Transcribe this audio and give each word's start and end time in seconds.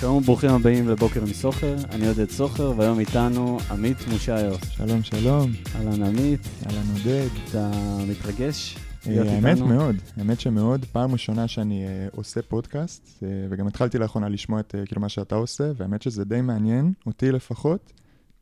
שלום 0.00 0.16
וברוכים 0.16 0.50
הבאים 0.50 0.88
לבוקר 0.88 1.24
מסוחר, 1.24 1.76
אני 1.90 2.08
עודד 2.08 2.30
סוחר, 2.30 2.72
והיום 2.76 2.98
איתנו 2.98 3.58
עמית 3.70 3.96
מושייר. 4.12 4.56
שלום, 4.70 5.02
שלום. 5.02 5.50
אהלן 5.74 6.02
עמית, 6.02 6.40
אהלן 6.66 6.86
עודד. 6.92 7.28
אתה 7.48 7.70
מתרגש? 8.08 8.76
אה, 9.06 9.34
האמת? 9.34 9.58
מאוד, 9.58 9.96
האמת 10.16 10.40
שמאוד. 10.40 10.84
פעם 10.92 11.12
ראשונה 11.12 11.48
שאני 11.48 11.86
אה, 11.86 12.08
עושה 12.12 12.42
פודקאסט, 12.42 13.22
אה, 13.22 13.28
וגם 13.50 13.66
התחלתי 13.66 13.98
לאחרונה 13.98 14.28
לשמוע 14.28 14.60
את 14.60 14.74
כאילו 14.86 15.00
מה 15.00 15.08
שאתה 15.08 15.34
עושה, 15.34 15.64
והאמת 15.76 16.02
שזה 16.02 16.24
די 16.24 16.40
מעניין, 16.40 16.92
אותי 17.06 17.32
לפחות. 17.32 17.92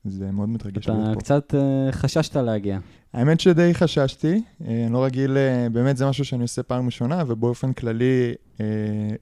זה 0.05 0.32
מאוד 0.32 0.48
מתרגש 0.48 0.84
אתה 0.84 0.93
להיות 0.93 1.14
פה. 1.14 1.20
קצת 1.20 1.55
אה, 1.55 1.93
חששת 1.93 2.37
להגיע. 2.37 2.79
האמת 3.12 3.41
שדי 3.41 3.75
חששתי, 3.75 4.43
אה, 4.66 4.84
אני 4.84 4.92
לא 4.92 5.05
רגיל, 5.05 5.37
אה, 5.37 5.69
באמת 5.73 5.97
זה 5.97 6.06
משהו 6.06 6.24
שאני 6.24 6.42
עושה 6.42 6.62
פעם 6.62 6.87
ראשונה, 6.87 7.24
ובאופן 7.27 7.73
כללי 7.73 8.34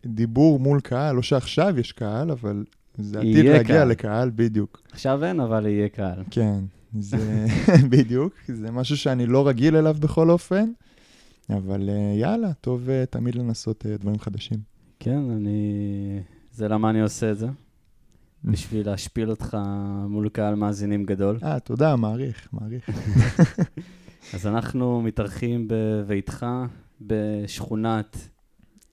דיבור 0.07 0.61
מול 0.61 0.81
קהל, 0.81 1.17
לא 1.17 1.23
שעכשיו 1.23 1.79
יש 1.79 1.93
קהל, 1.93 2.31
אבל 2.31 2.65
זה 2.99 3.19
עתיד 3.19 3.45
להגיע 3.45 3.77
קהל. 3.77 3.89
לקהל, 3.89 4.31
בדיוק. 4.35 4.83
עכשיו 4.93 5.25
אין, 5.25 5.41
אבל 5.41 5.67
יהיה 5.67 5.89
קהל. 5.89 6.23
כן, 6.31 6.59
זה 6.99 7.47
בדיוק, 7.91 8.35
זה 8.49 8.71
משהו 8.71 8.97
שאני 8.97 9.27
לא 9.27 9.49
רגיל 9.49 9.77
אליו 9.77 9.97
בכל 10.01 10.31
אופן, 10.31 10.71
אבל 11.51 11.91
יאללה, 12.17 12.53
טוב 12.53 12.89
תמיד 13.11 13.35
לנסות 13.35 13.87
דברים 14.01 14.19
חדשים. 14.19 14.59
כן, 15.01 15.31
אני... 15.31 16.21
זה 16.53 16.69
למה 16.69 16.91
אני 16.91 17.01
עושה 17.01 17.31
את 17.31 17.39
זה. 17.39 17.47
בשביל 18.45 18.87
להשפיל 18.87 19.31
אותך 19.31 19.59
מול 20.09 20.29
קהל 20.29 20.55
מאזינים 20.55 21.05
גדול. 21.05 21.39
אה, 21.43 21.61
תודה, 21.61 21.97
מעריך, 21.97 22.49
מעריך. 22.53 22.89
אז 24.35 24.47
אנחנו 24.47 25.03
מתארחים 25.03 25.69
בביתך 25.71 26.47
בשכונת 27.01 28.17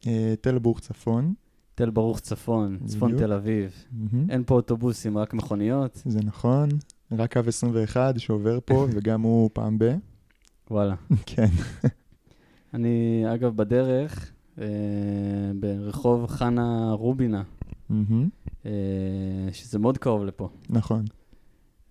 אה, 0.07 0.33
תל 0.41 0.59
ברוך 0.59 0.79
צפון, 0.79 1.33
תל 1.75 1.89
ברוך 1.89 2.19
צפון, 2.19 2.79
צפון. 2.85 3.17
תל 3.17 3.33
אביב. 3.33 3.85
אין 4.29 4.43
פה 4.45 4.55
אוטובוסים, 4.55 5.17
רק 5.17 5.33
מכוניות. 5.33 6.02
זה 6.05 6.19
נכון, 6.23 6.69
רק 7.11 7.33
קו 7.33 7.41
21 7.47 8.19
שעובר 8.19 8.59
פה, 8.65 8.87
וגם 8.93 9.21
הוא 9.21 9.49
פעם 9.53 9.79
ב... 9.79 9.95
וואלה. 10.71 10.95
כן. 11.25 11.47
אני, 12.73 13.23
אגב, 13.33 13.55
בדרך, 13.55 14.31
אה, 14.61 14.65
ברחוב 15.59 16.27
חנה 16.27 16.91
רובינה, 16.91 17.43
אה, 18.65 18.71
שזה 19.51 19.79
מאוד 19.79 19.97
קרוב 19.97 20.25
לפה. 20.25 20.49
נכון. 20.69 21.05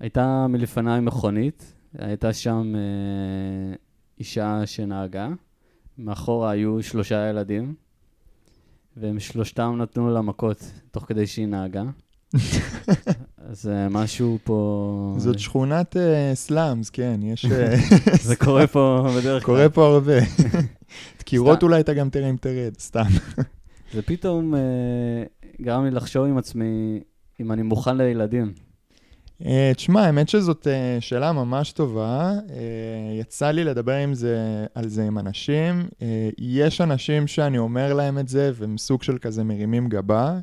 הייתה 0.00 0.46
מלפניי 0.48 1.00
מכונית, 1.00 1.74
הייתה 1.98 2.32
שם 2.32 2.74
אה, 2.76 3.76
אישה 4.18 4.66
שנהגה, 4.66 5.28
מאחורה 5.98 6.50
היו 6.50 6.82
שלושה 6.82 7.28
ילדים, 7.30 7.74
והם 8.96 9.20
שלושתם 9.20 9.76
נתנו 9.78 10.10
לה 10.10 10.22
מכות 10.22 10.72
תוך 10.90 11.04
כדי 11.04 11.26
שהיא 11.26 11.46
נהגה. 11.46 11.82
אז 13.50 13.68
אה, 13.68 13.88
משהו 13.88 14.38
פה... 14.44 15.14
זאת 15.18 15.38
שכונת 15.38 15.96
אה, 15.96 16.30
סלאמס, 16.34 16.90
כן, 16.90 17.20
יש... 17.22 17.46
זה 18.28 18.36
קורה 18.36 18.66
פה 18.66 19.06
בדרך 19.18 19.44
כלל. 19.44 19.54
קורה 19.54 19.68
פה 19.68 19.86
הרבה. 19.86 20.18
דקירות. 21.18 21.62
אולי 21.62 21.80
אתה 21.80 21.94
גם 21.94 22.10
תראה 22.10 22.30
אם 22.30 22.36
תרד, 22.36 22.78
סתם. 22.78 23.06
זה 23.94 24.02
פתאום 24.02 24.54
אה, 24.54 24.60
גרם 25.60 25.84
לי 25.84 25.90
לחשוב 25.90 26.24
עם 26.24 26.38
עצמי 26.38 27.00
אם 27.40 27.52
אני 27.52 27.62
מוכן 27.62 27.96
לילדים. 27.96 28.52
אה, 29.46 29.72
תשמע, 29.76 30.00
האמת 30.00 30.28
שזאת 30.28 30.66
אה, 30.66 30.96
שאלה 31.00 31.32
ממש 31.32 31.72
טובה. 31.72 32.32
אה, 32.50 33.18
יצא 33.20 33.50
לי 33.50 33.64
לדבר 33.64 33.96
עם 33.96 34.14
זה, 34.14 34.66
על 34.74 34.88
זה 34.88 35.04
עם 35.06 35.18
אנשים. 35.18 35.88
יש 36.38 36.80
אנשים 36.80 37.26
שאני 37.26 37.58
אומר 37.58 37.94
להם 37.94 38.18
את 38.18 38.28
זה, 38.28 38.50
והם 38.54 38.78
סוג 38.78 39.02
של 39.02 39.18
כזה 39.18 39.44
מרימים 39.44 39.88
גבה, 39.88 40.38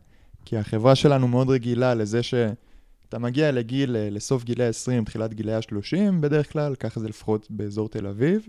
כי 0.46 0.58
החברה 0.58 0.96
שלנו 0.96 1.28
מאוד 1.28 1.50
רגילה 1.50 1.94
לזה 1.94 2.24
שאתה 2.24 3.20
מגיע 3.20 3.52
לגיל, 3.52 3.96
לסוף 4.12 4.44
גילי 4.44 4.66
ה-20, 4.66 5.06
תחילת 5.06 5.34
גילי 5.34 5.54
ה-30, 5.54 6.12
בדרך 6.20 6.52
כלל, 6.52 6.76
ככה 6.76 7.00
זה 7.00 7.10
לפחות 7.10 7.48
באזור 7.50 7.90
תל 7.90 8.08
אביב, 8.08 8.48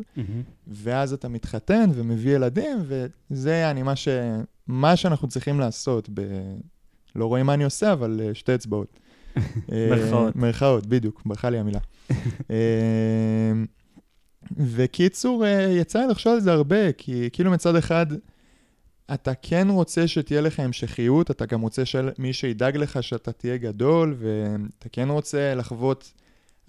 ואז 0.67 1.13
אתה 1.13 1.29
מתחתן 1.29 1.91
ומביא 1.95 2.35
ילדים, 2.35 2.79
וזה 3.31 3.51
יעני 3.51 3.83
מה, 3.83 3.97
ש... 3.97 4.09
מה 4.67 4.97
שאנחנו 4.97 5.29
צריכים 5.29 5.61
לעשות. 5.61 6.09
ב... 6.15 6.21
לא 7.17 7.27
רואים 7.27 7.47
מה 7.47 7.55
אני 7.55 7.65
עושה, 7.65 7.93
אבל 7.93 8.21
אה, 8.25 8.35
שתי 8.35 8.55
אצבעות. 8.55 8.99
אה, 9.37 9.89
מירכאות. 9.91 10.37
מירכאות, 10.37 10.87
בדיוק, 10.87 11.23
ברכה 11.27 11.51
לי 11.51 11.59
המילה. 11.59 11.79
אה, 12.51 13.53
וקיצור, 14.57 15.45
יצא 15.71 15.99
לי 15.99 16.07
לחשוב 16.07 16.33
על 16.33 16.41
זה 16.41 16.53
הרבה, 16.53 16.93
כי 16.93 17.29
כאילו 17.33 17.51
מצד 17.51 17.77
אחד, 17.77 18.07
אתה 19.15 19.35
כן 19.35 19.69
רוצה 19.71 20.09
שתהיה 20.09 20.41
לך 20.41 20.61
המשכיות, 20.61 21.31
אתה 21.31 21.47
גם 21.47 21.61
רוצה 21.61 21.85
שמי 21.85 22.33
שידאג 22.33 22.77
לך 22.77 23.03
שאתה 23.03 23.33
תהיה 23.33 23.57
גדול, 23.57 24.17
ואתה 24.19 24.89
כן 24.89 25.09
רוצה 25.09 25.55
לחוות 25.55 26.13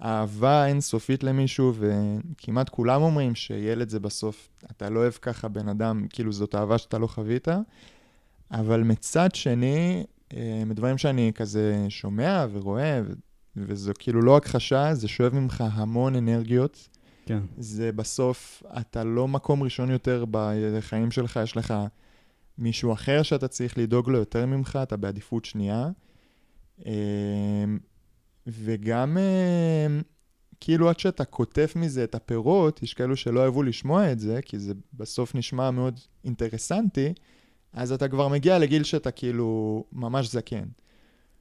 אהבה 0.02 0.66
אינסופית 0.66 1.22
למישהו, 1.22 1.72
וכמעט 1.74 2.68
כולם 2.68 3.02
אומרים 3.02 3.34
שילד 3.34 3.88
זה 3.88 4.00
בסוף, 4.00 4.48
אתה 4.70 4.90
לא 4.90 5.00
אוהב 5.00 5.12
ככה 5.12 5.48
בן 5.48 5.68
אדם, 5.68 6.06
כאילו 6.10 6.32
זאת 6.32 6.54
אהבה 6.54 6.78
שאתה 6.78 6.98
לא 6.98 7.06
חווית, 7.06 7.48
אבל 8.50 8.82
מצד 8.82 9.34
שני, 9.34 10.04
אה, 10.36 10.62
מדברים 10.66 10.98
שאני 10.98 11.32
כזה 11.34 11.86
שומע 11.88 12.46
ורואה, 12.52 13.00
וזו 13.56 13.92
כאילו 13.98 14.22
לא 14.22 14.36
הכחשה, 14.36 14.94
זה 14.94 15.08
שואב 15.08 15.34
ממך 15.34 15.64
המון 15.72 16.16
אנרגיות. 16.16 16.88
כן. 17.26 17.40
זה 17.58 17.92
בסוף, 17.92 18.62
אתה 18.80 19.04
לא 19.04 19.28
מקום 19.28 19.62
ראשון 19.62 19.90
יותר 19.90 20.24
בחיים 20.30 21.10
שלך, 21.10 21.40
יש 21.42 21.56
לך 21.56 21.74
מישהו 22.58 22.92
אחר 22.92 23.22
שאתה 23.22 23.48
צריך 23.48 23.78
לדאוג 23.78 24.10
לו 24.10 24.18
יותר 24.18 24.46
ממך, 24.46 24.78
אתה 24.82 24.96
בעדיפות 24.96 25.44
שנייה. 25.44 25.88
וגם, 28.48 29.18
אה, 29.18 30.00
כאילו 30.60 30.88
עד 30.88 30.98
שאתה 30.98 31.24
קוטף 31.24 31.72
מזה 31.76 32.04
את 32.04 32.14
הפירות, 32.14 32.82
יש 32.82 32.94
כאלו 32.94 33.16
שלא 33.16 33.44
אהבו 33.44 33.62
לשמוע 33.62 34.12
את 34.12 34.20
זה, 34.20 34.40
כי 34.42 34.58
זה 34.58 34.72
בסוף 34.94 35.34
נשמע 35.34 35.70
מאוד 35.70 36.00
אינטרסנטי, 36.24 37.12
אז 37.72 37.92
אתה 37.92 38.08
כבר 38.08 38.28
מגיע 38.28 38.58
לגיל 38.58 38.82
שאתה 38.84 39.10
כאילו 39.10 39.84
ממש 39.92 40.32
זקן. 40.32 40.64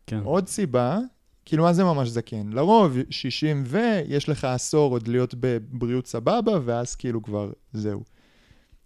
כן. 0.08 0.20
עוד 0.24 0.48
סיבה, 0.48 1.00
כאילו 1.46 1.64
מה 1.64 1.74
זה 1.74 1.84
ממש 1.84 2.10
זקן? 2.10 2.50
לרוב 2.54 2.98
60 3.10 3.64
ויש 3.66 4.30
לך 4.30 4.44
עשור 4.44 4.92
עוד 4.92 5.08
להיות 5.08 5.36
בבריאות 5.40 6.08
סבבה, 6.08 6.60
ואז 6.66 6.96
כאילו 6.96 7.22
כבר 7.22 7.52
זהו. 7.74 8.04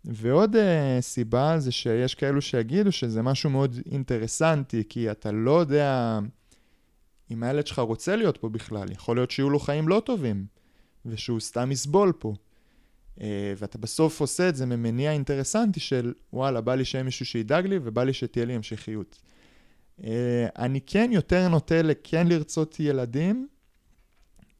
ועוד 0.06 0.56
uh, 0.56 1.02
סיבה 1.02 1.60
זה 1.60 1.72
שיש 1.72 2.16
כאלו 2.16 2.42
שיגידו 2.42 2.92
שזה 2.92 3.22
משהו 3.22 3.50
מאוד 3.50 3.76
אינטרסנטי, 3.92 4.84
כי 4.90 5.12
אתה 5.12 5.32
לא 5.32 5.60
יודע 5.60 6.20
אם 7.32 7.44
הילד 7.44 7.68
שלך 7.68 7.80
רוצה 7.80 8.16
להיות 8.16 8.38
פה 8.38 8.50
בכלל. 8.50 8.92
יכול 8.92 9.18
להיות 9.18 9.32
שיהיו 9.32 9.50
לו 9.50 9.60
חיים 9.60 9.88
לא 9.88 10.02
טובים, 10.06 10.46
ושהוא 11.06 11.40
סתם 11.40 11.72
יסבול 11.72 12.12
פה. 12.20 12.34
Uh, 13.18 13.24
ואתה 13.58 13.78
בסוף 13.78 14.22
עושה 14.22 14.50
את 14.50 14.56
זה 14.56 14.66
ממניע 14.66 15.12
אינטרסנטי 15.12 15.80
של 15.80 16.14
וואלה, 16.34 16.62
בא 16.62 16.76
לי 16.76 16.86
שיהיה 16.86 17.04
מישהו 17.04 17.26
שידאג 17.26 17.66
לי, 17.66 17.80
ובא 17.84 18.04
לי 18.04 18.14
שתהיה 18.14 18.46
לי 18.46 18.54
המשכיות. 18.54 19.22
Uh, 20.00 20.04
אני 20.58 20.82
כן 20.86 21.10
יותר 21.14 21.48
נוטה 21.48 21.82
לכן 21.82 22.28
לרצות 22.28 22.80
ילדים, 22.80 23.48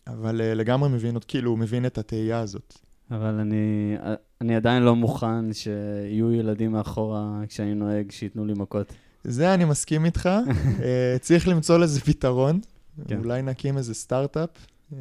אבל 0.08 0.42
uh, 0.42 0.44
לגמרי 0.44 0.90
מבין, 0.90 1.18
כאילו, 1.28 1.58
מבין 1.58 1.86
את 1.86 1.98
התהייה 1.98 2.40
הזאת. 2.40 2.80
אבל 3.12 3.40
אני, 3.40 3.96
אני 4.42 4.56
עדיין 4.56 4.84
לא 4.84 4.96
מוכן 4.96 5.54
שיהיו 5.54 6.34
ילדים 6.34 6.72
מאחורה 6.72 7.42
כשאני 7.48 7.76
נוהג, 7.76 8.12
שייתנו 8.12 8.46
לי 8.46 8.54
מכות. 8.54 8.94
זה 9.24 9.54
אני 9.54 9.66
מסכים 9.66 10.06
איתך, 10.06 10.30
uh, 10.48 10.82
צריך 11.22 11.48
למצוא 11.48 11.78
לזה 11.78 12.02
פתרון. 12.02 12.60
כן. 13.08 13.18
אולי 13.18 13.42
נקים 13.42 13.78
איזה 13.78 13.94
סטארט-אפ. 13.94 14.50
Uh, 14.92 14.96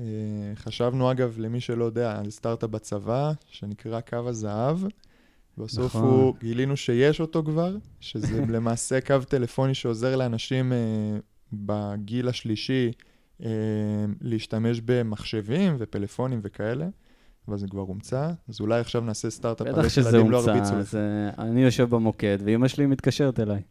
חשבנו, 0.56 1.10
אגב, 1.10 1.34
למי 1.38 1.60
שלא 1.60 1.84
יודע, 1.84 2.19
על 2.19 2.31
סטארט-אפ 2.31 2.70
בצבא, 2.70 3.32
שנקרא 3.50 4.00
קו 4.00 4.28
הזהב. 4.28 4.78
בסוף 5.58 5.96
נכון. 5.96 6.02
הוא, 6.02 6.34
גילינו 6.40 6.76
שיש 6.76 7.20
אותו 7.20 7.44
כבר, 7.44 7.76
שזה 8.00 8.44
למעשה 8.55 9.00
קו 9.00 9.17
טלפוני 9.28 9.75
שעוזר 9.75 10.17
לאנשים 10.17 10.72
uh, 10.72 11.22
בגיל 11.52 12.28
השלישי 12.28 12.90
uh, 13.40 13.44
להשתמש 14.20 14.81
במחשבים 14.84 15.76
ופלאפונים 15.78 16.40
וכאלה, 16.43 16.88
אבל 17.48 17.58
זה 17.58 17.66
כבר 17.69 17.81
הומצא, 17.81 18.31
אז 18.48 18.60
אולי 18.60 18.81
עכשיו 18.81 19.00
נעשה 19.00 19.31
סטארט-אפ 19.31 19.66
על 19.66 19.84
איך 19.84 19.90
שילדים 19.90 20.31
לא 20.31 20.37
ירביצו 20.37 20.78
לך. 20.78 20.94
אה, 20.94 21.31
אני 21.38 21.62
יושב 21.62 21.90
במוקד, 21.90 22.38
ואימא 22.44 22.69
שלי 22.69 22.87
מתקשרת 22.87 23.40
אליי. 23.40 23.62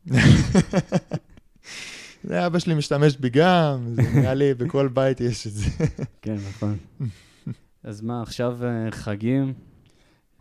זה 2.23 2.45
אבא 2.45 2.59
שלי 2.59 2.73
משתמש 2.73 3.17
בי 3.17 3.29
גם, 3.29 3.85
זה 3.93 4.01
נראה 4.15 4.33
לי 4.33 4.53
בכל 4.53 4.87
בית 4.87 5.21
יש 5.21 5.47
את 5.47 5.51
זה. 5.51 5.65
כן, 6.21 6.35
נכון. 6.49 6.77
אז 7.83 8.01
מה, 8.01 8.21
עכשיו 8.21 8.57
אה, 8.63 8.91
חגים? 8.91 9.53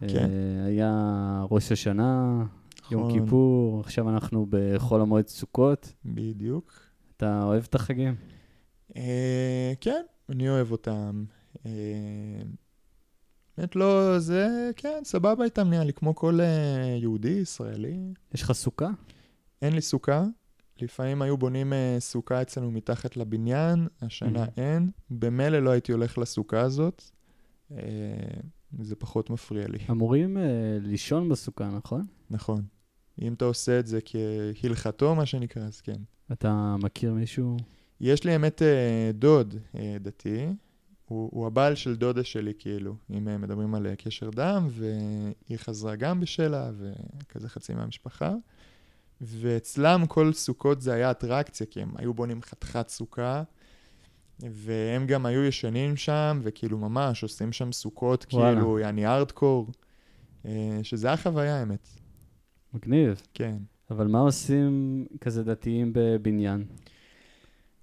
כן. 0.00 0.06
אה, 0.06 0.66
היה 0.66 0.92
ראש 1.50 1.72
השנה, 1.72 2.44
יום 2.90 3.02
נכון, 3.08 3.20
כיפור, 3.20 3.80
עכשיו 3.80 4.10
אנחנו 4.10 4.46
בחול 4.50 5.00
המועד 5.00 5.28
סוכות. 5.28 5.92
בדיוק. 6.04 6.72
אתה 7.16 7.42
אוהב 7.42 7.64
את 7.68 7.74
החגים? 7.74 8.14
כן, 9.80 10.02
אני 10.28 10.48
אוהב 10.48 10.72
אותם. 10.72 11.24
באמת 13.58 13.76
לא, 13.76 14.18
זה, 14.18 14.70
כן, 14.76 15.00
סבבה 15.04 15.44
איתם 15.44 15.70
נראה 15.70 15.84
לי, 15.84 15.92
כמו 15.92 16.14
כל 16.14 16.40
אה, 16.40 16.96
יהודי, 17.00 17.28
ישראלי. 17.30 17.96
יש 18.34 18.42
לך 18.42 18.52
סוכה? 18.52 18.90
אין 19.62 19.72
לי 19.72 19.80
סוכה, 19.80 20.24
לפעמים 20.80 21.22
היו 21.22 21.36
בונים 21.36 21.72
אה, 21.72 21.96
סוכה 22.00 22.42
אצלנו 22.42 22.70
מתחת 22.70 23.16
לבניין, 23.16 23.86
השנה 24.02 24.44
Mhm. 24.44 24.48
אין. 24.56 24.90
במילא 25.10 25.58
לא 25.58 25.70
הייתי 25.70 25.92
הולך 25.92 26.18
לסוכה 26.18 26.60
הזאת. 26.60 27.02
אה, 27.72 27.78
זה 28.82 28.96
פחות 28.96 29.30
מפריע 29.30 29.68
לי. 29.68 29.78
אמורים 29.90 30.38
אה, 30.38 30.42
לישון 30.80 31.28
בסוכה, 31.28 31.68
נכון? 31.68 32.02
נכון. 32.30 32.62
אם 33.22 33.32
אתה 33.32 33.44
עושה 33.44 33.78
את 33.78 33.86
זה 33.86 33.98
כהלכתו, 34.60 35.14
מה 35.14 35.26
שנקרא, 35.26 35.62
אז 35.62 35.80
כן. 35.80 35.96
אתה 36.32 36.76
מכיר 36.78 37.14
מישהו? 37.14 37.56
יש 38.00 38.24
לי 38.24 38.32
האמת 38.32 38.62
אה, 38.62 39.10
דוד 39.14 39.54
אה, 39.78 39.96
דתי, 40.00 40.46
הוא, 41.08 41.28
הוא 41.32 41.46
הבעל 41.46 41.74
של 41.74 41.96
דודה 41.96 42.24
שלי, 42.24 42.52
כאילו, 42.58 42.94
אם 43.10 43.28
אה, 43.28 43.38
מדברים 43.38 43.74
על 43.74 43.86
אה, 43.86 43.96
קשר 43.96 44.30
דם, 44.30 44.68
והיא 44.70 45.58
חזרה 45.58 45.96
גם 45.96 46.20
בשלה, 46.20 46.70
וכזה 46.78 47.48
חצי 47.48 47.74
מהמשפחה. 47.74 48.34
ואצלם 49.20 50.04
כל 50.08 50.32
סוכות 50.32 50.80
זה 50.80 50.92
היה 50.92 51.10
אטרקציה, 51.10 51.66
כי 51.66 51.82
הם 51.82 51.92
היו 51.96 52.14
בונים 52.14 52.42
חתיכת 52.42 52.88
סוכה, 52.88 53.42
והם 54.40 55.06
גם 55.06 55.26
היו 55.26 55.44
ישנים 55.44 55.96
שם, 55.96 56.40
וכאילו 56.42 56.78
ממש 56.78 57.22
עושים 57.22 57.52
שם 57.52 57.72
סוכות, 57.72 58.26
וואלה. 58.32 58.54
כאילו, 58.54 58.78
יעני 58.78 59.06
ארדקור, 59.06 59.66
אה, 60.46 60.80
שזה 60.82 61.06
היה 61.06 61.16
חוויה, 61.16 61.60
האמת. 61.60 61.88
מגניב. 62.74 63.22
כן. 63.34 63.56
אבל 63.90 64.06
מה 64.06 64.20
עושים 64.20 65.06
כזה 65.20 65.44
דתיים 65.44 65.90
בבניין? 65.94 66.64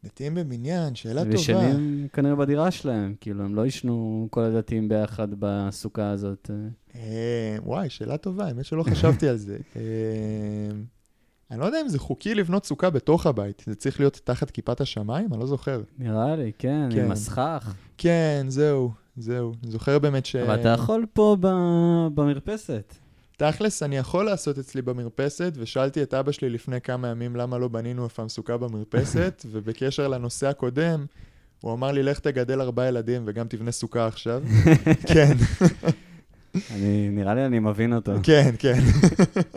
דתיים 0.05 0.35
בבניין, 0.35 0.95
שאלה 0.95 1.23
טובה. 1.23 1.35
ישנים 1.35 2.07
כנראה 2.13 2.35
בדירה 2.35 2.71
שלהם, 2.71 3.15
כאילו, 3.21 3.43
הם 3.43 3.55
לא 3.55 3.65
ישנו 3.65 4.27
כל 4.31 4.43
הדתיים 4.43 4.89
ביחד 4.89 5.27
בסוכה 5.39 6.09
הזאת. 6.09 6.51
אה. 6.95 7.57
וואי, 7.63 7.89
שאלה 7.89 8.17
טובה, 8.17 8.47
האמת 8.47 8.65
שלא 8.65 8.83
חשבתי 8.83 9.27
על 9.27 9.37
זה. 9.37 9.57
אה, 9.75 9.81
אני 11.51 11.59
לא 11.59 11.65
יודע 11.65 11.81
אם 11.81 11.89
זה 11.89 11.99
חוקי 11.99 12.35
לבנות 12.35 12.65
סוכה 12.65 12.89
בתוך 12.89 13.25
הבית, 13.25 13.63
זה 13.67 13.75
צריך 13.75 13.99
להיות 13.99 14.21
תחת 14.23 14.51
כיפת 14.51 14.81
השמיים? 14.81 15.33
אני 15.33 15.39
לא 15.39 15.45
זוכר. 15.45 15.81
נראה 15.97 16.35
לי, 16.35 16.51
כן, 16.57 16.89
כן. 16.91 17.05
עם 17.05 17.11
הסכך. 17.11 17.75
כן, 17.97 18.45
זהו, 18.47 18.91
זהו. 19.17 19.53
אני 19.63 19.71
זוכר 19.71 19.99
באמת 19.99 20.25
ש... 20.25 20.35
אבל 20.35 20.59
אתה 20.59 20.69
יכול 20.69 21.05
פה 21.13 21.37
במרפסת. 22.13 22.93
תכלס, 23.37 23.83
אני 23.83 23.97
יכול 23.97 24.25
לעשות 24.25 24.57
אצלי 24.57 24.81
במרפסת, 24.81 25.53
ושאלתי 25.55 26.03
את 26.03 26.13
אבא 26.13 26.31
שלי 26.31 26.49
לפני 26.49 26.81
כמה 26.81 27.07
ימים 27.07 27.35
למה 27.35 27.57
לא 27.57 27.67
בנינו 27.67 28.07
סוכה 28.27 28.57
במרפסת, 28.57 29.45
ובקשר 29.51 30.07
לנושא 30.07 30.47
הקודם, 30.47 31.05
הוא 31.61 31.73
אמר 31.73 31.91
לי, 31.91 32.03
לך 32.03 32.19
תגדל 32.19 32.61
ארבעה 32.61 32.87
ילדים 32.87 33.23
וגם 33.25 33.47
תבנה 33.47 33.71
סוכה 33.71 34.07
עכשיו. 34.07 34.43
כן, 35.13 35.33
אני, 36.71 37.09
נראה 37.09 37.33
לי 37.33 37.45
אני 37.45 37.59
מבין 37.59 37.93
אותו. 37.93 38.11
כן, 38.23 38.55
כן. 38.59 38.79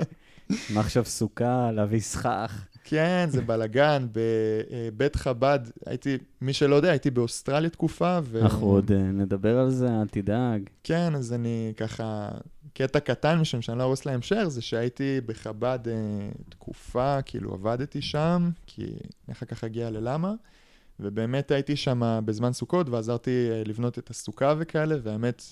מה 0.75 0.81
עכשיו 0.81 1.05
סוכה, 1.05 1.71
להביא 1.73 2.01
סכך? 2.01 2.67
כן, 2.85 3.27
זה 3.31 3.43
בלאגן. 3.43 4.07
בבית 4.13 5.17
חב"ד, 5.17 5.59
הייתי, 5.87 6.19
מי 6.41 6.53
שלא 6.53 6.77
יודע, 6.77 6.91
הייתי 6.91 7.11
באוסטרליה 7.11 7.71
תקופה, 7.71 8.19
ו... 8.25 8.43
אנחנו 8.43 8.67
עוד 8.67 8.93
אה, 8.93 8.99
נדבר 8.99 9.59
על 9.59 9.71
זה, 9.71 9.89
אל 9.89 10.09
תדאג. 10.11 10.63
כן, 10.85 11.15
אז 11.15 11.33
אני 11.33 11.73
ככה, 11.77 12.29
קטע 12.73 13.00
קטן 13.00 13.38
משם 13.38 13.62
שאני 13.62 13.79
לא 13.79 13.82
ארוס 13.82 14.06
להמשך, 14.06 14.44
זה 14.47 14.62
שהייתי 14.62 15.20
בחב"ד 15.26 15.88
אה, 15.88 16.31
תקופה, 16.49 17.23
כאילו 17.23 17.55
עבדתי 17.55 18.03
שם, 18.03 18.50
כי 18.67 18.85
אני 18.85 19.32
אחר 19.32 19.47
כך 19.47 19.65
אגיע 19.65 19.91
ללמה, 19.91 20.35
ובאמת 21.00 21.50
הייתי 21.50 21.76
שם 21.76 22.20
בזמן 22.25 22.53
סוכות 22.53 22.88
ועזרתי 22.88 23.50
אה, 23.50 23.62
לבנות 23.67 23.99
את 23.99 24.11
הסוכה 24.11 24.55
וכאלה, 24.59 24.97
והאמת, 25.03 25.43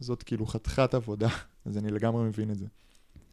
זאת 0.00 0.22
כאילו 0.22 0.46
חתיכת 0.46 0.94
עבודה, 0.94 1.28
אז 1.66 1.78
אני 1.78 1.90
לגמרי 1.90 2.24
מבין 2.24 2.50
את 2.50 2.58
זה. 2.58 2.66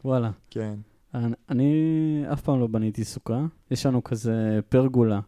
וואלה. 0.04 0.30
כן. 0.50 0.74
אני, 1.14 1.34
אני 1.48 2.22
אף 2.32 2.40
פעם 2.40 2.60
לא 2.60 2.66
בניתי 2.66 3.04
סוכה. 3.04 3.46
יש 3.70 3.86
לנו 3.86 4.04
כזה 4.04 4.60
פרגולה 4.68 5.20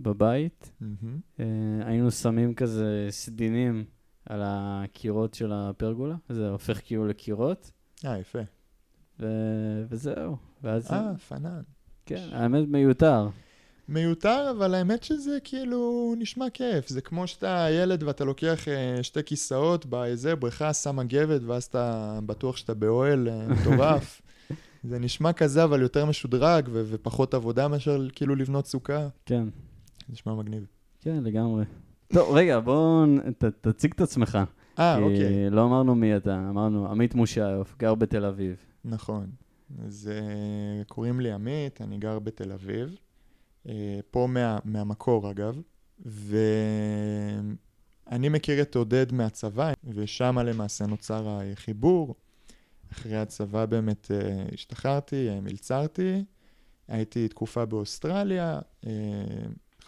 בבית. 0.00 0.70
מהמם. 0.80 1.18
אה, 1.40 1.44
היינו 1.86 2.10
שמים 2.10 2.54
כזה 2.54 3.06
סדינים 3.10 3.84
על 4.26 4.40
הקירות 4.44 5.34
של 5.34 5.52
הפרגולה, 5.52 6.14
זה 6.28 6.48
הופך 6.48 6.80
כאילו 6.84 7.06
לקירות, 7.06 7.70
אה, 8.04 8.18
יפה. 8.18 8.38
ו- 9.20 9.84
וזהו. 9.88 10.36
ואז, 10.62 10.90
אה, 10.92 11.18
פנן. 11.28 11.60
כן, 12.06 12.28
האמת 12.32 12.68
מיותר. 12.68 13.28
מיותר, 13.88 14.50
אבל 14.50 14.74
האמת 14.74 15.02
שזה 15.02 15.38
כאילו 15.44 16.14
נשמע 16.18 16.50
כיף. 16.50 16.88
זה 16.88 17.00
כמו 17.00 17.26
שאתה 17.26 17.66
ילד 17.70 18.02
ואתה 18.02 18.24
לוקח 18.24 18.68
אה, 18.68 19.02
שתי 19.02 19.22
כיסאות 19.22 19.86
באיזה 19.86 20.36
בריכה, 20.36 20.74
שם 20.74 20.96
מגבת, 20.96 21.40
ואז 21.42 21.64
אתה 21.64 22.18
בטוח 22.26 22.56
שאתה 22.56 22.74
באוהל 22.74 23.28
אה, 23.28 23.46
מטורף. 23.48 24.22
זה 24.90 24.98
נשמע 24.98 25.32
כזה, 25.32 25.64
אבל 25.64 25.82
יותר 25.82 26.04
משודרג 26.06 26.68
ו- 26.72 26.82
ופחות 26.86 27.34
עבודה 27.34 27.68
מאשר 27.68 28.06
כאילו 28.12 28.34
לבנות 28.36 28.66
סוכה. 28.66 29.08
כן, 29.26 29.48
נשמע 30.08 30.34
מגניב. 30.34 30.66
כן, 31.00 31.24
לגמרי. 31.24 31.64
טוב, 32.12 32.34
רגע, 32.36 32.60
בוא 32.60 33.06
נ- 33.06 33.32
ת, 33.32 33.44
תציג 33.44 33.92
את 33.94 34.00
עצמך. 34.00 34.38
אה, 34.78 34.98
אוקיי. 34.98 35.50
לא 35.50 35.64
אמרנו 35.64 35.94
מי 35.94 36.16
אתה, 36.16 36.46
אמרנו 36.50 36.88
עמית 36.90 37.14
מושיוף, 37.14 37.74
גר 37.78 37.94
בתל 37.94 38.24
אביב. 38.24 38.56
נכון. 38.84 39.26
אז 39.84 40.10
אה, 40.12 40.18
קוראים 40.84 41.20
לי 41.20 41.32
עמית, 41.32 41.80
אני 41.80 41.98
גר 41.98 42.18
בתל 42.18 42.52
אביב. 42.52 42.96
אה, 43.68 43.72
פה 44.10 44.26
מה, 44.30 44.58
מהמקור, 44.64 45.30
אגב. 45.30 45.60
ואני 46.06 46.28
מכיר 48.28 48.62
את 48.62 48.76
עודד 48.76 49.12
מהצבא, 49.12 49.72
ושם 49.94 50.38
למעשה 50.38 50.86
נוצר 50.86 51.28
החיבור. 51.28 52.14
אחרי 52.92 53.16
הצבא 53.16 53.66
באמת 53.66 54.10
אה, 54.10 54.16
השתחררתי, 54.54 55.28
מלצרתי. 55.42 56.24
הייתי 56.88 57.28
תקופה 57.28 57.64
באוסטרליה, 57.64 58.58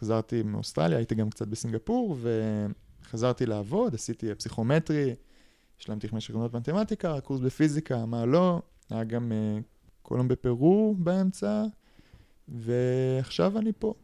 חזרתי 0.01 0.43
מאוסטרליה, 0.43 0.99
הייתי 0.99 1.15
גם 1.15 1.31
קצת 1.31 1.49
בסינגפור, 1.49 2.17
וחזרתי 3.03 3.47
לעבוד, 3.47 3.95
עשיתי 3.95 4.35
פסיכומטרי, 4.35 5.15
השלמתי 5.81 6.09
חמש 6.09 6.25
יחידות 6.25 6.55
מתמטיקה, 6.55 7.21
קורס 7.21 7.41
בפיזיקה, 7.41 8.07
מה 8.07 8.27
לא, 8.27 8.63
היה 8.91 9.05
גם 9.05 9.33
אה, 9.33 9.59
קולום 10.03 10.29
בפרו 10.29 10.95
באמצע, 10.99 11.65
ועכשיו 12.49 13.59
אני 13.59 13.73
פה. 13.79 13.95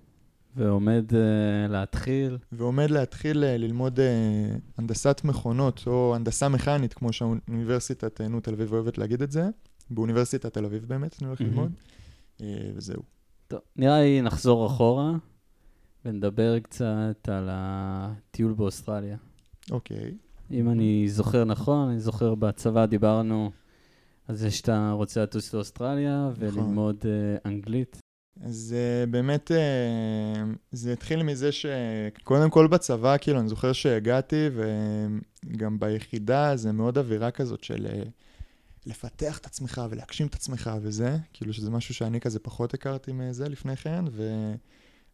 ועומד 0.56 1.04
uh, 1.10 1.72
להתחיל. 1.72 2.38
ועומד 2.52 2.90
להתחיל 2.90 3.44
אה, 3.44 3.56
ללמוד 3.56 4.00
אה, 4.00 4.56
הנדסת 4.78 5.20
מכונות, 5.24 5.82
או 5.86 6.14
הנדסה 6.14 6.48
מכנית, 6.48 6.94
כמו 6.94 7.12
שהאוניברסיטת 7.12 8.20
אה, 8.20 8.28
נו 8.28 8.40
תל 8.40 8.52
אביב 8.52 8.72
אוהבת 8.72 8.98
להגיד 8.98 9.22
את 9.22 9.30
זה. 9.30 9.44
באוניברסיטת 9.90 10.54
תל 10.54 10.64
אביב 10.64 10.84
באמת, 10.88 11.16
אני 11.20 11.28
הולך 11.28 11.40
מהמם. 11.40 11.52
ללמוד. 11.52 11.72
אה, 12.40 12.70
וזהו. 12.74 13.02
טוב, 13.48 13.60
נראה 13.76 14.00
לי 14.00 14.22
נחזור 14.22 14.66
אחורה 14.66 15.12
ונדבר 16.04 16.58
קצת 16.58 17.28
על 17.28 17.48
הטיול 17.52 18.52
באוסטרליה. 18.52 19.16
אוקיי. 19.70 20.14
אם 20.50 20.70
אני 20.70 21.08
זוכר 21.08 21.44
נכון, 21.44 21.88
אני 21.88 22.00
זוכר 22.00 22.34
בצבא 22.34 22.86
דיברנו 22.86 23.50
על 24.28 24.36
זה 24.36 24.50
שאתה 24.50 24.90
רוצה 24.90 25.22
לטוס 25.22 25.54
לאוסטרליה 25.54 26.30
וללמוד 26.36 26.96
uh, 27.02 27.48
אנגלית. 27.48 27.98
אז 28.40 28.74
uh, 28.74 29.10
באמת, 29.10 29.50
uh, 29.50 29.54
זה 30.72 30.92
התחיל 30.92 31.22
מזה 31.22 31.52
שקודם 31.52 32.50
כל 32.50 32.66
בצבא, 32.66 33.16
כאילו, 33.20 33.40
אני 33.40 33.48
זוכר 33.48 33.72
שהגעתי, 33.72 34.48
וגם 35.46 35.80
ביחידה 35.80 36.56
זה 36.56 36.72
מאוד 36.72 36.98
אווירה 36.98 37.30
כזאת 37.30 37.64
של 37.64 37.86
uh, 37.86 38.08
לפתח 38.86 39.38
את 39.38 39.46
עצמך 39.46 39.82
ולהגשים 39.90 40.26
את 40.26 40.34
עצמך 40.34 40.70
וזה, 40.82 41.16
כאילו 41.32 41.52
שזה 41.52 41.70
משהו 41.70 41.94
שאני 41.94 42.20
כזה 42.20 42.38
פחות 42.38 42.74
הכרתי 42.74 43.12
מזה 43.12 43.48
לפני 43.48 43.76
כן, 43.76 44.04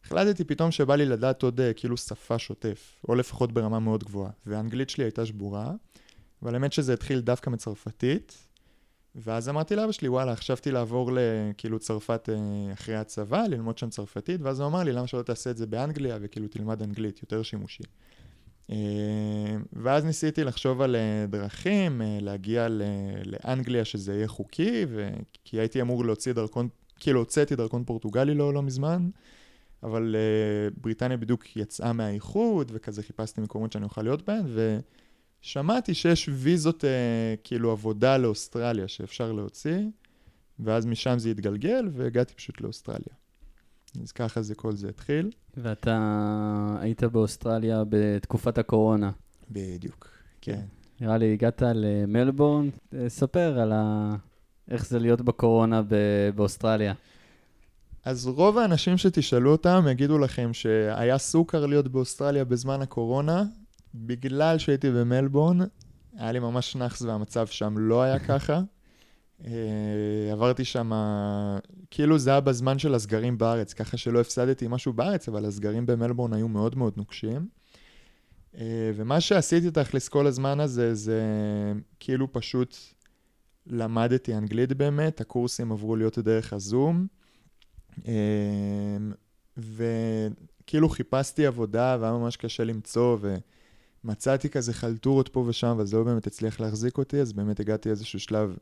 והחלטתי 0.03 0.43
פתאום 0.43 0.71
שבא 0.71 0.95
לי 0.95 1.05
לדעת 1.05 1.43
עוד 1.43 1.59
uh, 1.59 1.63
כאילו 1.75 1.97
שפה 1.97 2.39
שוטף, 2.39 3.01
או 3.09 3.15
לפחות 3.15 3.51
ברמה 3.51 3.79
מאוד 3.79 4.03
גבוהה, 4.03 4.31
והאנגלית 4.45 4.89
שלי 4.89 5.03
הייתה 5.03 5.25
שבורה, 5.25 5.71
אבל 6.43 6.53
האמת 6.53 6.73
שזה 6.73 6.93
התחיל 6.93 7.19
דווקא 7.19 7.49
מצרפתית. 7.49 8.47
ואז 9.15 9.49
אמרתי 9.49 9.75
לאבא 9.75 9.91
שלי, 9.91 10.09
וואלה, 10.09 10.35
חשבתי 10.35 10.71
לעבור 10.71 11.11
לכאילו 11.13 11.79
צרפת 11.79 12.29
אה, 12.29 12.73
אחרי 12.73 12.95
הצבא, 12.95 13.43
ללמוד 13.47 13.77
שם 13.77 13.89
צרפתית, 13.89 14.41
ואז 14.41 14.59
הוא 14.59 14.67
אמר 14.67 14.83
לי, 14.83 14.91
למה 14.91 15.07
שלא 15.07 15.21
תעשה 15.21 15.51
את 15.51 15.57
זה 15.57 15.67
באנגליה, 15.67 16.17
וכאילו 16.21 16.47
תלמד 16.47 16.81
אנגלית, 16.81 17.21
יותר 17.21 17.43
שימושי. 17.43 17.83
אה, 18.71 19.55
ואז 19.73 20.05
ניסיתי 20.05 20.43
לחשוב 20.43 20.81
על 20.81 20.95
אה, 20.95 21.25
דרכים, 21.29 22.01
אה, 22.01 22.17
להגיע 22.21 22.67
לאנגליה 23.25 23.85
שזה 23.85 24.13
יהיה 24.13 24.27
חוקי, 24.27 24.85
ו... 24.89 25.09
כי 25.43 25.59
הייתי 25.59 25.81
אמור 25.81 26.05
להוציא 26.05 26.33
דרכון, 26.33 26.67
כאילו 26.99 27.19
הוצאתי 27.19 27.55
דרכון 27.55 27.83
פורטוגלי 27.83 28.33
לא, 28.33 28.53
לא 28.53 28.61
מזמן, 28.61 29.09
אבל 29.83 30.15
אה, 30.15 30.69
בריטניה 30.81 31.17
בדיוק 31.17 31.55
יצאה 31.55 31.93
מהאיחוד, 31.93 32.71
וכזה 32.73 33.03
חיפשתי 33.03 33.41
מקומות 33.41 33.71
שאני 33.71 33.83
אוכל 33.83 34.01
להיות 34.01 34.21
בהן, 34.25 34.43
ו... 34.47 34.79
שמעתי 35.41 35.93
שיש 35.93 36.29
ויזות 36.33 36.85
אה, 36.85 37.35
כאילו 37.43 37.71
עבודה 37.71 38.17
לאוסטרליה 38.17 38.87
שאפשר 38.87 39.31
להוציא, 39.31 39.79
ואז 40.59 40.85
משם 40.85 41.19
זה 41.19 41.29
התגלגל, 41.29 41.89
והגעתי 41.91 42.33
פשוט 42.33 42.61
לאוסטרליה. 42.61 43.15
אז 44.01 44.11
ככה 44.11 44.41
זה, 44.41 44.55
כל 44.55 44.75
זה 44.75 44.89
התחיל. 44.89 45.31
ואתה 45.57 46.77
היית 46.79 47.03
באוסטרליה 47.03 47.83
בתקופת 47.89 48.57
הקורונה. 48.57 49.11
בדיוק, 49.51 50.09
כן. 50.41 50.61
נראה 51.01 51.17
לי 51.17 51.33
הגעת 51.33 51.61
למלבורן, 51.75 52.69
אה, 52.93 53.09
ספר 53.09 53.59
על 53.59 53.71
ה... 53.71 54.15
איך 54.71 54.85
זה 54.87 54.99
להיות 54.99 55.21
בקורונה 55.21 55.81
ב- 55.81 56.29
באוסטרליה. 56.35 56.93
אז 58.05 58.27
רוב 58.27 58.57
האנשים 58.57 58.97
שתשאלו 58.97 59.51
אותם 59.51 59.85
יגידו 59.91 60.17
לכם 60.17 60.53
שהיה 60.53 61.17
סוכר 61.17 61.65
להיות 61.65 61.87
באוסטרליה 61.87 62.45
בזמן 62.45 62.81
הקורונה, 62.81 63.43
בגלל 63.95 64.57
שהייתי 64.57 64.91
במלבורן, 64.91 65.57
היה 66.17 66.31
לי 66.31 66.39
ממש 66.39 66.75
נאחס 66.75 67.01
והמצב 67.01 67.47
שם 67.47 67.75
לא 67.77 68.01
היה 68.01 68.19
ככה. 68.29 68.61
אה, 69.45 70.31
עברתי 70.31 70.65
שם, 70.65 70.91
כאילו 71.91 72.19
זה 72.19 72.29
היה 72.29 72.39
בזמן 72.39 72.79
של 72.79 72.95
הסגרים 72.95 73.37
בארץ, 73.37 73.73
ככה 73.73 73.97
שלא 73.97 74.21
הפסדתי 74.21 74.67
משהו 74.69 74.93
בארץ, 74.93 75.29
אבל 75.29 75.45
הסגרים 75.45 75.85
במלבורן 75.85 76.33
היו 76.33 76.47
מאוד 76.47 76.77
מאוד 76.77 76.93
נוקשים. 76.97 77.47
אה, 78.57 78.91
ומה 78.95 79.21
שעשיתי 79.21 79.71
תכלס 79.71 80.09
כל 80.09 80.27
הזמן 80.27 80.59
הזה, 80.59 80.95
זה 80.95 81.21
כאילו 81.99 82.33
פשוט 82.33 82.77
למדתי 83.67 84.35
אנגלית 84.35 84.73
באמת, 84.73 85.21
הקורסים 85.21 85.71
עברו 85.71 85.95
להיות 85.95 86.19
דרך 86.19 86.53
הזום. 86.53 87.07
אה, 88.07 88.13
וכאילו 89.57 90.89
חיפשתי 90.89 91.45
עבודה 91.45 91.97
והיה 91.99 92.13
ממש 92.13 92.37
קשה 92.37 92.63
למצוא, 92.63 93.17
ומצאתי 94.03 94.49
כזה 94.49 94.73
חלטורות 94.73 95.29
פה 95.29 95.39
ושם, 95.47 95.67
אבל 95.67 95.85
זה 95.85 95.97
לא 95.97 96.03
באמת 96.03 96.27
הצליח 96.27 96.59
להחזיק 96.59 96.97
אותי, 96.97 97.21
אז 97.21 97.33
באמת 97.33 97.59
הגעתי 97.59 97.89
איזשהו 97.89 98.19
שלב 98.19 98.57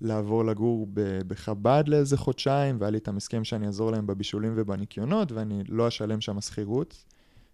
לעבור 0.00 0.44
לגור 0.44 0.86
בחב"ד 1.26 1.84
לאיזה 1.86 2.16
חודשיים, 2.16 2.76
והיה 2.80 2.90
לי 2.90 2.96
איתם 2.98 3.16
הסכם 3.16 3.44
שאני 3.44 3.66
אעזור 3.66 3.90
להם 3.90 4.06
בבישולים 4.06 4.52
ובניקיונות, 4.56 5.32
ואני 5.32 5.62
לא 5.68 5.88
אשלם 5.88 6.20
שם 6.20 6.40
שכירות, 6.40 7.04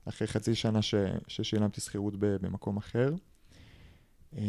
אחרי 0.08 0.28
חצי 0.28 0.54
שנה 0.54 0.82
ש, 0.82 0.94
ששילמתי 1.28 1.80
שכירות 1.80 2.14
במקום 2.18 2.76
אחר. 2.76 3.14
אה, 4.38 4.42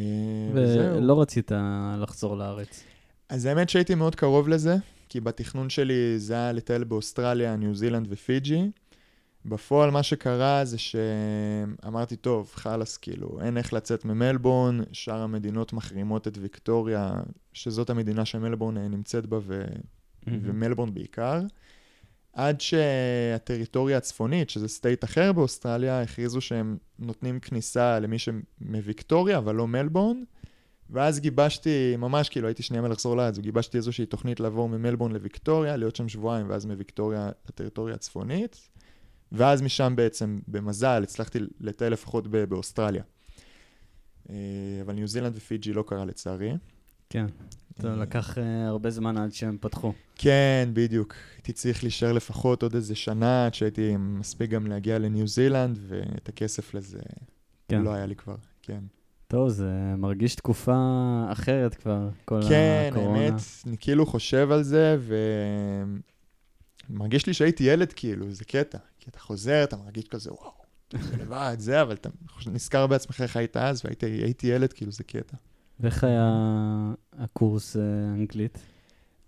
ולא 0.54 1.22
רצית 1.22 1.52
לחזור 1.98 2.38
לארץ. 2.38 2.84
אז 3.30 3.46
האמת 3.46 3.70
שהייתי 3.70 3.96
מאוד 3.96 4.16
קרוב 4.16 4.48
לזה, 4.48 4.76
כי 5.10 5.20
בתכנון 5.20 5.70
שלי 5.70 6.20
זה 6.20 6.34
היה 6.34 6.52
לטייל 6.52 6.84
באוסטרליה, 6.84 7.56
ניו 7.56 7.76
זילנד 7.76 8.08
ופיג'י. 8.10 8.72
בפועל 9.46 9.92
מה 9.92 10.04
שקרה 10.04 10.66
זה 10.66 10.78
שאמרתי, 10.78 12.16
טוב, 12.16 12.52
חלאס, 12.54 12.98
כאילו, 12.98 13.40
אין 13.42 13.58
איך 13.58 13.74
לצאת 13.74 14.06
ממלבורן, 14.06 14.80
שאר 14.92 15.22
המדינות 15.22 15.74
מחרימות 15.74 16.28
את 16.28 16.38
ויקטוריה, 16.42 17.14
שזאת 17.54 17.90
המדינה 17.90 18.26
שמלבורן 18.26 18.78
נמצאת 18.78 19.26
בה, 19.26 19.38
ו... 19.42 19.62
mm-hmm. 19.62 20.30
ומלבורן 20.44 20.94
בעיקר. 20.94 21.42
עד 22.34 22.62
שהטריטוריה 22.62 23.98
הצפונית, 23.98 24.50
שזה 24.50 24.68
state 24.68 25.04
אחר 25.04 25.34
באוסטרליה, 25.34 26.02
הכריזו 26.02 26.42
שהם 26.42 26.78
נותנים 27.00 27.40
כניסה 27.40 28.00
למי 28.00 28.18
שמוויקטוריה, 28.20 29.38
אבל 29.38 29.56
לא 29.56 29.68
מלבורן. 29.68 30.24
ואז 30.90 31.20
גיבשתי, 31.20 31.96
ממש 31.98 32.30
כאילו 32.30 32.48
הייתי 32.48 32.64
שנייה 32.64 32.82
מלחזור 32.82 33.18
לארץ, 33.18 33.38
וגיבשתי 33.38 33.78
איזושהי 33.78 34.06
תוכנית 34.06 34.40
לעבור 34.40 34.70
ממלבורן 34.70 35.12
לוויקטוריה, 35.12 35.78
להיות 35.78 35.96
שם 35.96 36.10
שבועיים, 36.10 36.50
ואז 36.50 36.66
מוויקטוריה 36.66 37.30
לטריטוריה 37.50 37.96
הצפונית. 37.96 38.70
ואז 39.32 39.62
משם 39.62 39.94
בעצם, 39.96 40.40
במזל, 40.48 41.04
הצלחתי 41.04 41.40
לטייל 41.60 41.94
לפחות 41.94 42.28
באוסטרליה. 42.28 43.04
אה, 44.30 44.36
אבל 44.82 44.94
ניו 44.94 45.08
זילנד 45.08 45.36
ופיג'י 45.36 45.74
לא 45.74 45.84
קרה 45.88 46.06
לצערי. 46.06 46.54
כן, 47.10 47.26
זה 47.78 47.90
לקח 47.90 48.38
אה, 48.38 48.68
הרבה 48.68 48.90
זמן 48.90 49.18
עד 49.18 49.34
שהם 49.34 49.58
פתחו. 49.62 49.94
כן, 50.16 50.70
בדיוק. 50.74 51.16
הייתי 51.36 51.54
צריך 51.54 51.84
להישאר 51.84 52.12
לפחות 52.12 52.64
עוד 52.64 52.76
איזה 52.76 52.96
שנה 52.96 53.46
עד 53.46 53.54
שהייתי 53.54 53.98
מספיק 53.98 54.50
גם 54.50 54.68
להגיע 54.68 55.00
לניו 55.00 55.28
זילנד, 55.28 55.80
ואת 55.88 56.30
הכסף 56.30 56.74
לזה 56.74 57.00
כן. 57.68 57.82
לא 57.82 57.94
היה 57.94 58.06
לי 58.06 58.16
כבר, 58.16 58.36
כן. 58.62 58.80
טוב, 59.28 59.50
זה 59.50 59.94
מרגיש 59.98 60.36
תקופה 60.36 60.76
אחרת 61.28 61.76
כבר, 61.76 62.10
כל 62.26 62.40
כן, 62.50 62.90
הקורונה. 62.92 63.20
כן, 63.20 63.26
האמת, 63.26 63.42
אני 63.68 63.78
כאילו 63.80 64.06
חושב 64.06 64.52
על 64.52 64.64
זה, 64.64 64.98
ומרגיש 66.90 67.28
לי 67.28 67.34
שהייתי 67.34 67.64
ילד 67.64 67.94
כאילו, 67.94 68.32
זה 68.32 68.46
קטע. 68.46 68.78
כי 69.00 69.10
אתה 69.10 69.20
חוזר, 69.20 69.64
אתה 69.64 69.78
מרגיש 69.78 70.08
כזה, 70.08 70.34
וואו, 70.34 70.52
זה 71.02 71.18
לבד, 71.18 71.56
זה, 71.60 71.82
אבל 71.82 71.94
אתה 71.94 72.10
נזכר 72.48 72.88
בעצמך 72.88 73.22
איך 73.22 73.38
היית 73.38 73.58
אז, 73.58 73.82
והייתי 73.86 74.48
ילד, 74.48 74.74
כאילו, 74.74 74.92
זה 74.92 75.04
קטע. 75.04 75.38
ואיך 75.80 76.04
היה 76.04 76.32
הקורס 77.18 77.78
אה, 77.78 77.82
אנגלית? 78.14 78.58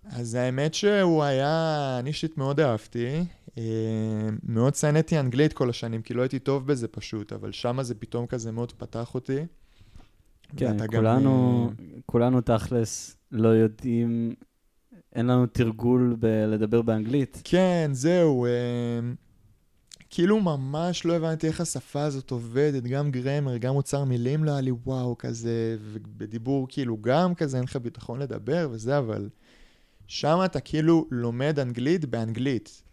אז 0.06 0.36
האמת 0.36 0.74
שהוא 0.74 1.24
היה, 1.24 1.96
אני 2.00 2.10
אישית 2.10 2.38
מאוד 2.38 2.60
אהבתי. 2.60 3.24
אה, 3.58 3.63
מאוד 4.44 4.75
שנאתי 4.75 5.20
אנגלית 5.20 5.53
כל 5.53 5.70
השנים, 5.70 6.01
כי 6.01 6.13
לא 6.13 6.22
הייתי 6.22 6.39
טוב 6.39 6.68
בזה 6.68 6.88
פשוט, 6.88 7.34
אבל 7.34 7.51
שמה 7.51 7.84
זה 7.84 7.96
פתאום 7.96 8.27
כזה 8.27 8.51
מאוד 8.51 8.72
פתח 8.72 9.15
אותי. 9.15 9.46
כן, 10.58 10.88
כולנו, 10.88 11.68
גם... 11.70 11.86
כולנו 12.06 12.41
תכלס 12.41 13.15
לא 13.32 13.50
יודעים, 13.50 14.34
אין 15.15 15.27
לנו 15.27 15.46
תרגול 15.46 16.15
בלדבר 16.20 16.82
באנגלית. 16.82 17.41
כן, 17.44 17.89
זהו. 17.94 18.46
אה, 18.46 18.51
כאילו 20.10 20.39
ממש 20.39 21.06
לא 21.06 21.13
הבנתי 21.13 21.48
איך 21.48 21.62
השפה 21.62 22.01
הזאת 22.01 22.32
עובדת, 22.32 22.84
גם 22.84 23.12
גרמר, 23.12 23.58
גם 23.58 23.75
אוצר 23.75 24.03
מילים 24.03 24.44
לא 24.44 24.51
היה 24.51 24.62
לי 24.62 24.72
וואו 24.72 25.18
כזה, 25.18 25.77
ובדיבור 25.82 26.68
כאילו 26.70 26.98
גם 27.01 27.36
כזה 27.36 27.58
אין 27.58 27.63
לך 27.63 27.75
ביטחון 27.75 28.20
לדבר 28.20 28.68
וזה, 28.72 28.98
אבל 28.98 29.29
שם 30.08 30.39
אתה 30.46 30.60
כאילו 30.60 31.08
לומד 31.12 31.60
אנגלית 31.60 32.06
באנגלית. 32.06 32.84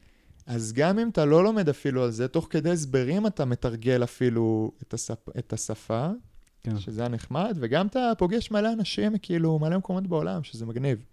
אז 0.47 0.73
גם 0.73 0.99
אם 0.99 1.09
אתה 1.09 1.25
לא 1.25 1.45
לומד 1.45 1.69
אפילו 1.69 2.05
על 2.05 2.11
זה, 2.11 2.29
תוך 2.29 2.47
כדי 2.51 2.71
הסברים 2.71 3.27
אתה 3.27 3.45
מתרגל 3.45 4.05
אפילו 4.05 4.73
את, 4.83 4.95
השפ... 4.95 5.39
את 5.39 5.53
השפה, 5.53 6.11
כן. 6.71 6.79
שזה 6.79 7.01
היה 7.01 7.09
נחמד, 7.09 7.57
וגם 7.61 7.87
אתה 7.87 8.13
פוגש 8.19 8.51
מלא 8.51 8.73
אנשים, 8.73 9.19
כאילו, 9.19 9.59
מלא 9.59 9.79
מקומות 9.79 10.07
בעולם, 10.07 10.43
שזה 10.43 10.67
מגניב. 10.67 11.05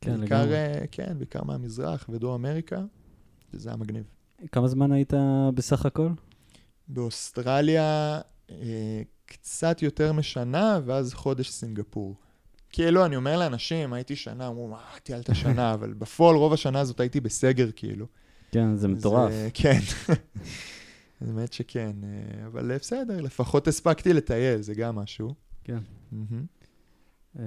כן, 0.00 0.20
בעיקר, 0.20 0.42
לגמרי. 0.42 0.56
אה, 0.56 0.84
כן, 0.90 1.14
בעיקר 1.18 1.44
מהמזרח 1.44 2.06
ודרום 2.08 2.46
אמריקה, 2.46 2.82
שזה 3.52 3.68
היה 3.68 3.76
מגניב. 3.76 4.04
כמה 4.52 4.68
זמן 4.68 4.92
היית 4.92 5.12
בסך 5.54 5.86
הכל? 5.86 6.08
באוסטרליה 6.88 8.20
אה, 8.50 9.02
קצת 9.26 9.82
יותר 9.82 10.12
משנה, 10.12 10.80
ואז 10.84 11.14
חודש 11.14 11.50
סינגפור. 11.50 12.14
כאילו, 12.70 13.06
אני 13.06 13.16
אומר 13.16 13.38
לאנשים, 13.38 13.92
הייתי 13.92 14.16
שנה, 14.16 14.48
אמרו, 14.48 14.68
מה, 14.68 14.78
טיילת 15.02 15.34
שנה, 15.34 15.72
אבל 15.74 15.92
בפועל 15.92 16.36
רוב 16.36 16.52
השנה 16.52 16.80
הזאת 16.80 17.00
הייתי 17.00 17.20
בסגר, 17.20 17.68
כאילו. 17.76 18.06
כן, 18.50 18.76
זה 18.76 18.88
מטורף. 18.88 19.30
זה, 19.30 19.48
כן. 19.54 19.80
האמת 21.20 21.52
שכן, 21.52 21.92
אה, 22.04 22.46
אבל 22.46 22.76
בסדר, 22.76 23.20
לפחות 23.20 23.68
הספקתי 23.68 24.12
לטייל, 24.12 24.60
זה 24.60 24.74
גם 24.74 24.96
משהו. 24.96 25.34
כן. 25.64 25.78
אה, 27.38 27.44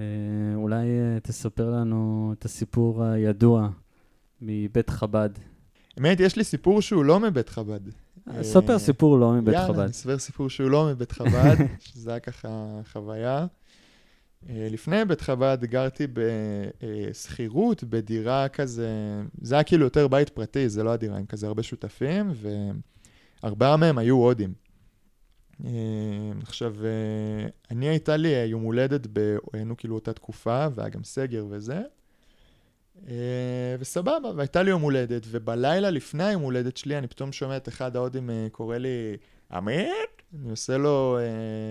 אולי 0.55 0.87
אה, 0.87 1.19
תספר 1.19 1.69
לנו 1.69 2.33
את 2.37 2.45
הסיפור 2.45 3.03
הידוע 3.03 3.69
מבית 4.41 4.89
חב"ד. 4.89 5.29
האמת, 5.97 6.19
יש 6.19 6.35
לי 6.35 6.43
סיפור 6.43 6.81
שהוא 6.81 7.05
לא 7.05 7.19
מבית 7.19 7.49
חב"ד. 7.49 7.79
ספר 8.41 8.79
סיפור 8.79 9.19
לא 9.19 9.33
מבית 9.33 9.55
חב"ד. 9.55 9.69
יאללה, 9.69 9.83
אני 9.83 9.91
אספר 9.91 10.17
סיפור 10.19 10.49
שהוא 10.49 10.69
לא 10.69 10.87
מבית 10.91 11.11
חב"ד, 11.11 11.55
שזה 11.87 12.09
היה 12.09 12.19
ככה 12.19 12.81
חוויה. 12.91 13.45
לפני 14.49 15.05
בית 15.05 15.21
חב"ד 15.21 15.57
גרתי 15.61 16.07
בשכירות, 16.13 17.83
בדירה 17.83 18.47
כזה, 18.47 19.21
זה 19.41 19.55
היה 19.55 19.63
כאילו 19.63 19.83
יותר 19.83 20.07
בית 20.07 20.29
פרטי, 20.29 20.69
זה 20.69 20.83
לא 20.83 20.93
הדירה, 20.93 21.17
עם 21.17 21.25
כזה 21.25 21.47
הרבה 21.47 21.63
שותפים, 21.63 22.31
וארבעה 23.43 23.77
מהם 23.77 23.97
היו 23.97 24.15
הודים. 24.15 24.53
עכשיו, 26.41 26.75
אני 27.71 27.89
הייתה 27.89 28.17
לי 28.17 28.27
יום 28.27 28.61
הולדת, 28.61 29.07
היינו 29.53 29.77
כאילו 29.77 29.95
אותה 29.95 30.13
תקופה, 30.13 30.67
והיה 30.75 30.89
גם 30.89 31.03
סגר 31.03 31.45
וזה. 31.49 31.81
אה, 33.07 33.75
וסבבה, 33.79 34.29
והייתה 34.35 34.63
לי 34.63 34.69
יום 34.69 34.81
הולדת, 34.81 35.23
ובלילה 35.27 35.89
לפני 35.89 36.23
היום 36.23 36.41
הולדת 36.41 36.77
שלי, 36.77 36.97
אני 36.97 37.07
פתאום 37.07 37.31
שומע 37.31 37.57
את 37.57 37.67
אחד 37.67 37.95
ההודים 37.95 38.29
אה, 38.29 38.47
קורא 38.51 38.77
לי, 38.77 39.17
עמית? 39.51 40.23
אני 40.41 40.49
עושה 40.49 40.77
לו, 40.77 41.17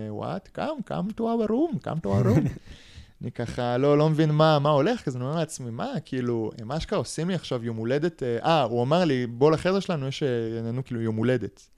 וואט? 0.09 0.49
קם, 0.49 0.77
קם 0.85 1.07
to 1.17 1.21
our 1.21 1.51
room, 1.51 1.79
קם 1.83 1.99
to 2.03 2.07
our 2.07 2.27
room. 2.27 2.49
אני 3.23 3.31
ככה 3.31 3.77
לא, 3.77 3.99
לא 3.99 4.11
מבין 4.11 4.31
מה, 4.31 4.59
מה 4.59 4.71
הולך, 4.71 5.03
כזה 5.03 5.19
אני 5.19 5.27
אומר 5.27 5.37
לעצמי, 5.37 5.71
מה, 5.71 5.93
כאילו, 6.05 6.51
הם 6.59 6.73
אשכרה 6.73 6.99
עושים 6.99 7.29
לי 7.29 7.35
עכשיו 7.35 7.65
יום 7.65 7.77
הולדת, 7.77 8.23
אה, 8.23 8.39
אה 8.45 8.63
הוא 8.63 8.83
אמר 8.83 9.05
לי, 9.05 9.27
בוא 9.27 9.51
לחדר 9.51 9.81
שלנו, 9.81 10.09
יש 10.09 10.23
לנו 10.65 10.85
כאילו 10.85 11.01
יום 11.01 11.17
הולדת. 11.17 11.69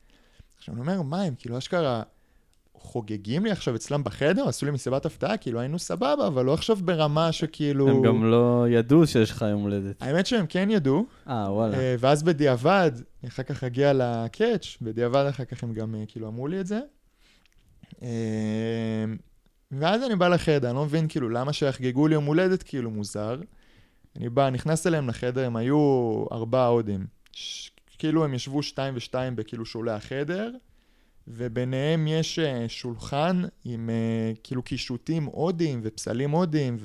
עכשיו 0.59 0.75
אני 0.75 0.81
אומר, 0.81 1.03
מה 1.03 1.23
הם, 1.23 1.35
כאילו, 1.39 1.59
אשכרה... 1.59 2.03
חוגגים 2.83 3.45
לי 3.45 3.51
עכשיו 3.51 3.77
אצלם 3.77 4.05
בחדר, 4.05 4.49
עשו 4.49 4.67
לי 4.67 4.73
מסיבת 4.73 5.07
הפתעה, 5.07 5.37
כאילו 5.37 5.61
היינו 5.61 5.79
סבבה, 5.79 6.27
אבל 6.27 6.45
לא 6.45 6.55
עכשיו 6.55 6.77
ברמה 6.77 7.33
שכאילו... 7.33 7.89
הם 7.89 8.03
גם 8.03 8.25
לא 8.25 8.67
ידעו 8.69 9.07
שיש 9.07 9.31
לך 9.31 9.45
יום 9.51 9.63
הולדת. 9.63 10.03
האמת 10.03 10.27
שהם 10.27 10.47
כן 10.49 10.69
ידעו. 10.71 11.07
אה, 11.29 11.53
וואלה. 11.53 11.79
אה, 11.79 11.95
ואז 11.99 12.23
בדיעבד, 12.23 12.93
אחר 13.29 13.43
כך 13.43 13.65
אגיע 13.65 13.93
לקאץ', 13.95 14.77
בדיעבד 14.83 15.27
אחר 15.29 15.45
כך 15.45 15.63
הם 15.63 15.73
גם 15.73 15.95
אה, 15.95 16.05
כאילו 16.09 16.29
אמרו 16.29 16.49
לי 16.49 16.61
את 16.61 16.67
זה. 16.67 16.81
ואז 19.73 20.03
אני 20.03 20.17
בא 20.17 20.29
לחדר, 20.29 20.69
אני 20.69 20.77
לא 20.77 20.85
מבין 20.85 21.09
כאילו 21.09 21.29
למה 21.29 21.53
שיחגגו 21.53 22.09
לי 22.09 22.15
יום 22.15 22.25
הולדת 22.25 22.63
כאילו 22.63 22.91
מוזר. 22.91 23.41
אני 24.17 24.29
בא, 24.29 24.51
נכנס 24.51 24.87
אליהם 24.87 25.09
לחדר, 25.09 25.47
הם 25.47 25.57
היו 25.57 26.25
ארבעה 26.33 26.67
הודים. 26.67 27.07
כאילו 27.99 28.25
הם 28.25 28.35
ישבו 28.35 28.63
שתיים 28.63 28.95
ושתיים 28.97 29.37
בכאילו 29.37 29.67
שולי 29.67 29.93
החדר. 29.93 30.51
וביניהם 31.29 32.07
יש 32.07 32.39
אה, 32.39 32.65
שולחן 32.69 33.43
עם 33.65 33.91
אה, 33.91 34.33
כאילו 34.43 34.63
קישוטים 34.63 35.25
הודיים 35.25 35.81
ופסלים 35.85 36.31
הודיים 36.31 36.77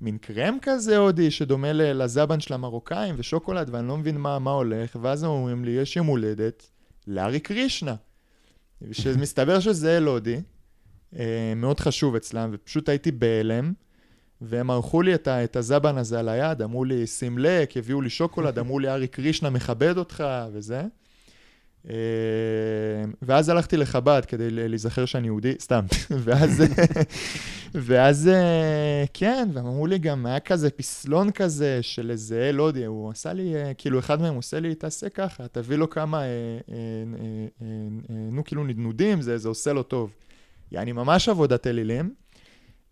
מין 0.00 0.18
קרם 0.18 0.58
כזה 0.62 0.96
הודי 0.96 1.30
שדומה 1.30 1.72
לזבן 1.72 2.40
של 2.40 2.54
המרוקאים 2.54 3.14
ושוקולד, 3.18 3.70
ואני 3.72 3.88
לא 3.88 3.96
מבין 3.96 4.18
מה, 4.18 4.38
מה 4.38 4.50
הולך, 4.50 4.96
ואז 5.02 5.22
הם 5.22 5.30
אומרים 5.30 5.64
לי, 5.64 5.70
יש 5.70 5.96
יום 5.96 6.06
הולדת 6.06 6.70
לארי 7.06 7.40
קרישנה. 7.40 7.94
שמסתבר 8.92 9.60
שזה 9.60 9.96
אל 9.96 10.04
הודי, 10.04 10.34
אה, 10.34 10.40
מאוד 11.56 11.80
חשוב 11.80 12.14
אצלם, 12.14 12.50
ופשוט 12.52 12.88
הייתי 12.88 13.10
בהלם, 13.12 13.72
והם 14.40 14.70
ערכו 14.70 15.02
לי 15.02 15.14
את, 15.14 15.28
ה- 15.28 15.44
את 15.44 15.56
הזבן 15.56 15.98
הזה 15.98 16.18
על 16.18 16.28
היד, 16.28 16.62
אמרו 16.62 16.84
לי, 16.84 17.06
שים 17.06 17.38
לק, 17.38 17.76
הביאו 17.76 18.00
לי 18.00 18.10
שוקולד, 18.10 18.58
אמרו 18.58 18.78
לי, 18.78 18.88
ארי 18.88 19.06
קרישנה 19.08 19.50
מכבד 19.50 19.98
אותך, 19.98 20.24
וזה. 20.52 20.82
אה, 21.90 21.94
ואז 23.22 23.48
הלכתי 23.48 23.76
לחב"ד 23.76 24.22
כדי 24.28 24.50
להיזכר 24.50 25.04
שאני 25.04 25.26
יהודי, 25.26 25.54
סתם. 25.60 25.84
ואז, 26.24 26.62
ואז 27.74 28.28
אה, 28.28 29.04
כן, 29.14 29.48
והם 29.52 29.66
אמרו 29.66 29.86
לי 29.86 29.98
גם, 29.98 30.26
היה 30.26 30.40
כזה 30.40 30.70
פסלון 30.70 31.30
כזה 31.30 31.78
של 31.82 32.10
איזה 32.10 32.48
אל 32.48 32.56
הודי, 32.56 32.84
הוא 32.84 33.10
עשה 33.10 33.32
לי, 33.32 33.56
אה, 33.56 33.74
כאילו 33.74 33.98
אחד 33.98 34.20
מהם 34.20 34.34
עושה 34.34 34.60
לי, 34.60 34.74
תעשה 34.74 35.08
ככה, 35.08 35.48
תביא 35.48 35.76
לו 35.76 35.90
כמה, 35.90 36.18
אה, 36.22 36.24
אה, 36.24 36.28
אה, 36.74 36.76
אה, 37.62 37.66
אה, 38.10 38.28
נו, 38.32 38.44
כאילו 38.44 38.64
נדנודים, 38.64 39.22
זה, 39.22 39.38
זה 39.38 39.48
עושה 39.48 39.72
לו 39.72 39.82
טוב. 39.82 40.10
יעני 40.72 40.92
ממש 40.92 41.28
עבודת 41.28 41.66
אלילים. 41.66 42.14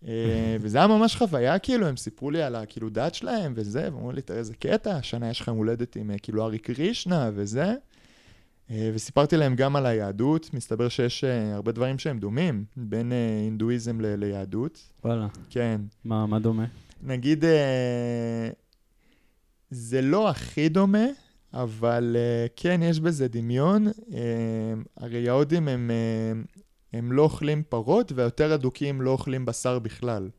אה, 0.07 0.57
וזה 0.61 0.77
היה 0.77 0.87
ממש 0.87 1.15
חוויה, 1.15 1.59
כאילו, 1.59 1.87
הם 1.87 1.97
סיפרו 1.97 2.31
לי 2.31 2.41
על 2.41 2.55
הכאילו 2.55 2.89
דת 2.89 3.15
שלהם 3.15 3.53
וזה, 3.55 3.83
ואמרו 3.83 4.11
לי, 4.11 4.21
תראה 4.21 4.39
איזה 4.39 4.53
קטע, 4.55 4.95
השנה 4.95 5.29
יש 5.29 5.43
יום 5.47 5.57
הולדת 5.57 5.95
עם 5.95 6.11
אה, 6.11 6.17
כאילו 6.17 6.45
ארי 6.45 6.57
קרישנה 6.57 7.29
וזה. 7.33 7.73
אה, 8.71 8.91
וסיפרתי 8.93 9.37
להם 9.37 9.55
גם 9.55 9.75
על 9.75 9.85
היהדות, 9.85 10.53
מסתבר 10.53 10.89
שיש 10.89 11.23
הרבה 11.53 11.71
דברים 11.71 11.99
שהם 11.99 12.19
דומים 12.19 12.65
בין 12.77 13.11
הינדואיזם 13.11 14.01
ל- 14.01 14.15
ליהדות. 14.15 14.89
וואלה. 15.03 15.27
כן. 15.49 15.81
מה, 16.05 16.25
מה 16.25 16.39
דומה? 16.39 16.65
נגיד, 17.03 17.43
זה 19.71 20.01
לא 20.01 20.29
הכי 20.29 20.69
דומה, 20.69 21.05
אבל 21.53 22.15
כן, 22.55 22.81
יש 22.83 22.99
בזה 22.99 23.27
דמיון. 23.27 23.87
הרי 24.97 25.29
ההודים 25.29 25.67
הם, 25.67 25.91
הם 26.93 27.11
לא 27.11 27.21
אוכלים 27.21 27.63
פרות, 27.69 28.11
והיותר 28.15 28.55
אדוקים 28.55 29.01
לא 29.01 29.09
אוכלים 29.09 29.45
בשר 29.45 29.79
בכלל. 29.79 30.29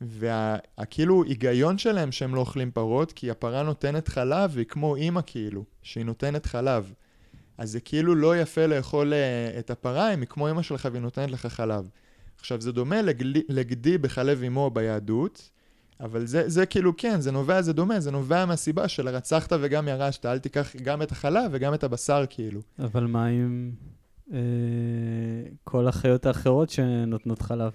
והכאילו 0.00 1.24
היגיון 1.24 1.78
שלהם 1.78 2.12
שהם 2.12 2.34
לא 2.34 2.40
אוכלים 2.40 2.70
פרות, 2.70 3.12
כי 3.12 3.30
הפרה 3.30 3.62
נותנת 3.62 4.08
חלב, 4.08 4.50
והיא 4.54 4.66
כמו 4.66 4.96
אימא 4.96 5.20
כאילו, 5.26 5.64
שהיא 5.82 6.04
נותנת 6.04 6.46
חלב. 6.46 6.92
אז 7.58 7.70
זה 7.70 7.80
כאילו 7.80 8.14
לא 8.14 8.40
יפה 8.40 8.66
לאכול 8.66 9.12
אה, 9.12 9.58
את 9.58 9.70
הפרה, 9.70 10.14
אם 10.14 10.20
היא 10.20 10.28
כמו 10.28 10.48
אימא 10.48 10.62
שלך 10.62 10.88
והיא 10.92 11.02
נותנת 11.02 11.30
לך 11.30 11.46
חלב. 11.46 11.88
עכשיו, 12.38 12.60
זה 12.60 12.72
דומה 12.72 13.02
לגלי, 13.02 13.42
לגדי 13.48 13.98
בחלב 13.98 14.42
אמו 14.42 14.70
ביהדות, 14.70 15.50
אבל 16.00 16.26
זה, 16.26 16.48
זה 16.48 16.66
כאילו, 16.66 16.96
כן, 16.96 17.20
זה 17.20 17.32
נובע, 17.32 17.62
זה 17.62 17.72
דומה, 17.72 18.00
זה 18.00 18.10
נובע 18.10 18.46
מהסיבה 18.46 18.88
של 18.88 19.08
הרצחת 19.08 19.52
וגם 19.60 19.88
ירשת, 19.88 20.26
אל 20.26 20.38
תיקח 20.38 20.76
גם 20.76 21.02
את 21.02 21.12
החלב 21.12 21.50
וגם 21.52 21.74
את 21.74 21.84
הבשר, 21.84 22.24
כאילו. 22.30 22.60
אבל 22.78 23.06
מה 23.06 23.26
עם 23.26 23.70
אה, 24.32 24.38
כל 25.64 25.88
החיות 25.88 26.26
האחרות 26.26 26.70
שנותנות 26.70 27.42
חלב? 27.42 27.72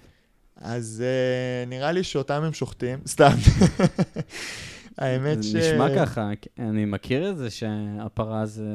אז 0.56 1.04
uh, 1.04 1.68
נראה 1.68 1.92
לי 1.92 2.04
שאותם 2.04 2.42
הם 2.42 2.52
שוחטים, 2.52 2.98
סתם. 3.06 3.32
האמת 4.98 5.42
ש... 5.42 5.54
נשמע 5.54 5.88
ככה, 5.96 6.30
אני 6.58 6.84
מכיר 6.84 7.30
את 7.30 7.36
זה 7.36 7.50
שהפרה 7.50 8.46
זה, 8.46 8.70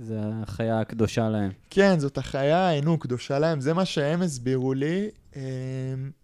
זה 0.00 0.20
החיה 0.22 0.80
הקדושה 0.80 1.28
להם. 1.28 1.50
כן, 1.70 1.98
זאת 1.98 2.18
החיה, 2.18 2.80
נו, 2.80 2.98
קדושה 2.98 3.38
להם, 3.38 3.60
זה 3.60 3.74
מה 3.74 3.84
שהם 3.84 4.22
הסבירו 4.22 4.74
לי. 4.74 5.08
Um, 5.32 5.36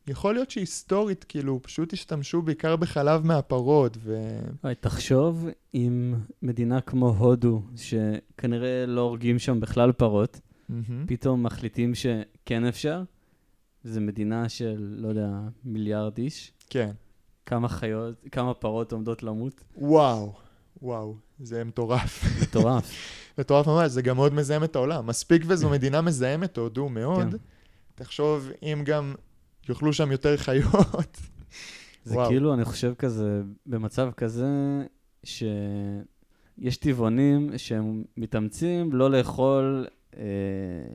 יכול 0.07 0.35
להיות 0.35 0.51
שהיסטורית, 0.51 1.25
כאילו, 1.25 1.61
פשוט 1.63 1.93
השתמשו 1.93 2.43
בעיקר 2.43 2.77
בחלב 2.77 3.27
מהפרות, 3.27 3.97
ו... 4.01 4.39
אוי, 4.65 4.75
תחשוב 4.75 5.49
אם 5.75 6.15
מדינה 6.43 6.81
כמו 6.81 7.09
הודו, 7.09 7.63
שכנראה 7.77 8.87
לא 8.87 9.01
הורגים 9.01 9.39
שם 9.39 9.61
בכלל 9.61 9.93
פרות, 9.93 10.41
מהמם. 10.69 11.05
פתאום 11.07 11.43
מחליטים 11.43 11.95
שכן 11.95 12.65
אפשר, 12.65 13.03
זו 13.85 14.01
מדינה 14.01 14.49
של, 14.49 14.95
לא 14.99 15.09
יודע, 15.09 15.29
מיליארד 15.65 16.19
איש, 16.19 16.53
כן. 16.71 16.91
כמה 17.47 17.69
חיות, 17.69 18.15
כמה 18.33 18.55
פרות 18.55 18.93
עומדות 18.93 19.23
למות, 19.23 19.65
וואו, 19.77 20.33
וואו, 20.83 21.17
זה 21.39 21.65
מטורף. 21.65 22.25
מטורף. 22.43 22.91
מטורף 23.39 23.67
ממש, 23.67 23.91
זה 23.91 24.03
גם 24.03 24.17
מאוד 24.17 24.35
מזהם 24.35 24.65
את 24.65 24.77
העולם. 24.77 25.07
מספיק 25.07 25.43
וזו 25.47 25.71
מדינה 25.71 26.01
מזהמת, 26.01 26.57
הודו 26.57 26.89
מאוד. 26.89 27.31
כן. 27.31 27.37
תחשוב, 27.95 28.51
אם 28.63 28.83
גם 28.85 29.15
יאכלו 29.69 29.93
שם 29.93 30.13
יותר 30.13 30.37
חיות. 30.37 31.21
זה 32.05 32.15
וואו. 32.15 32.29
כאילו, 32.29 32.55
אני 32.55 32.65
חושב 32.65 32.95
כזה, 32.95 33.43
במצב 33.67 34.11
כזה, 34.17 34.47
שיש 35.25 36.77
טבעונים 36.81 37.51
שהם 37.57 38.05
מתאמצים 38.17 38.93
לא 38.93 39.11
לאכול, 39.11 39.87
אה, 40.17 40.23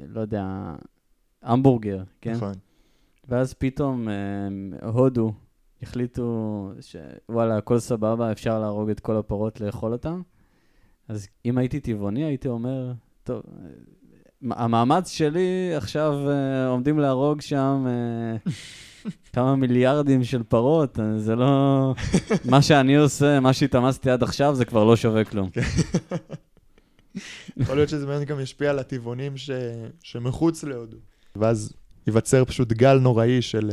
לא 0.08 0.22
יודע, 0.22 0.46
המבורגר, 1.42 2.04
כן? 2.22 2.32
נכון. 2.32 2.54
ואז 3.28 3.54
פתאום 3.54 4.10
אה, 4.10 4.88
הודו 4.88 5.34
החליטו 5.82 6.72
שוואלה, 6.82 7.58
הכל 7.58 7.80
סבבה, 7.80 8.32
אפשר 8.32 8.60
להרוג 8.60 8.90
את 8.90 9.00
כל 9.00 9.18
הפרות, 9.18 9.62
לאכול 9.62 9.94
אותן. 9.94 10.22
אז 11.08 11.28
אם 11.46 11.58
הייתי 11.58 11.80
טבעוני, 11.80 12.24
הייתי 12.24 12.48
אומר, 12.48 12.94
טוב, 13.24 13.42
המאמץ 14.50 15.10
שלי 15.10 15.76
עכשיו 15.76 16.30
אה, 16.30 16.68
עומדים 16.68 17.00
להרוג 17.00 17.42
שם 17.42 17.86
אה, 17.88 18.52
כמה 19.34 19.56
מיליארדים 19.56 20.24
של 20.24 20.44
פרות, 20.44 21.00
אה, 21.00 21.18
זה 21.18 21.36
לא... 21.36 21.94
מה 22.46 22.62
שאני 22.62 22.96
עושה, 22.96 23.40
מה 23.40 23.54
שהתאמצתי 23.54 24.10
עד 24.10 24.24
עכשיו, 24.24 24.56
זה 24.56 24.66
כבר 24.66 24.84
לא 24.84 24.96
שווה 24.96 25.24
כלום. 25.24 25.50
יכול 27.58 27.76
להיות 27.76 27.90
שזה 27.90 28.06
באמת 28.06 28.28
גם 28.28 28.40
ישפיע 28.40 28.70
על 28.70 28.80
הטבעונים 28.80 29.38
ש... 29.38 29.50
שמחוץ 30.04 30.64
להודו. 30.64 30.98
ואז 31.36 31.74
ייווצר 32.08 32.46
פשוט 32.46 32.72
גל 32.72 33.00
נוראי 33.00 33.42
של... 33.42 33.70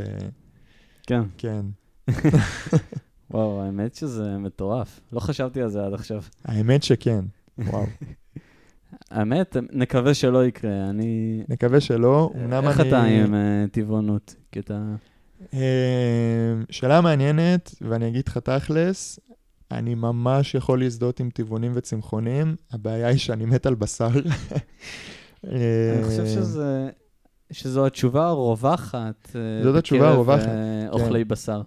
כן. 1.07 1.21
כן. 1.37 1.65
וואו, 3.31 3.61
האמת 3.61 3.95
שזה 3.95 4.37
מטורף. 4.37 4.99
לא 5.13 5.19
חשבתי 5.19 5.61
על 5.61 5.69
זה 5.69 5.85
עד 5.85 5.93
עכשיו. 5.93 6.21
האמת 6.45 6.83
שכן. 6.83 7.25
וואו. 7.57 7.85
האמת, 9.11 9.57
נקווה 9.71 10.13
שלא 10.13 10.45
יקרה. 10.45 10.89
אני... 10.89 11.43
נקווה 11.49 11.79
שלא. 11.79 12.31
אמנם 12.35 12.67
איך 12.67 12.79
אני... 12.79 12.89
אתה 12.89 13.03
עם 13.03 13.35
אה, 13.35 13.65
טבעונות? 13.71 14.35
כי 14.51 14.59
אתה... 14.59 14.95
אה, 15.53 16.53
שאלה 16.69 17.01
מעניינת, 17.01 17.75
ואני 17.81 18.07
אגיד 18.07 18.27
לך 18.27 18.37
תכלס, 18.37 19.19
אני 19.71 19.95
ממש 19.95 20.55
יכול 20.55 20.79
להזדהות 20.79 21.19
עם 21.19 21.29
טבעונים 21.29 21.71
וצמחונים, 21.75 22.55
הבעיה 22.71 23.07
היא 23.07 23.17
שאני 23.17 23.45
מת 23.45 23.65
על 23.65 23.75
בשר. 23.75 24.09
אני 25.43 26.03
חושב 26.03 26.25
שזה... 26.25 26.89
שזו 27.51 27.85
התשובה 27.85 28.27
הרווחת. 28.27 29.35
אה, 29.35 29.63
זאת 29.63 29.75
התשובה 29.75 30.09
הרווחת, 30.09 30.47
אה, 30.47 30.89
אוכלי 30.89 31.25
בשר. 31.25 31.61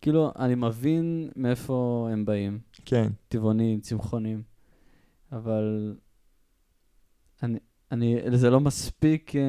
כאילו, 0.00 0.32
אני 0.38 0.54
מבין 0.54 1.28
מאיפה 1.36 2.08
הם 2.12 2.24
באים, 2.24 2.58
כן, 2.84 3.08
טבעונים, 3.28 3.80
צמחונים, 3.80 4.42
אבל 5.32 5.96
אני, 7.42 7.58
אני, 7.92 8.20
זה 8.32 8.50
לא 8.50 8.60
מספיק, 8.60 9.36
אה, 9.36 9.40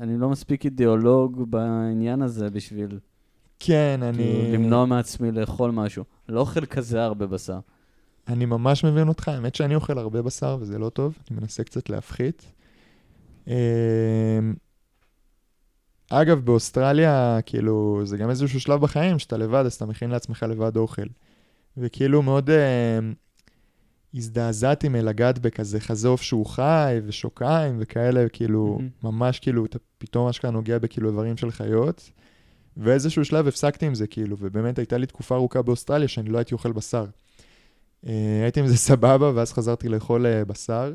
אני 0.00 0.18
לא 0.18 0.28
מספיק 0.28 0.64
אידיאולוג 0.64 1.50
בעניין 1.50 2.22
הזה 2.22 2.50
בשביל 2.50 2.98
כן, 3.58 4.00
כאילו, 4.00 4.40
אני... 4.40 4.52
למנוע 4.52 4.86
מעצמי 4.86 5.32
לאכול 5.32 5.70
משהו. 5.70 6.04
לא 6.28 6.40
אוכל 6.40 6.66
כזה 6.66 7.04
הרבה 7.04 7.26
בשר. 7.26 7.58
אני 8.28 8.46
ממש 8.46 8.84
מבין 8.84 9.08
אותך, 9.08 9.28
האמת 9.28 9.54
שאני 9.54 9.74
אוכל 9.74 9.98
הרבה 9.98 10.22
בשר 10.22 10.56
וזה 10.60 10.78
לא 10.78 10.88
טוב, 10.88 11.18
אני 11.30 11.40
מנסה 11.40 11.64
קצת 11.64 11.90
להפחית. 11.90 12.52
אגב, 16.14 16.40
באוסטרליה, 16.44 17.38
כאילו, 17.46 18.00
זה 18.04 18.16
גם 18.16 18.30
איזשהו 18.30 18.60
שלב 18.60 18.80
בחיים 18.80 19.18
שאתה 19.18 19.36
לבד, 19.36 19.62
אז 19.66 19.74
אתה 19.74 19.86
מכין 19.86 20.10
לעצמך 20.10 20.42
לבד 20.42 20.76
אוכל. 20.76 21.06
וכאילו 21.76 22.22
מאוד 22.22 22.50
אמ, 22.50 23.14
הזדעזעתי 24.14 24.88
מלגעת 24.88 25.38
בכזה 25.38 25.80
חזה 25.80 26.08
עוף 26.08 26.22
שהוא 26.22 26.46
חי 26.46 27.00
ושוקיים 27.06 27.76
וכאלה, 27.80 28.28
כאילו, 28.28 28.78
מהמם. 28.78 28.88
ממש 29.02 29.38
כאילו, 29.38 29.64
אתה 29.64 29.78
פתאום 29.98 30.28
אשכרה 30.28 30.50
נוגע 30.50 30.78
בכאילו 30.78 31.08
איברים 31.08 31.36
של 31.36 31.50
חיות. 31.50 32.10
ואיזשהו 32.76 33.24
שלב 33.24 33.48
הפסקתי 33.48 33.86
עם 33.86 33.94
זה, 33.94 34.06
כאילו, 34.06 34.36
ובאמת 34.40 34.78
הייתה 34.78 34.98
לי 34.98 35.06
תקופה 35.06 35.34
ארוכה 35.34 35.62
באוסטרליה 35.62 36.08
שאני 36.08 36.30
לא 36.30 36.38
הייתי 36.38 36.54
אוכל 36.54 36.72
בשר. 36.72 37.06
אה, 38.06 38.40
הייתי 38.42 38.60
עם 38.60 38.66
זה 38.66 38.76
סבבה, 38.88 39.32
ואז 39.34 39.52
חזרתי 39.52 39.88
לאכול 39.88 40.26
אה, 40.26 40.44
בשר. 40.44 40.92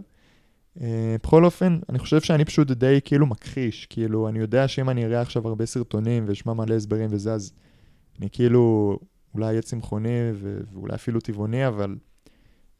אה, 0.81 1.15
בכל 1.23 1.45
אופן, 1.45 1.79
אני 1.89 1.99
חושב 1.99 2.21
שאני 2.21 2.45
פשוט 2.45 2.71
די 2.71 2.99
כאילו 3.05 3.25
מכחיש, 3.25 3.85
כאילו, 3.85 4.29
אני 4.29 4.39
יודע 4.39 4.67
שאם 4.67 4.89
אני 4.89 5.05
אראה 5.05 5.21
עכשיו 5.21 5.47
הרבה 5.47 5.65
סרטונים 5.65 6.23
ואשמע 6.27 6.53
מלא 6.53 6.73
הסברים 6.75 7.07
וזה, 7.11 7.33
אז 7.33 7.53
אני 8.19 8.29
כאילו 8.31 8.99
אולי 9.33 9.45
אהיה 9.45 9.61
צמחוני 9.61 10.09
ו- 10.33 10.59
ואולי 10.73 10.95
אפילו 10.95 11.19
טבעוני, 11.19 11.67
אבל 11.67 11.95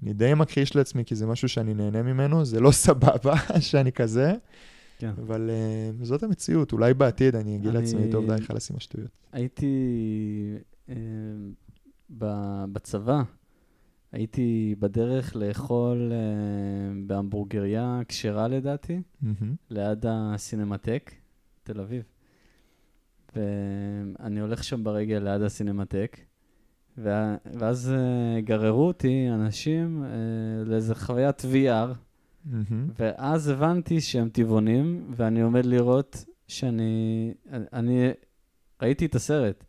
אני 0.04 0.14
די 0.14 0.34
מכחיש 0.34 0.76
לעצמי, 0.76 1.06
כי 1.06 1.16
זה 1.16 1.26
משהו 1.28 1.50
שאני 1.50 1.74
נהנה 1.74 2.02
ממנו, 2.04 2.46
זה 2.46 2.60
לא 2.60 2.72
סבבה 2.86 3.34
שאני 3.60 3.92
כזה. 3.92 4.34
כן. 5.00 5.12
אבל 5.28 5.50
uh, 6.02 6.06
זאת 6.06 6.24
המציאות, 6.24 6.72
אולי 6.72 6.94
בעתיד 6.94 7.36
אני 7.36 7.56
אגיד 7.56 7.68
אני- 7.76 7.78
לעצמי, 7.82 8.12
טוב, 8.12 8.32
די, 8.34 8.42
חלאס 8.42 8.72
עם 8.72 8.78
השטויות. 8.78 9.10
הייתי 9.32 9.68
ב- 12.18 12.66
בצבא, 12.72 13.22
הייתי 14.12 14.76
בדרך 14.80 15.36
לאכול 15.36 16.12
אה, 16.12 16.18
בהמבורגריה 17.08 18.02
כשרה 18.08 18.48
לדעתי, 18.48 19.02
מהמם. 19.22 19.56
ליד 19.70 20.06
הסינמטק, 20.10 21.12
תל 21.64 21.80
אביב. 21.80 22.04
ואני 23.36 24.40
הולך 24.40 24.64
שם 24.64 24.84
ברגל 24.84 25.18
ליד 25.18 25.42
הסינמטק, 25.42 26.18
ואז 26.98 27.94
אה, 27.96 28.42
גררו 28.42 28.88
אותי 28.88 29.28
אנשים 29.30 30.04
אה, 30.04 30.10
לאיזה 30.66 30.96
חוויית 30.96 31.42
VR, 31.42 31.94
מהמם. 32.46 32.88
ואז 33.00 33.48
הבנתי 33.48 34.02
שהם 34.02 34.30
טבעונים, 34.30 35.08
ואני 35.16 35.42
עומד 35.42 35.66
לראות 35.66 36.26
שאני... 36.48 37.34
אני 37.52 38.10
ראיתי 38.82 39.06
את 39.06 39.16
הסרט. 39.16 39.64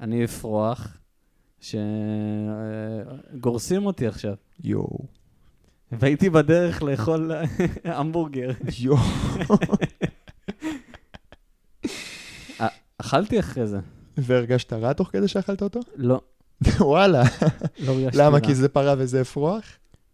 אני 0.00 0.24
אפרוח, 0.24 0.98
שגורסים 3.32 3.86
אותי 3.86 4.06
עכשיו. 4.06 4.34
יואו. 4.64 4.98
והייתי 5.92 6.30
בדרך 6.30 6.82
לאכול 6.82 7.30
המבורגר. 7.84 8.50
יואו. 8.80 8.98
אכלתי 12.98 13.40
אחרי 13.40 13.66
זה. 13.66 13.78
והרגשת 14.16 14.72
רע 14.72 14.92
תוך 14.92 15.08
כדי 15.12 15.28
שאכלת 15.28 15.62
אותו? 15.62 15.80
לא, 15.96 16.20
וואלה. 16.80 17.22
לא 17.78 17.92
הרגשתי 17.92 18.18
למה? 18.18 18.38
רע. 18.38 18.40
כי 18.40 18.54
זה 18.54 18.68
פרה 18.68 18.94
וזה 18.98 19.20
אפרוח? 19.20 19.64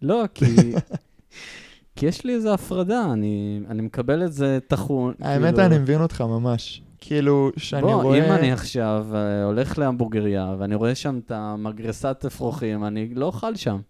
לא, 0.02 0.24
כי... 0.34 0.44
כי 1.96 2.06
יש 2.06 2.24
לי 2.24 2.34
איזו 2.34 2.54
הפרדה, 2.54 3.12
אני, 3.12 3.60
אני 3.68 3.82
מקבל 3.82 4.24
את 4.24 4.32
זה 4.32 4.58
טחון. 4.68 5.14
האמת, 5.20 5.54
כאילו- 5.54 5.66
אני 5.66 5.78
מבין 5.78 6.00
אותך 6.02 6.20
ממש. 6.20 6.82
כאילו, 7.00 7.50
שאני 7.56 7.82
בוא, 7.82 8.02
רואה... 8.02 8.26
אם 8.26 8.32
אני 8.32 8.52
עכשיו 8.52 9.06
אה, 9.14 9.44
הולך 9.44 9.78
להמבורגריה 9.78 10.54
ואני 10.58 10.74
רואה 10.74 10.94
שם 10.94 11.18
את 11.18 11.30
המגרסת 11.30 12.24
אפרוחים, 12.26 12.84
אני 12.84 13.14
לא 13.14 13.26
אוכל 13.26 13.56
שם. 13.56 13.80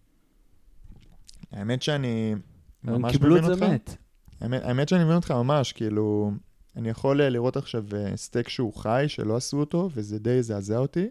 האמת 1.53 1.83
שאני 1.83 2.35
הם 2.85 2.92
ממש 3.03 3.12
קיבלו 3.12 3.35
מבין 3.35 3.44
את 3.44 3.51
אותך. 3.51 3.61
זה 3.61 3.73
מת. 3.73 3.97
האמת, 4.40 4.62
האמת 4.62 4.88
שאני 4.88 5.05
מבין 5.05 5.16
אותך 5.16 5.31
ממש, 5.31 5.73
כאילו, 5.73 6.33
אני 6.77 6.88
יכול 6.88 7.23
אה, 7.23 7.29
לראות 7.29 7.57
עכשיו 7.57 7.85
אה, 7.97 8.16
סטייק 8.16 8.49
שהוא 8.49 8.75
חי, 8.75 9.05
שלא 9.09 9.37
עשו 9.37 9.61
אותו, 9.61 9.90
וזה 9.94 10.18
די 10.18 10.42
זעזע 10.42 10.79
אותי. 10.79 11.07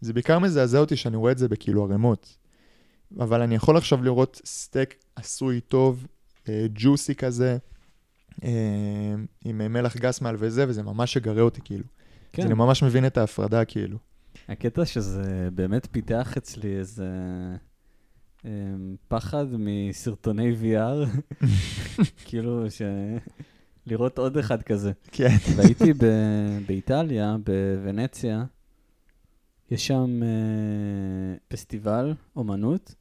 זה 0.00 0.12
בעיקר 0.12 0.38
מזעזע 0.38 0.78
אותי 0.78 0.96
שאני 0.96 1.16
רואה 1.16 1.32
את 1.32 1.38
זה 1.38 1.48
בכאילו 1.48 1.84
ערימות. 1.84 2.36
אבל 3.20 3.42
אני 3.42 3.54
יכול 3.54 3.76
עכשיו 3.76 4.02
לראות 4.02 4.40
סטייק 4.44 4.94
עשוי 5.16 5.60
טוב, 5.60 6.06
ג'וסי 6.74 7.14
כזה, 7.14 7.58
עם 9.44 9.60
אה, 9.60 9.68
מלח 9.68 9.96
גס 9.96 10.20
מעל 10.20 10.36
וזה, 10.38 10.64
וזה 10.68 10.82
ממש 10.82 11.16
יגרה 11.16 11.42
אותי, 11.42 11.60
כאילו. 11.64 11.84
כן. 12.32 12.42
אז 12.42 12.46
אני 12.46 12.54
ממש 12.54 12.82
מבין 12.82 13.06
את 13.06 13.18
ההפרדה, 13.18 13.64
כאילו. 13.64 13.98
הקטע 14.48 14.84
שזה 14.84 15.48
באמת 15.54 15.88
פיתח 15.90 16.36
אצלי 16.36 16.76
איזה 16.76 17.06
אמ, 18.44 18.50
פחד 19.08 19.46
מסרטוני 19.58 20.52
VR, 20.62 21.18
כאילו 22.26 22.70
ש... 22.70 22.82
לראות 23.86 24.18
עוד 24.18 24.36
אחד 24.36 24.62
כזה. 24.62 24.92
כן. 25.12 25.36
והייתי 25.56 25.92
ב- 25.92 26.58
באיטליה, 26.66 27.36
בוונציה, 27.44 28.44
יש 29.70 29.86
שם 29.86 30.22
אה, 30.22 31.36
פסטיבל 31.48 32.14
אומנות, 32.36 32.94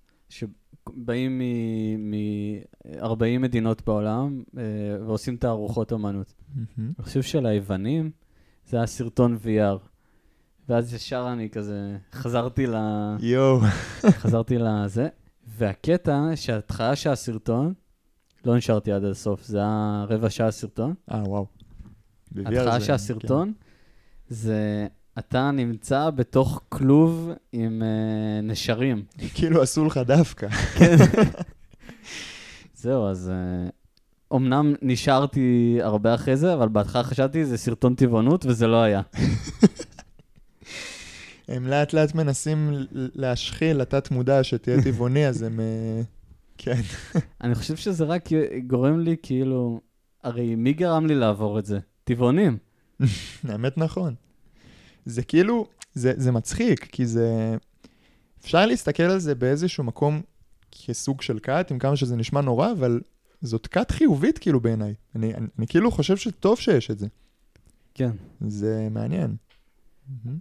שבאים 0.89 1.41
מ-40 1.97 3.39
מדינות 3.39 3.85
בעולם 3.85 4.43
אה, 4.57 4.63
ועושים 5.05 5.37
תערוכות 5.37 5.91
אומנות. 5.91 6.33
אני 6.77 6.93
חושב 7.01 7.21
שליוונים 7.21 8.11
זה 8.65 8.77
היה 8.77 8.85
סרטון 8.85 9.37
VR. 9.43 9.87
ואז 10.69 10.93
ישר 10.93 11.29
אני 11.33 11.49
כזה 11.49 11.97
חזרתי 12.13 12.67
ל... 12.67 12.75
יואו. 13.19 13.59
חזרתי 14.21 14.57
לזה, 14.57 15.07
והקטע 15.47 16.21
שההתחלה 16.35 16.95
של 16.95 17.09
הסרטון, 17.09 17.73
לא 18.45 18.57
נשארתי 18.57 18.91
עד 18.91 19.03
הסוף, 19.03 19.43
זה 19.43 19.57
היה 19.57 20.05
רבע 20.09 20.29
שעה 20.29 20.51
סרטון. 20.51 20.93
אה, 21.11 21.23
וואו. 21.27 21.45
ההתחלה 22.45 22.81
של 22.81 22.93
הסרטון 22.93 23.53
זה 24.27 24.87
אתה 25.19 25.51
נמצא 25.51 26.09
בתוך 26.09 26.61
כלוב 26.69 27.31
עם 27.51 27.81
uh, 27.81 28.45
נשרים. 28.45 29.03
כאילו 29.35 29.61
עשו 29.61 29.85
לך 29.85 29.97
דווקא. 29.97 30.49
כן. 30.77 30.95
זהו, 32.75 33.07
אז 33.07 33.31
uh, 33.31 34.35
אמנם 34.35 34.73
נשארתי 34.81 35.77
הרבה 35.81 36.15
אחרי 36.15 36.37
זה, 36.37 36.53
אבל 36.53 36.67
בהתחלה 36.67 37.03
חשבתי 37.03 37.45
זה 37.45 37.57
סרטון 37.57 37.95
טבעונות 37.95 38.45
וזה 38.45 38.67
לא 38.67 38.81
היה. 38.81 39.01
הם 41.47 41.67
לאט 41.67 41.93
לאט 41.93 42.15
מנסים 42.15 42.71
להשחיל 42.91 43.77
לתת 43.77 44.11
מודע 44.11 44.43
שתהיה 44.43 44.83
טבעוני, 44.83 45.27
אז 45.27 45.41
הם... 45.41 45.59
אה, 45.59 46.01
כן. 46.57 46.81
אני 47.41 47.55
חושב 47.55 47.75
שזה 47.75 48.05
רק 48.05 48.29
גורם 48.67 48.99
לי 48.99 49.15
כאילו, 49.23 49.81
הרי 50.23 50.55
מי 50.55 50.73
גרם 50.73 51.05
לי 51.05 51.15
לעבור 51.15 51.59
את 51.59 51.65
זה? 51.65 51.79
טבעונים. 52.03 52.57
האמת 53.49 53.77
נכון. 53.77 54.15
זה 55.05 55.23
כאילו, 55.23 55.67
זה, 55.93 56.13
זה 56.17 56.31
מצחיק, 56.31 56.85
כי 56.91 57.05
זה... 57.05 57.55
אפשר 58.41 58.65
להסתכל 58.65 59.03
על 59.03 59.19
זה 59.19 59.35
באיזשהו 59.35 59.83
מקום 59.83 60.21
כסוג 60.71 61.21
של 61.21 61.39
כת, 61.39 61.67
עם 61.71 61.79
כמה 61.79 61.95
שזה 61.95 62.15
נשמע 62.15 62.41
נורא, 62.41 62.71
אבל 62.71 63.01
זאת 63.41 63.67
כת 63.67 63.91
חיובית 63.91 64.37
כאילו 64.37 64.59
בעיניי. 64.59 64.93
אני, 65.15 65.33
אני, 65.33 65.47
אני 65.57 65.67
כאילו 65.67 65.91
חושב 65.91 66.17
שטוב 66.17 66.59
שיש 66.59 66.91
את 66.91 66.99
זה. 66.99 67.07
כן. 67.93 68.11
זה 68.47 68.87
מעניין. 68.91 69.35
מהמם. 70.07 70.39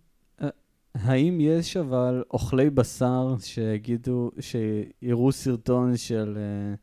האם 0.95 1.41
יש 1.41 1.77
אבל 1.77 2.25
אוכלי 2.31 2.71
בשר 2.71 3.37
שיגידו, 3.41 4.31
שיראו 4.41 5.33
סרטון 5.33 5.97
של 5.97 6.39
אה, 6.39 6.75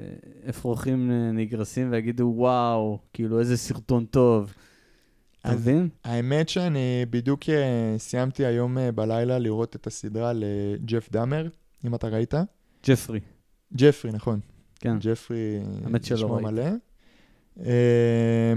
אה, 0.00 0.48
אפרוחים 0.48 1.10
אה, 1.10 1.32
נגרסים 1.32 1.90
ויגידו, 1.90 2.32
וואו, 2.36 2.98
כאילו 3.12 3.40
איזה 3.40 3.56
סרטון 3.56 4.04
טוב. 4.04 4.54
מבין? 5.54 5.88
האמת 6.04 6.48
שאני 6.48 7.06
בדיוק 7.10 7.48
אה, 7.48 7.94
סיימתי 7.98 8.46
היום 8.46 8.78
אה, 8.78 8.92
בלילה 8.92 9.38
לראות 9.38 9.76
את 9.76 9.86
הסדרה 9.86 10.32
לג'ף 10.34 11.08
דאמר, 11.12 11.48
אם 11.84 11.94
אתה 11.94 12.08
ראית. 12.08 12.34
ג'פרי. 12.86 13.20
ג'פרי, 13.76 14.12
נכון. 14.12 14.40
כן. 14.80 14.96
ג'פרי, 15.00 15.60
ראיתי. 15.84 16.44
מלא. 16.44 16.64
אה, 17.60 18.52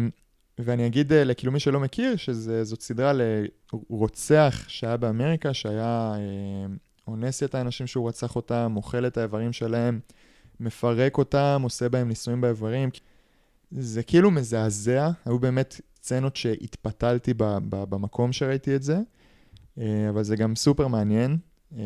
ואני 0.60 0.86
אגיד 0.86 1.14
אה, 1.14 1.24
לכאילו 1.24 1.52
מי 1.52 1.60
שלא 1.60 1.80
מכיר, 1.80 2.16
שזאת 2.16 2.82
סדרה 2.82 3.14
לרוצח 3.14 4.66
שהיה 4.68 4.98
באמריקה, 4.98 5.54
שהיה 5.54 6.14
אונס 7.08 7.44
את 7.44 7.56
האנשים 7.56 7.88
שהוא 7.88 8.10
רצח 8.10 8.36
אותם, 8.36 8.74
אוכל 8.76 9.08
את 9.08 9.18
האיברים 9.18 9.54
שלהם, 9.54 10.00
מפרק 10.60 11.18
אותם, 11.18 11.62
עושה 11.64 11.90
בהם 11.90 12.08
ניסויים 12.08 12.42
באיברים. 12.42 12.90
זה 13.72 14.04
כאילו 14.04 14.32
מזעזע, 14.32 15.10
היו 15.26 15.40
באמת 15.40 15.82
סצנות 16.10 16.36
שהתפתלתי 16.36 17.34
ב- 17.34 17.58
ב- 17.70 17.84
במקום 17.90 18.32
שראיתי 18.32 18.76
את 18.76 18.84
זה, 18.84 19.00
אה, 19.78 20.10
אבל 20.10 20.24
זה 20.24 20.36
גם 20.36 20.56
סופר 20.56 20.88
מעניין. 20.88 21.38
אה, 21.78 21.84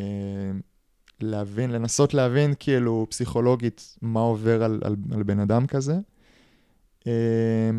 להבין, 1.22 1.72
לנסות 1.72 2.14
להבין 2.14 2.54
כאילו 2.60 3.08
פסיכולוגית 3.10 3.98
מה 4.02 4.20
עובר 4.20 4.64
על, 4.64 4.82
על, 4.84 4.96
על 5.12 5.24
בן 5.24 5.40
אדם 5.40 5.68
כזה. 5.68 5.96
אמ, 7.06 7.12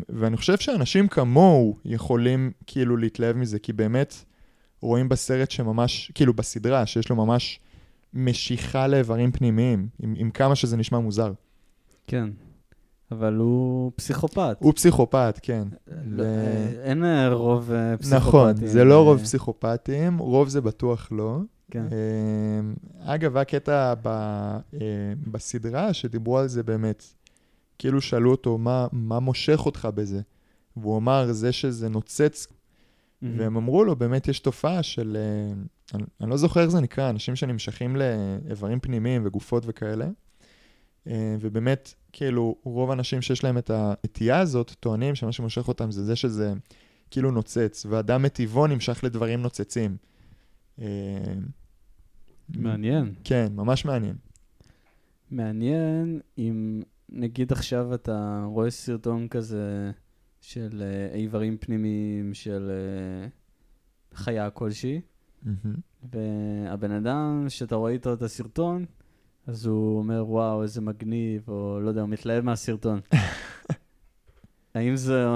ואני 0.09 0.37
חושב 0.37 0.59
שאנשים 0.59 1.09
כמוהו 1.09 1.77
יכולים 1.85 2.53
כאילו 2.67 2.97
להתלהב 2.97 3.37
מזה, 3.37 3.59
כי 3.59 3.73
באמת 3.73 4.15
רואים 4.81 5.09
בסרט 5.09 5.51
שממש, 5.51 6.11
כאילו 6.15 6.35
בסדרה, 6.35 6.87
שיש 6.87 7.09
לו 7.09 7.17
ממש 7.17 7.61
משיכה 8.15 8.87
לאיברים 8.87 9.33
פנימיים, 9.33 9.89
עם, 10.03 10.15
עם 10.17 10.31
כמה 10.31 10.55
שזה 10.57 10.77
נשמע 10.77 10.99
מוזר. 10.99 11.33
כן. 12.07 12.31
אבל 13.11 13.35
הוא 13.35 13.93
פסיכופת. 13.97 14.57
הוא 14.61 14.73
פסיכופת, 14.73 15.39
כן. 15.43 15.69
לא, 16.07 16.23
ו- 16.23 16.27
אה, 16.27 16.83
אין 16.83 17.05
אה, 17.05 17.33
רוב 17.33 17.73
אה, 17.73 17.97
פסיכופטים. 17.97 18.29
נכון, 18.29 18.55
זה 18.67 18.85
לא 18.85 18.95
אה, 18.95 19.01
רוב 19.01 19.23
פסיכופטים, 19.23 20.19
רוב 20.19 20.49
זה 20.49 20.61
בטוח 20.61 21.09
לא. 21.13 21.39
כן. 21.71 21.85
אמ, 22.61 22.75
אגב, 23.01 23.37
היה 23.37 23.45
קטע 23.45 23.95
ב, 24.03 24.07
אה, 24.09 24.59
בסדרה 25.27 25.93
שדיברו 25.93 26.39
על 26.39 26.49
זה 26.49 26.63
באמת. 26.63 27.05
כאילו 27.79 28.01
שאלו 28.01 28.31
אותו, 28.31 28.59
מה, 28.59 28.87
מה 28.93 29.21
מושך 29.21 29.67
אותך 29.67 29.89
בזה? 29.95 30.21
והוא 30.77 30.99
אמר, 30.99 31.33
זה 31.33 31.53
שזה 31.53 31.89
נוצץ, 31.89 32.47
מהמם. 33.23 33.39
והם 33.41 33.57
אמרו 33.57 33.85
לו, 33.85 33.97
באמת 33.97 34.29
יש 34.29 34.41
תופעה 34.41 34.83
של, 34.83 35.17
אה, 35.21 35.55
אני, 35.95 36.05
אני 36.21 36.31
לא 36.31 36.37
זוכר 36.37 36.61
איך 36.61 36.71
זה 36.71 36.81
נקרא, 36.81 37.11
אנשים 37.11 37.37
שנמשכים 37.37 37.97
לאיברים 37.97 38.81
פנימיים 38.81 39.23
וגופות 39.27 39.63
וכאלה. 39.67 40.09
אה, 41.07 41.37
ובאמת, 41.41 41.95
כאילו, 42.13 42.57
רוב 42.63 42.91
האנשים 42.91 43.23
שיש 43.23 43.45
להם 43.45 43.59
את 43.59 43.71
הנטייה 43.71 44.41
הזאת, 44.41 44.71
טוענים 44.81 45.15
שמה 45.15 45.33
שמושך 45.33 45.69
אותם 45.69 45.91
זה 45.91 46.05
זה 46.05 46.17
שזה 46.17 46.53
כאילו 47.11 47.31
נוצץ, 47.31 47.87
ואדם 47.89 48.23
מטבעו 48.23 48.67
נמשך 48.67 49.05
לדברים 49.05 49.43
נוצצים. 49.43 49.97
אה, 50.81 51.35
מעניין. 52.49 53.15
כן, 53.25 53.53
ממש 53.55 53.85
מעניין. 53.85 54.17
מעניין 55.31 56.21
אם 56.39 56.83
נגיד 57.09 57.53
עכשיו 57.53 57.95
אתה 57.95 58.45
רואה 58.47 58.71
סרטון 58.71 59.29
כזה 59.29 59.91
של 60.41 60.83
אה, 60.83 61.15
איברים 61.15 61.57
פנימיים 61.59 62.35
של 62.35 62.71
אה, 62.71 63.29
חיה 64.15 64.51
כלשהי, 64.51 65.01
מהמם. 65.43 65.77
והבן 66.13 66.91
אדם 66.91 67.45
שאתה 67.49 67.75
רואה 67.75 67.93
איתו 67.93 68.13
את 68.13 68.23
הסרטון, 68.23 68.85
אז 69.47 69.67
הוא 69.67 69.99
אומר, 69.99 70.25
וואו, 70.29 70.63
איזה 70.63 70.81
מגניב, 70.81 71.43
או 71.49 71.81
לא 71.83 71.89
יודע, 71.89 72.01
הוא 72.01 72.09
מתלהב 72.09 72.45
מהסרטון. 72.45 73.01
האם 74.75 74.97
זה 74.97 75.27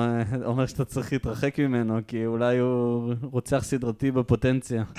אומר 0.44 0.66
שאתה 0.66 0.84
צריך 0.84 1.12
להתרחק 1.12 1.60
ממנו, 1.60 1.98
כי 2.06 2.26
אולי 2.26 2.58
הוא 2.58 3.14
רוצח 3.22 3.64
סדרתי 3.64 4.10
בפוטנציה? 4.10 4.84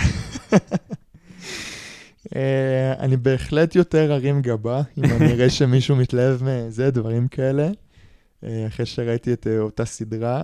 אה, 2.35 2.93
אני 2.99 3.17
בהחלט 3.17 3.75
יותר 3.75 4.13
ארים 4.13 4.41
גבה, 4.41 4.81
אם 4.97 5.03
אני 5.03 5.31
אראה 5.31 5.49
שמישהו 5.59 5.95
מתלהב 5.95 6.39
מזה, 6.43 6.91
דברים 6.91 7.27
כאלה, 7.27 7.69
אה, 8.43 8.67
אחרי 8.67 8.85
שראיתי 8.85 9.33
את 9.33 9.47
אה, 9.47 9.59
אותה 9.59 9.85
סדרה. 9.85 10.43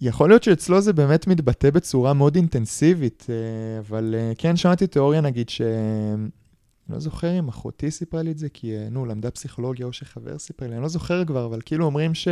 יכול 0.00 0.28
להיות 0.28 0.42
שאצלו 0.42 0.80
זה 0.80 0.92
באמת 0.92 1.26
מתבטא 1.26 1.70
בצורה 1.70 2.12
מאוד 2.12 2.36
אינטנסיבית, 2.36 3.26
אה, 3.28 3.78
אבל 3.78 4.14
אה, 4.18 4.32
כן, 4.38 4.56
שמעתי 4.56 4.86
תיאוריה, 4.86 5.20
נגיד, 5.20 5.48
ש... 5.48 5.60
אני 5.60 6.94
לא 6.94 7.00
זוכר 7.00 7.38
אם 7.38 7.48
אחותי 7.48 7.90
סיפרה 7.90 8.22
לי 8.22 8.30
את 8.30 8.38
זה, 8.38 8.48
כי, 8.48 8.76
אה, 8.76 8.88
נו, 8.90 9.06
למדה 9.06 9.30
פסיכולוגיה 9.30 9.86
או 9.86 9.92
שחבר 9.92 10.38
סיפר 10.38 10.66
לי, 10.66 10.74
אני 10.74 10.82
לא 10.82 10.88
זוכר 10.88 11.24
כבר, 11.24 11.46
אבל 11.46 11.60
כאילו 11.64 11.84
אומרים 11.84 12.14
ש... 12.14 12.28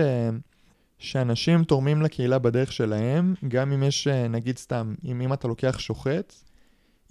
שאנשים 0.99 1.65
תורמים 1.65 2.03
לקהילה 2.03 2.39
בדרך 2.39 2.73
שלהם, 2.73 3.35
גם 3.49 3.73
אם 3.73 3.83
יש, 3.83 4.07
נגיד 4.09 4.59
סתם, 4.59 4.95
אם, 5.05 5.21
אם 5.21 5.33
אתה 5.33 5.49
לוקח 5.49 5.79
שוחט, 5.79 6.35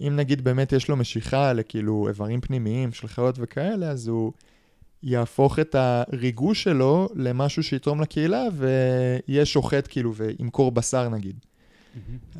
אם 0.00 0.16
נגיד 0.16 0.44
באמת 0.44 0.72
יש 0.72 0.88
לו 0.88 0.96
משיכה 0.96 1.52
לכאילו 1.52 2.08
איברים 2.08 2.40
פנימיים 2.40 2.92
של 2.92 3.08
חיות 3.08 3.34
וכאלה, 3.38 3.90
אז 3.90 4.08
הוא 4.08 4.32
יהפוך 5.02 5.58
את 5.58 5.74
הריגוש 5.78 6.62
שלו 6.62 7.08
למשהו 7.14 7.62
שיתרום 7.62 8.00
לקהילה, 8.00 8.44
ויהיה 8.56 9.44
שוחט 9.44 9.88
כאילו, 9.90 10.14
וימכור 10.14 10.72
בשר 10.72 11.08
נגיד. 11.08 11.36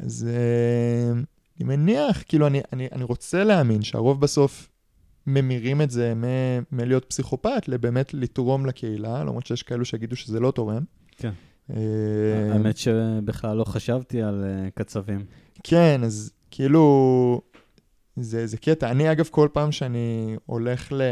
אז 0.03 0.29
אה, 0.31 1.13
אני 1.61 1.77
מניח, 1.77 2.23
כאילו, 2.29 2.47
אני, 2.47 2.61
אני, 2.73 2.89
אני 2.93 3.05
רוצה 3.05 3.45
להאמין 3.45 3.83
שהרוב 3.83 4.21
בסוף 4.21 4.69
ממירים 5.27 5.83
את 5.83 5.91
זה 5.91 6.15
מ- 6.15 6.63
מלהיות 6.77 7.05
פסיכופת 7.05 7.69
לבאמת 7.69 8.15
לתרום 8.15 8.67
לקהילה, 8.67 9.25
למרות 9.25 9.47
שיש 9.47 9.63
כאלו 9.63 9.85
שיגידו 9.85 10.17
שזה 10.17 10.41
לא 10.41 10.51
תורם. 10.51 10.83
כן. 11.17 11.31
אה, 11.71 12.53
האמת 12.53 12.77
שבכלל 12.77 13.57
לא 13.57 13.65
חשבתי 13.65 14.23
על 14.23 14.45
אה, 14.45 14.71
קצבים. 14.75 15.25
כן, 15.65 16.01
אז 16.05 16.33
כאילו, 16.51 17.41
זה, 18.17 18.47
זה 18.47 18.57
קטע. 18.57 18.91
אני, 18.91 19.13
אגב, 19.13 19.29
כל 19.31 19.49
פעם 19.53 19.73
שאני 19.73 20.37
הולך 20.47 20.93
ל... 20.93 21.03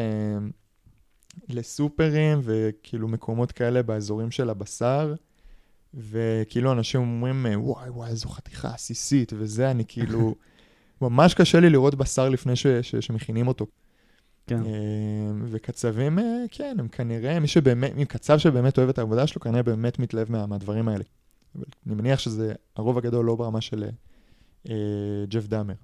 לסופרים 1.48 2.40
וכאילו 2.42 3.08
מקומות 3.08 3.52
כאלה 3.52 3.82
באזורים 3.82 4.30
של 4.30 4.50
הבשר, 4.50 5.14
וכאילו 5.94 6.72
אנשים 6.72 7.00
אומרים, 7.00 7.46
וואי, 7.56 7.90
וואי, 7.90 8.10
איזו 8.10 8.28
חתיכה 8.28 8.68
עסיסית, 8.68 9.32
וזה, 9.36 9.70
אני 9.70 9.84
כאילו, 9.88 10.34
ממש 11.02 11.34
קשה 11.34 11.60
לי 11.60 11.70
לראות 11.70 11.94
בשר 11.94 12.28
לפני 12.28 12.56
ש, 12.56 12.66
ש, 12.66 12.96
שמכינים 12.96 13.48
אותו. 13.48 13.66
כן. 14.46 14.62
אה, 14.62 14.70
וקצבים, 15.44 16.18
אה, 16.18 16.24
כן, 16.50 16.76
הם 16.78 16.88
כנראה, 16.88 17.40
מי 17.40 17.46
שבאמת, 17.48 17.94
מי 17.94 18.06
קצב 18.06 18.38
שבאמת 18.38 18.78
אוהב 18.78 18.88
את 18.88 18.98
העבודה 18.98 19.26
שלו, 19.26 19.40
כנראה 19.40 19.62
באמת 19.62 19.98
מתלהב 19.98 20.32
מה, 20.32 20.46
מהדברים 20.46 20.88
האלה. 20.88 21.04
אבל 21.56 21.64
אני 21.86 21.94
מניח 21.94 22.18
שזה 22.18 22.54
הרוב 22.76 22.98
הגדול 22.98 23.24
לא 23.24 23.36
ברמה 23.36 23.60
של 23.60 23.84
אה, 24.68 24.74
ג'ף 25.28 25.46
דאמר. 25.46 25.74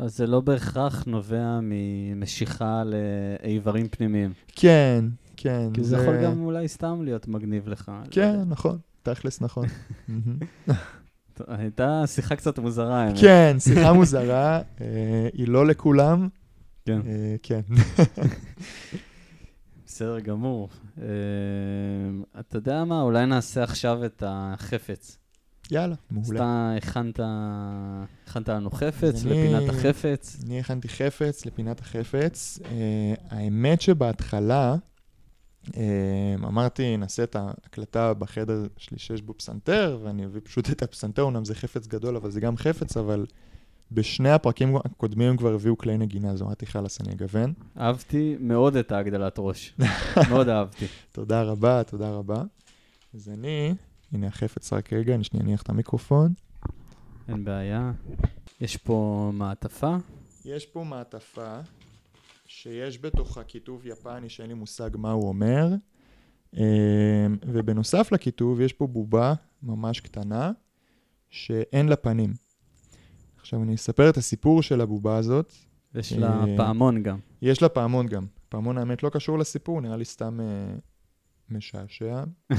אז 0.00 0.16
זה 0.16 0.26
לא 0.26 0.40
בהכרח 0.40 1.04
נובע 1.06 1.58
ממשיכה 1.62 2.82
לאיברים 2.84 3.88
פנימיים. 3.88 4.32
כן, 4.46 5.04
כן. 5.36 5.68
כי 5.74 5.84
זה 5.84 5.96
יכול 5.96 6.24
גם 6.24 6.40
אולי 6.40 6.68
סתם 6.68 7.02
להיות 7.04 7.28
מגניב 7.28 7.68
לך. 7.68 7.88
לא 7.88 8.10
כן, 8.10 8.32
יודע. 8.32 8.44
נכון, 8.44 8.78
תכלס 9.02 9.40
נכון. 9.40 9.66
הייתה 11.48 12.02
שיחה 12.06 12.36
קצת 12.36 12.58
מוזרה, 12.58 13.02
האמת. 13.02 13.20
כן, 13.20 13.56
שיחה 13.58 13.92
מוזרה, 13.92 14.60
אה, 14.80 15.28
היא 15.32 15.48
לא 15.48 15.66
לכולם. 15.66 16.28
כן. 16.84 17.00
אה, 17.06 17.36
כן. 17.42 17.60
בסדר 19.86 20.20
גמור. 20.20 20.68
אה, 21.02 21.06
אתה 22.40 22.56
יודע 22.56 22.84
מה? 22.84 23.02
אולי 23.02 23.26
נעשה 23.26 23.62
עכשיו 23.62 24.04
את 24.04 24.22
החפץ. 24.26 25.19
יאללה, 25.72 25.94
אז 25.94 26.30
מעולה. 26.30 26.38
אתה 26.40 26.74
הכנת, 26.76 27.20
הכנת 28.26 28.48
לנו 28.48 28.70
חפץ, 28.70 29.14
אז 29.14 29.26
אני- 29.26 29.32
לפינת 29.54 29.68
החפץ. 29.68 30.40
אני 30.46 30.60
הכנתי 30.60 30.88
חפץ 30.88 31.46
לפינת 31.46 31.80
החפץ. 31.80 32.58
אה, 32.64 33.14
האמת 33.30 33.80
שבהתחלה 33.80 34.76
אה, 35.76 35.82
אמרתי, 36.34 36.96
נעשה 36.96 37.22
את 37.22 37.36
ההקלטה 37.36 38.14
בחדר 38.14 38.66
שלי 38.76 38.98
שיש 38.98 39.22
בו 39.22 39.34
פסנתר, 39.38 39.98
ואני 40.02 40.24
אביא 40.26 40.40
פשוט 40.44 40.70
את 40.70 40.82
הפסנתר, 40.82 41.22
אומנם 41.22 41.44
זה 41.44 41.54
חפץ 41.54 41.86
גדול, 41.86 42.16
אבל 42.16 42.30
זה 42.30 42.40
גם 42.40 42.56
חפץ, 42.56 42.96
אבל 42.96 43.26
בשני 43.92 44.30
הפרקים 44.30 44.76
הקודמים 44.76 45.30
הם 45.30 45.36
כבר 45.36 45.54
הביאו 45.54 45.78
כלי 45.78 45.98
נגינה, 45.98 46.30
אז 46.30 46.42
אמרתי, 46.42 46.66
חלאס, 46.66 47.00
אני 47.00 47.12
אגוון. 47.12 47.52
אהבתי 47.78 48.36
מאוד 48.40 48.76
את 48.76 48.92
ההגדלת 48.92 49.34
ראש. 49.38 49.74
מאוד 50.30 50.48
אהבתי. 50.48 50.86
תודה 51.12 51.42
רבה, 51.42 51.82
תודה 51.82 52.10
רבה. 52.10 52.42
אז 53.14 53.28
אני, 53.28 53.74
הנה 54.12 54.26
החפץ 54.26 54.72
רק 54.72 54.92
רגע, 54.92 55.14
אני 55.14 55.24
שנייה 55.24 55.46
אניח 55.46 55.62
את 55.62 55.68
המיקרופון. 55.68 56.32
אין 57.28 57.44
בעיה. 57.44 57.92
יש 58.60 58.76
פה 58.76 59.30
מעטפה. 59.34 59.96
יש 60.44 60.66
פה 60.66 60.84
מעטפה 60.84 61.60
שיש 62.46 62.98
בתוכה 63.00 63.44
כיתוב 63.44 63.86
יפני 63.86 64.28
שאין 64.28 64.48
לי 64.48 64.54
מושג 64.54 64.90
מה 64.96 65.10
הוא 65.10 65.28
אומר, 65.28 65.68
אמ, 66.56 66.62
ובנוסף 67.46 68.12
לכיתוב 68.12 68.60
יש 68.60 68.72
פה 68.72 68.86
בובה 68.86 69.34
ממש 69.62 70.00
קטנה 70.00 70.52
שאין 71.30 71.88
לה 71.88 71.96
פנים. 71.96 72.32
עכשיו 73.40 73.62
אני 73.62 73.74
אספר 73.74 74.10
את 74.10 74.16
הסיפור 74.16 74.62
של 74.62 74.80
הבובה 74.80 75.16
הזאת. 75.16 75.52
יש 75.94 76.12
אה, 76.12 76.18
לה 76.18 76.44
פעמון 76.56 77.02
גם. 77.02 77.18
יש 77.42 77.62
לה 77.62 77.68
פעמון 77.68 78.06
גם. 78.06 78.26
פעמון 78.48 78.78
האמת 78.78 79.02
לא 79.02 79.08
קשור 79.08 79.38
לסיפור, 79.38 79.80
נראה 79.80 79.96
לי 79.96 80.04
סתם 80.04 80.40
אה, 80.40 80.74
משעשע. 81.50 82.24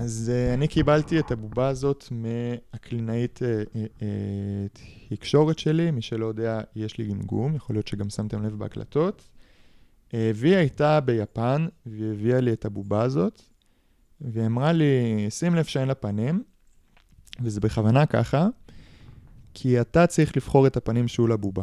אז 0.00 0.32
אה, 0.34 0.54
אני 0.54 0.68
קיבלתי 0.68 1.18
את 1.18 1.30
הבובה 1.30 1.68
הזאת 1.68 2.04
מהקלינאית 2.10 3.40
אה, 3.42 3.62
אה, 4.02 4.06
תקשורת 5.08 5.58
שלי, 5.58 5.90
מי 5.90 6.02
שלא 6.02 6.26
יודע, 6.26 6.60
יש 6.76 6.98
לי 6.98 7.06
גמגום, 7.06 7.54
יכול 7.54 7.76
להיות 7.76 7.88
שגם 7.88 8.10
שמתם 8.10 8.42
לב 8.42 8.58
בהקלטות. 8.58 9.28
והיא 10.12 10.56
הייתה 10.56 11.00
ביפן, 11.00 11.66
והיא 11.86 12.12
הביאה 12.12 12.40
לי 12.40 12.52
את 12.52 12.64
הבובה 12.64 13.02
הזאת, 13.02 13.42
והיא 14.20 14.46
אמרה 14.46 14.72
לי, 14.72 15.26
שים 15.30 15.54
לב 15.54 15.64
שאין 15.64 15.88
לה 15.88 15.94
פנים, 15.94 16.42
וזה 17.42 17.60
בכוונה 17.60 18.06
ככה, 18.06 18.48
כי 19.54 19.80
אתה 19.80 20.06
צריך 20.06 20.36
לבחור 20.36 20.66
את 20.66 20.76
הפנים 20.76 21.08
שיהיו 21.08 21.26
לבובה. 21.26 21.62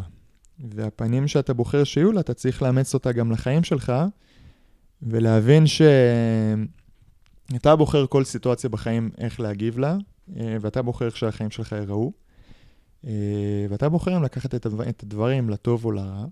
והפנים 0.59 1.27
שאתה 1.27 1.53
בוחר 1.53 1.83
שיהיו 1.83 2.11
לה, 2.11 2.19
אתה 2.19 2.33
צריך 2.33 2.61
לאמץ 2.61 2.93
אותה 2.93 3.11
גם 3.11 3.31
לחיים 3.31 3.63
שלך, 3.63 3.93
ולהבין 5.01 5.63
שאתה 7.51 7.75
בוחר 7.75 8.05
כל 8.07 8.23
סיטואציה 8.23 8.69
בחיים 8.69 9.09
איך 9.17 9.39
להגיב 9.39 9.77
לה, 9.79 9.97
אה, 10.37 10.57
ואתה 10.61 10.81
בוחר 10.81 11.05
איך 11.05 11.17
שהחיים 11.17 11.51
שלך 11.51 11.71
ייראו, 11.71 12.11
אה, 13.05 13.11
ואתה 13.69 13.89
בוחר 13.89 14.17
אם 14.17 14.23
לקחת 14.23 14.55
את 14.55 14.65
הדבר- 14.65 14.89
את 14.89 15.03
הדברים 15.03 15.49
לטוב 15.49 15.85
או 15.85 15.91
לרע. 15.91 16.25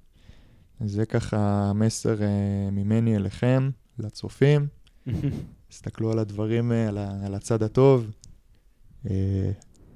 זה 0.85 1.05
ככה 1.05 1.37
המסר 1.69 2.21
אה, 2.21 2.27
ממני 2.71 3.15
אליכם, 3.15 3.69
לצופים. 3.99 4.67
תסתכלו 5.69 6.11
על 6.11 6.19
הדברים, 6.19 6.71
על 7.25 7.35
הצד 7.35 7.63
הטוב, 7.63 8.11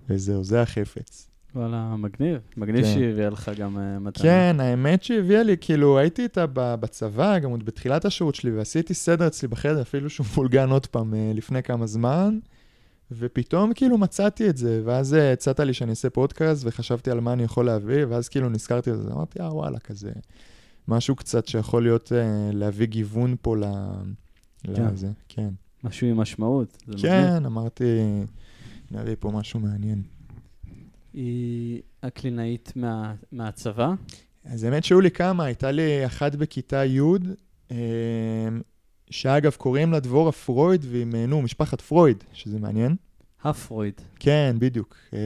וזהו, 0.09 0.43
זה 0.43 0.61
החפץ. 0.61 1.29
וואלה, 1.57 1.95
מגניב. 1.95 2.37
מגניב 2.57 2.85
כן. 2.85 2.91
שהיא 2.93 3.05
הביאה 3.09 3.29
לך 3.29 3.51
גם 3.57 3.77
אה, 3.79 3.99
מתנה. 3.99 4.23
כן, 4.23 4.57
האמת 4.59 5.03
שהביאה 5.03 5.43
לי, 5.43 5.55
כאילו, 5.61 5.97
הייתי 5.97 6.23
איתה 6.23 6.45
בצבא, 6.53 7.39
גם 7.39 7.51
עוד 7.51 7.65
בתחילת 7.65 8.05
השירות 8.05 8.35
שלי, 8.35 8.51
ועשיתי 8.51 8.93
סדר 8.93 9.27
אצלי 9.27 9.47
בחדר, 9.47 9.81
אפילו 9.81 10.09
שהוא 10.09 10.27
מולגן 10.37 10.69
עוד 10.69 10.85
פעם 10.85 11.13
אה, 11.13 11.31
לפני 11.35 11.63
כמה 11.63 11.87
זמן, 11.87 12.39
ופתאום 13.11 13.73
כאילו 13.73 13.97
מצאתי 13.97 14.49
את 14.49 14.57
זה, 14.57 14.81
ואז 14.85 15.13
אה, 15.13 15.33
הצעת 15.33 15.59
לי 15.59 15.73
שאני 15.73 15.89
אעשה 15.89 16.09
פודקאסט, 16.09 16.63
וחשבתי 16.65 17.11
על 17.11 17.19
מה 17.19 17.33
אני 17.33 17.43
יכול 17.43 17.65
להביא, 17.65 18.05
ואז 18.09 18.29
כאילו 18.29 18.49
נזכרתי 18.49 18.91
בזה, 18.91 19.11
אמרתי, 19.11 19.39
אה, 19.39 19.55
וואלה, 19.55 19.79
כזה, 19.79 20.11
משהו 20.87 21.15
קצת 21.15 21.47
שיכול 21.47 21.83
להיות, 21.83 22.11
אה, 22.13 22.49
להביא 22.53 22.87
גיוון 22.87 23.35
פה 23.41 23.57
ל... 23.57 23.63
כן. 24.63 24.87
לזה, 24.93 25.09
כן. 25.29 25.49
משהו 25.83 26.07
עם 26.07 26.17
משמעות. 26.17 26.77
זה 26.87 26.93
מגניב. 26.93 27.11
כן, 27.11 27.45
אמרתי, 27.45 28.01
נביא 28.91 29.15
פה 29.19 29.31
משהו 29.31 29.59
מעניין. 29.59 30.01
היא 31.17 31.81
הקלינאית 32.03 32.73
מה- 32.75 33.13
מהצבא. 33.31 33.93
אז 34.45 34.63
האמת 34.63 34.83
שהיו 34.83 35.01
לי 35.01 35.11
כמה, 35.11 35.43
הייתה 35.45 35.71
לי 35.71 36.05
אחת 36.05 36.35
בכיתה 36.35 36.85
י', 36.85 36.99
אמ, 37.71 37.75
שאגב 39.09 39.51
קוראים 39.51 39.91
לה 39.91 39.99
דבורה 39.99 40.31
פרויד, 40.31 40.85
והיא, 40.89 41.05
נו, 41.27 41.41
משפחת 41.41 41.81
פרויד, 41.81 42.23
שזה 42.33 42.59
מעניין. 42.59 42.95
הפרויד. 43.43 43.93
כן, 44.19 44.55
בדיוק. 44.59 44.95
אה, 45.13 45.19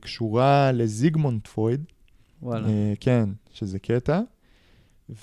קשורה 0.00 0.72
לזיגמונד 0.72 1.40
פרויד, 1.46 1.84
וואלה. 2.42 2.68
אה, 2.68 2.92
כן, 3.00 3.28
שזה 3.52 3.78
קטע. 3.78 4.20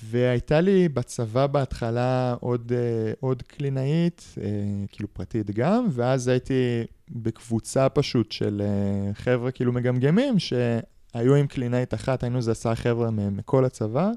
והייתה 0.02 0.60
לי 0.60 0.88
בצבא 0.88 1.46
בהתחלה 1.46 2.34
עוד, 2.40 2.72
אה, 2.72 3.12
עוד 3.20 3.42
קלינאית, 3.42 4.34
אה, 4.40 4.50
כאילו 4.88 5.14
פרטית 5.14 5.50
גם, 5.50 5.86
ואז 5.90 6.28
הייתי 6.28 6.84
בקבוצה 7.10 7.88
פשוט 7.88 8.32
של 8.32 8.62
אה, 8.64 9.14
חבר'ה 9.14 9.50
כאילו 9.50 9.72
מגמגמים, 9.72 10.38
שהיו 10.38 11.34
עם 11.34 11.46
קלינאית 11.46 11.94
אחת, 11.94 12.22
היינו 12.22 12.36
איזה 12.36 12.50
עשרה 12.50 12.76
חבר'ה 12.76 13.10
מכל 13.10 13.64
הצבא. 13.64 14.10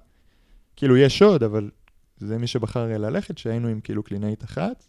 כאילו, 0.75 0.97
יש 0.97 1.21
עוד, 1.21 1.43
אבל 1.43 1.69
זה 2.17 2.37
מי 2.37 2.47
שבחר 2.47 2.97
ללכת, 2.97 3.37
שהיינו 3.37 3.67
עם 3.67 3.79
כאילו 3.79 4.03
קלינאית 4.03 4.43
אחת. 4.43 4.87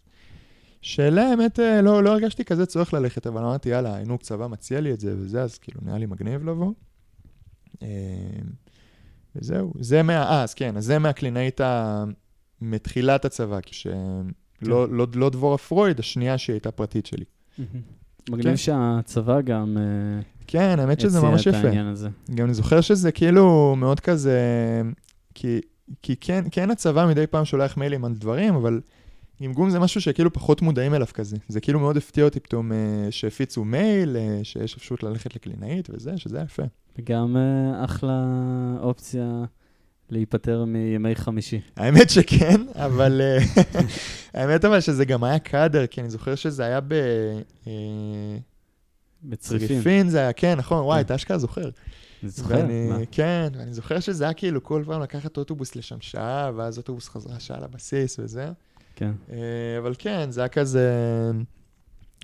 שאלה, 0.81 1.29
האמת, 1.29 1.59
לא, 1.83 2.03
לא 2.03 2.09
הרגשתי 2.09 2.45
כזה 2.45 2.65
צורך 2.65 2.93
ללכת, 2.93 3.27
אבל 3.27 3.41
אמרתי, 3.41 3.69
יאללה, 3.69 3.95
היינו 3.95 4.17
צבא 4.17 4.47
מציע 4.47 4.81
לי 4.81 4.93
את 4.93 4.99
זה 4.99 5.15
וזה, 5.17 5.41
אז 5.41 5.57
כאילו, 5.57 5.81
נראה 5.83 5.97
לי 5.97 6.05
מגניב 6.05 6.49
לבוא. 6.49 6.73
וזהו, 9.35 9.73
זה 9.79 10.03
מה... 10.03 10.13
אה, 10.13 10.43
אז 10.43 10.53
כן, 10.53 10.77
אז 10.77 10.85
זה 10.85 10.99
מהקלינאית 10.99 11.61
ה... 11.61 12.03
מתחילת 12.61 13.25
הצבא, 13.25 13.59
כשלא 13.65 13.93
לא, 14.61 14.89
לא, 14.89 15.07
לא 15.15 15.29
דבורה 15.29 15.57
פרויד, 15.57 15.99
השנייה 15.99 16.37
שהיא 16.37 16.53
הייתה 16.53 16.71
פרטית 16.71 17.05
שלי. 17.05 17.25
מגניב 18.29 18.45
כן. 18.45 18.57
שהצבא 18.57 19.41
גם 19.41 19.77
אה, 19.77 20.21
כן, 20.47 20.79
האמת 20.79 20.99
שזה 20.99 21.21
ממש 21.21 21.45
יפה. 21.45 21.69
גם 22.35 22.45
אני 22.45 22.53
זוכר 22.53 22.81
שזה 22.81 23.11
כאילו 23.11 23.75
מאוד 23.77 23.99
כזה... 23.99 24.41
כי, 25.33 25.61
כי 26.01 26.15
כן, 26.15 26.43
כן 26.51 26.71
הצבא 26.71 27.05
מדי 27.05 27.27
פעם 27.27 27.45
שולח 27.45 27.77
מיילים 27.77 28.05
על 28.05 28.13
דברים, 28.13 28.55
אבל 28.55 28.81
גמגום 29.43 29.69
זה 29.69 29.79
משהו 29.79 30.01
שכאילו 30.01 30.33
פחות 30.33 30.61
מודעים 30.61 30.93
אליו 30.93 31.07
כזה. 31.13 31.37
זה 31.47 31.61
כאילו 31.61 31.79
מאוד 31.79 31.97
הפתיע 31.97 32.23
אותי 32.23 32.39
פתאום 32.39 32.71
אה, 32.71 33.07
שהפיצו 33.11 33.63
מייל, 33.65 34.17
אה, 34.17 34.39
שיש 34.43 34.75
אפשרות 34.75 35.03
ללכת 35.03 35.35
לקלינאית 35.35 35.89
וזה, 35.89 36.17
שזה 36.17 36.39
יפה. 36.39 36.63
וגם 36.99 37.37
אה, 37.37 37.83
אחלה 37.85 38.23
אופציה 38.79 39.43
להיפטר 40.09 40.65
מימי 40.65 41.15
חמישי. 41.15 41.61
האמת 41.77 42.09
שכן, 42.09 42.61
אבל... 42.75 43.21
האמת 44.33 44.65
אבל 44.65 44.79
שזה 44.79 45.05
גם 45.05 45.23
היה 45.23 45.39
קאדר, 45.39 45.87
כי 45.87 46.01
אני 46.01 46.09
זוכר 46.09 46.35
שזה 46.35 46.65
היה 46.65 46.79
ב... 46.87 46.93
בצריפין. 49.23 49.67
צריפין 49.67 50.09
זה 50.09 50.19
היה, 50.19 50.33
כן, 50.33 50.57
נכון, 50.57 50.83
וואי, 50.83 50.99
כן. 50.99 51.05
אתה 51.05 51.15
אשכרה 51.15 51.37
זוכר. 51.37 51.69
אני 52.23 52.29
זוכר, 52.29 52.55
ואני, 52.55 52.87
מה? 52.89 52.97
כן, 53.11 53.47
ואני 53.57 53.73
זוכר 53.73 53.99
שזה 53.99 54.23
היה 54.23 54.33
כאילו 54.33 54.63
כל 54.63 54.83
פעם 54.85 55.01
לקחת 55.01 55.37
אוטובוס 55.37 55.75
לשם 55.75 56.01
שעה, 56.01 56.51
ואז 56.55 56.77
אוטובוס 56.77 57.09
חזרה 57.09 57.39
שעה 57.39 57.59
לבסיס 57.59 58.19
וזה. 58.19 58.51
כן. 58.95 59.11
אה, 59.31 59.77
אבל 59.77 59.93
כן, 59.97 60.31
זה 60.31 60.41
היה 60.41 60.47
כזה 60.47 60.91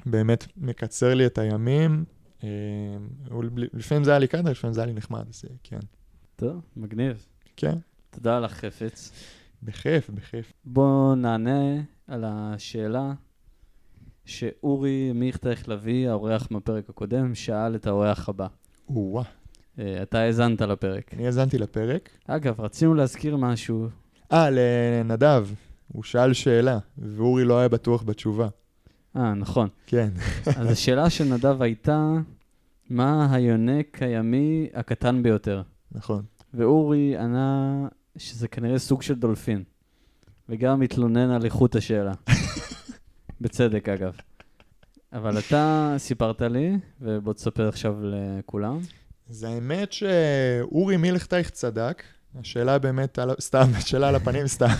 באמת 0.05 0.47
מקצר 0.57 1.13
לי 1.13 1.25
את 1.25 1.37
הימים. 1.37 2.05
אה, 2.43 2.49
לפעמים 3.73 4.03
זה 4.03 4.11
היה 4.11 4.19
לי 4.19 4.27
קאדר, 4.27 4.51
לפעמים 4.51 4.73
זה 4.73 4.81
היה 4.81 4.87
לי 4.87 4.93
נחמד, 4.93 5.23
אז 5.29 5.43
אה, 5.49 5.55
כן. 5.63 5.79
טוב, 6.35 6.61
מגניב. 6.77 7.25
כן, 7.57 7.75
תודה 8.09 8.37
על 8.37 8.45
החפץ. 8.45 9.11
בכיף, 9.63 10.09
בכיף. 10.09 10.53
בואו 10.65 11.15
נענה 11.15 11.81
על 12.07 12.23
השאלה 12.27 13.13
שאורי 14.25 15.11
מיכטייך 15.15 15.69
לביא, 15.69 16.09
האורח 16.09 16.47
מהפרק 16.51 16.89
הקודם, 16.89 17.35
שאל 17.35 17.75
את 17.75 17.87
האורח 17.87 18.29
הבא. 18.29 18.47
או-אה, 18.89 19.23
אה, 19.79 20.01
אתה 20.01 20.19
האזנת 20.19 20.61
לפרק. 20.61 21.13
אני 21.13 21.25
האזנתי 21.25 21.57
לפרק. 21.57 22.09
אגב, 22.27 22.61
רצינו 22.61 22.93
להזכיר 22.93 23.37
משהו. 23.37 23.87
אה, 24.31 24.49
לנדב, 24.51 25.47
הוא 25.91 26.03
שאל 26.03 26.33
שאלה, 26.33 26.79
ואורי 26.97 27.43
לא 27.43 27.59
היה 27.59 27.69
בטוח 27.69 28.03
בתשובה. 28.03 28.47
אה, 29.15 29.33
נכון. 29.33 29.69
כן. 29.87 30.09
אז 30.57 30.71
השאלה 30.71 31.09
של 31.09 31.23
נדב 31.23 31.61
הייתה, 31.61 32.11
מה 32.89 33.35
היונק 33.35 34.01
הימי 34.01 34.69
הקטן 34.73 35.23
ביותר? 35.23 35.61
נכון. 35.91 36.23
ואורי 36.53 37.17
ענה 37.17 37.87
שזה 38.17 38.47
כנראה 38.47 38.79
סוג 38.79 39.01
של 39.01 39.15
דולפין. 39.15 39.63
וגם 40.49 40.81
התלונן 40.81 41.29
על 41.29 41.45
איכות 41.45 41.75
השאלה. 41.75 42.13
בצדק, 43.41 43.89
אגב. 43.89 44.13
אבל 45.13 45.39
אתה 45.39 45.93
סיפרת 45.97 46.41
לי, 46.41 46.77
ובוא 47.01 47.33
תספר 47.33 47.67
עכשיו 47.67 47.95
לכולם. 48.03 48.79
זה 49.27 49.49
האמת 49.49 49.93
שאורי 49.93 50.97
מילכטייך 50.97 51.49
צדק, 51.49 52.03
השאלה 52.39 52.79
באמת. 52.79 53.19
סתם, 53.39 53.67
השאלה 53.75 54.09
על 54.09 54.15
הפנים 54.15 54.47
סתם. 54.47 54.73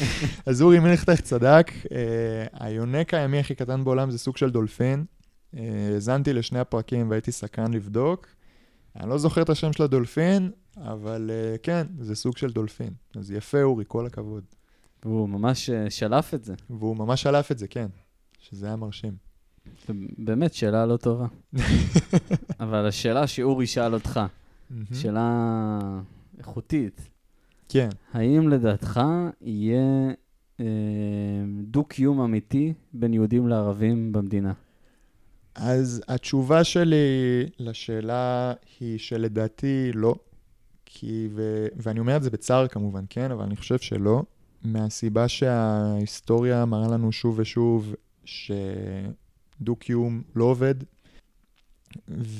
אז 0.46 0.62
אורי 0.62 0.78
מילכטייך 0.78 1.20
צדק, 1.20 1.72
אה, 1.92 2.46
היונק 2.52 3.14
הימי 3.14 3.38
הכי 3.38 3.54
קטן 3.54 3.84
בעולם 3.84 4.10
זה 4.10 4.18
סוג 4.18 4.36
של 4.36 4.50
דולפין. 4.50 5.04
אה, 5.56 5.90
האזנתי 5.94 6.32
לשני 6.32 6.58
הפרקים 6.58 7.10
והייתי 7.10 7.32
סקרן 7.32 7.74
לבדוק. 7.74 8.26
אני 8.96 9.10
לא 9.10 9.18
זוכר 9.18 9.42
את 9.42 9.50
השם 9.50 9.72
של 9.72 9.82
הדולפין, 9.82 10.50
אבל 10.76 11.30
אה, 11.32 11.56
כן, 11.62 11.86
זה 12.00 12.14
סוג 12.14 12.36
של 12.36 12.50
דולפין. 12.50 12.90
אז 13.16 13.30
יפה 13.30 13.62
אורי, 13.62 13.84
כל 13.88 14.06
הכבוד. 14.06 14.44
והוא 15.04 15.28
ממש 15.28 15.70
שלף 15.88 16.34
את 16.34 16.44
זה. 16.44 16.54
והוא 16.70 16.96
ממש 16.96 17.22
שלף 17.22 17.52
את 17.52 17.58
זה, 17.58 17.68
כן, 17.68 17.86
שזה 18.38 18.66
היה 18.66 18.76
מרשים. 18.76 19.12
באמת, 20.18 20.54
שאלה 20.54 20.86
לא 20.86 20.96
טובה. 20.96 21.26
אבל 22.60 22.86
השאלה 22.86 23.26
שאורי 23.26 23.66
שאל 23.66 23.94
אותך, 23.94 24.20
שאלה 24.92 26.00
איכותית, 26.38 27.08
כן. 27.68 27.88
האם 28.12 28.48
לדעתך 28.48 29.00
יהיה 29.40 30.10
אה, 30.60 30.64
דו-קיום 31.62 32.20
אמיתי 32.20 32.72
בין 32.92 33.14
יהודים 33.14 33.48
לערבים 33.48 34.12
במדינה? 34.12 34.52
אז 35.54 36.02
התשובה 36.08 36.64
שלי 36.64 36.96
לשאלה 37.58 38.52
היא 38.80 38.98
שלדעתי 38.98 39.90
לא, 39.94 40.14
כי, 40.86 41.28
ו, 41.34 41.66
ואני 41.76 42.00
אומר 42.00 42.16
את 42.16 42.22
זה 42.22 42.30
בצער 42.30 42.68
כמובן, 42.68 43.04
כן, 43.10 43.30
אבל 43.30 43.44
אני 43.44 43.56
חושב 43.56 43.78
שלא, 43.78 44.22
מהסיבה 44.64 45.28
שההיסטוריה 45.28 46.64
מראה 46.64 46.88
לנו 46.88 47.12
שוב 47.12 47.38
ושוב 47.38 47.94
שדו-קיום 48.24 50.22
לא 50.34 50.44
עובד. 50.44 50.74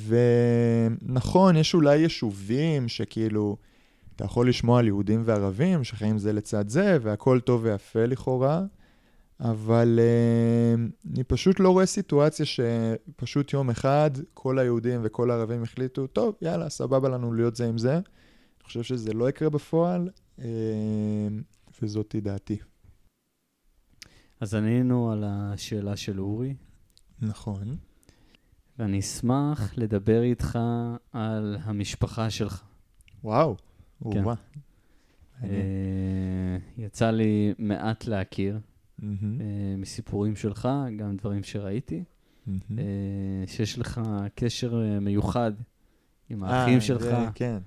ונכון, 0.06 1.56
יש 1.56 1.74
אולי 1.74 1.96
יישובים 1.96 2.88
שכאילו, 2.88 3.56
אתה 4.16 4.24
יכול 4.24 4.48
לשמוע 4.48 4.79
על 4.79 4.87
יהודים 4.87 5.22
וערבים 5.24 5.85
שחיים 5.85 6.18
זה 6.18 6.33
לצד 6.33 6.68
זה, 6.68 6.98
והכל 7.02 7.40
טוב 7.40 7.61
ויפה 7.64 8.07
לכאורה, 8.07 8.64
אבל 9.40 9.98
uh, 9.98 11.11
אני 11.12 11.24
פשוט 11.24 11.61
לא 11.61 11.70
רואה 11.70 11.87
סיטואציה 11.87 12.46
שפשוט 12.46 13.52
יום 13.52 13.70
אחד 13.70 14.11
כל 14.35 14.59
היהודים 14.59 15.00
וכל 15.05 15.31
הערבים 15.31 15.62
החליטו, 15.62 16.07
טוב, 16.07 16.35
יאללה, 16.42 16.68
סבבה 16.68 17.09
לנו 17.09 17.33
להיות 17.33 17.57
זה 17.57 17.68
עם 17.68 17.79
זה. 17.79 17.94
אני 17.94 18.64
חושב 18.64 18.83
שזה 18.83 19.12
לא 19.12 19.29
יקרה 19.29 19.50
בפועל, 19.50 20.11
uh, 20.38 20.42
וזאתי 21.83 22.20
דעתי. 22.20 22.59
אז 24.40 24.55
ענינו 24.55 25.12
על 25.12 25.24
השאלה 25.26 25.96
של 25.96 26.20
אורי, 26.20 26.55
נכון. 27.20 27.76
ואני 28.79 29.00
אשמח 29.00 29.72
לדבר 29.76 30.22
איתך 30.22 30.59
על 31.12 31.57
המשפחה 31.62 32.31
שלך. 32.31 32.62
וואו. 33.24 33.57
כן. 34.04 34.24
אה, 35.42 35.48
יצא 36.78 37.11
לי 37.11 37.54
מעט 37.59 38.04
להכיר 38.06 38.59
אה, 39.02 39.09
מסיפורים 39.78 40.37
שלך, 40.37 40.68
גם 40.96 41.16
דברים 41.16 41.42
שראיתי. 41.42 42.04
אה, 42.78 42.85
שיש 43.46 43.78
לך 43.78 44.00
קשר 44.35 44.74
מיוחד 45.00 45.52
עם 46.30 46.44
האחים 46.44 46.80
שלך, 46.80 47.06
כן. 47.35 47.59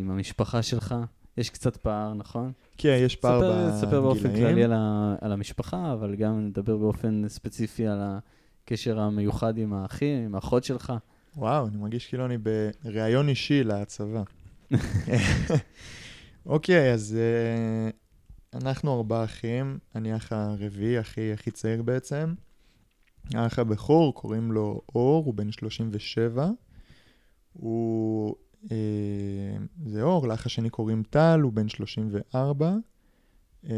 עם 0.00 0.10
המשפחה 0.10 0.62
שלך. 0.62 0.94
יש 1.36 1.50
קצת 1.50 1.76
פער, 1.76 2.14
נכון? 2.14 2.52
כן, 2.78 2.96
יש 3.04 3.16
פער 3.16 3.40
בגילאים. 3.40 3.76
ספר 3.80 4.00
באופן 4.00 4.36
כללי 4.36 4.64
על 4.64 4.72
ה- 4.72 5.14
על 5.20 5.32
המשפחה, 5.32 5.92
אבל 5.92 6.14
גם 6.14 6.46
נדבר 6.46 6.76
באופן 6.76 7.22
ספציפי 7.28 7.86
על 7.86 7.98
הקשר 8.02 9.00
המיוחד 9.00 9.58
עם 9.58 9.72
האחים, 9.72 10.24
עם 10.24 10.34
האחות 10.34 10.64
שלך. 10.64 10.92
וואו, 11.36 11.66
אני 11.66 11.76
מרגיש 11.76 12.06
כאילו 12.06 12.26
אני 12.26 12.36
בריאיון 12.84 13.28
אישי 13.28 13.64
לצבא. 13.64 14.22
אוקיי, 16.46 16.92
אז 16.92 17.16
uh, 17.18 18.56
אנחנו 18.56 18.96
ארבעה 18.96 19.24
אחים, 19.24 19.78
אני 19.94 20.12
האח 20.12 20.32
הרביעי, 20.32 20.98
הכי 20.98 21.32
הכי 21.32 21.50
צעיר 21.50 21.82
בעצם. 21.82 22.34
האח 23.34 23.58
הבכור, 23.58 24.14
קוראים 24.14 24.52
לו 24.52 24.80
אור, 24.94 25.24
הוא 25.24 25.34
בן 25.34 25.52
37. 25.52 26.50
הוא... 27.52 28.34
Uh, 28.64 28.68
זה 29.86 30.02
אור, 30.02 30.28
לאח 30.28 30.46
השני 30.46 30.70
קוראים 30.70 31.02
טל, 31.10 31.40
הוא 31.42 31.52
בן 31.52 31.68
34. 31.68 32.74
Uh, 33.64 33.68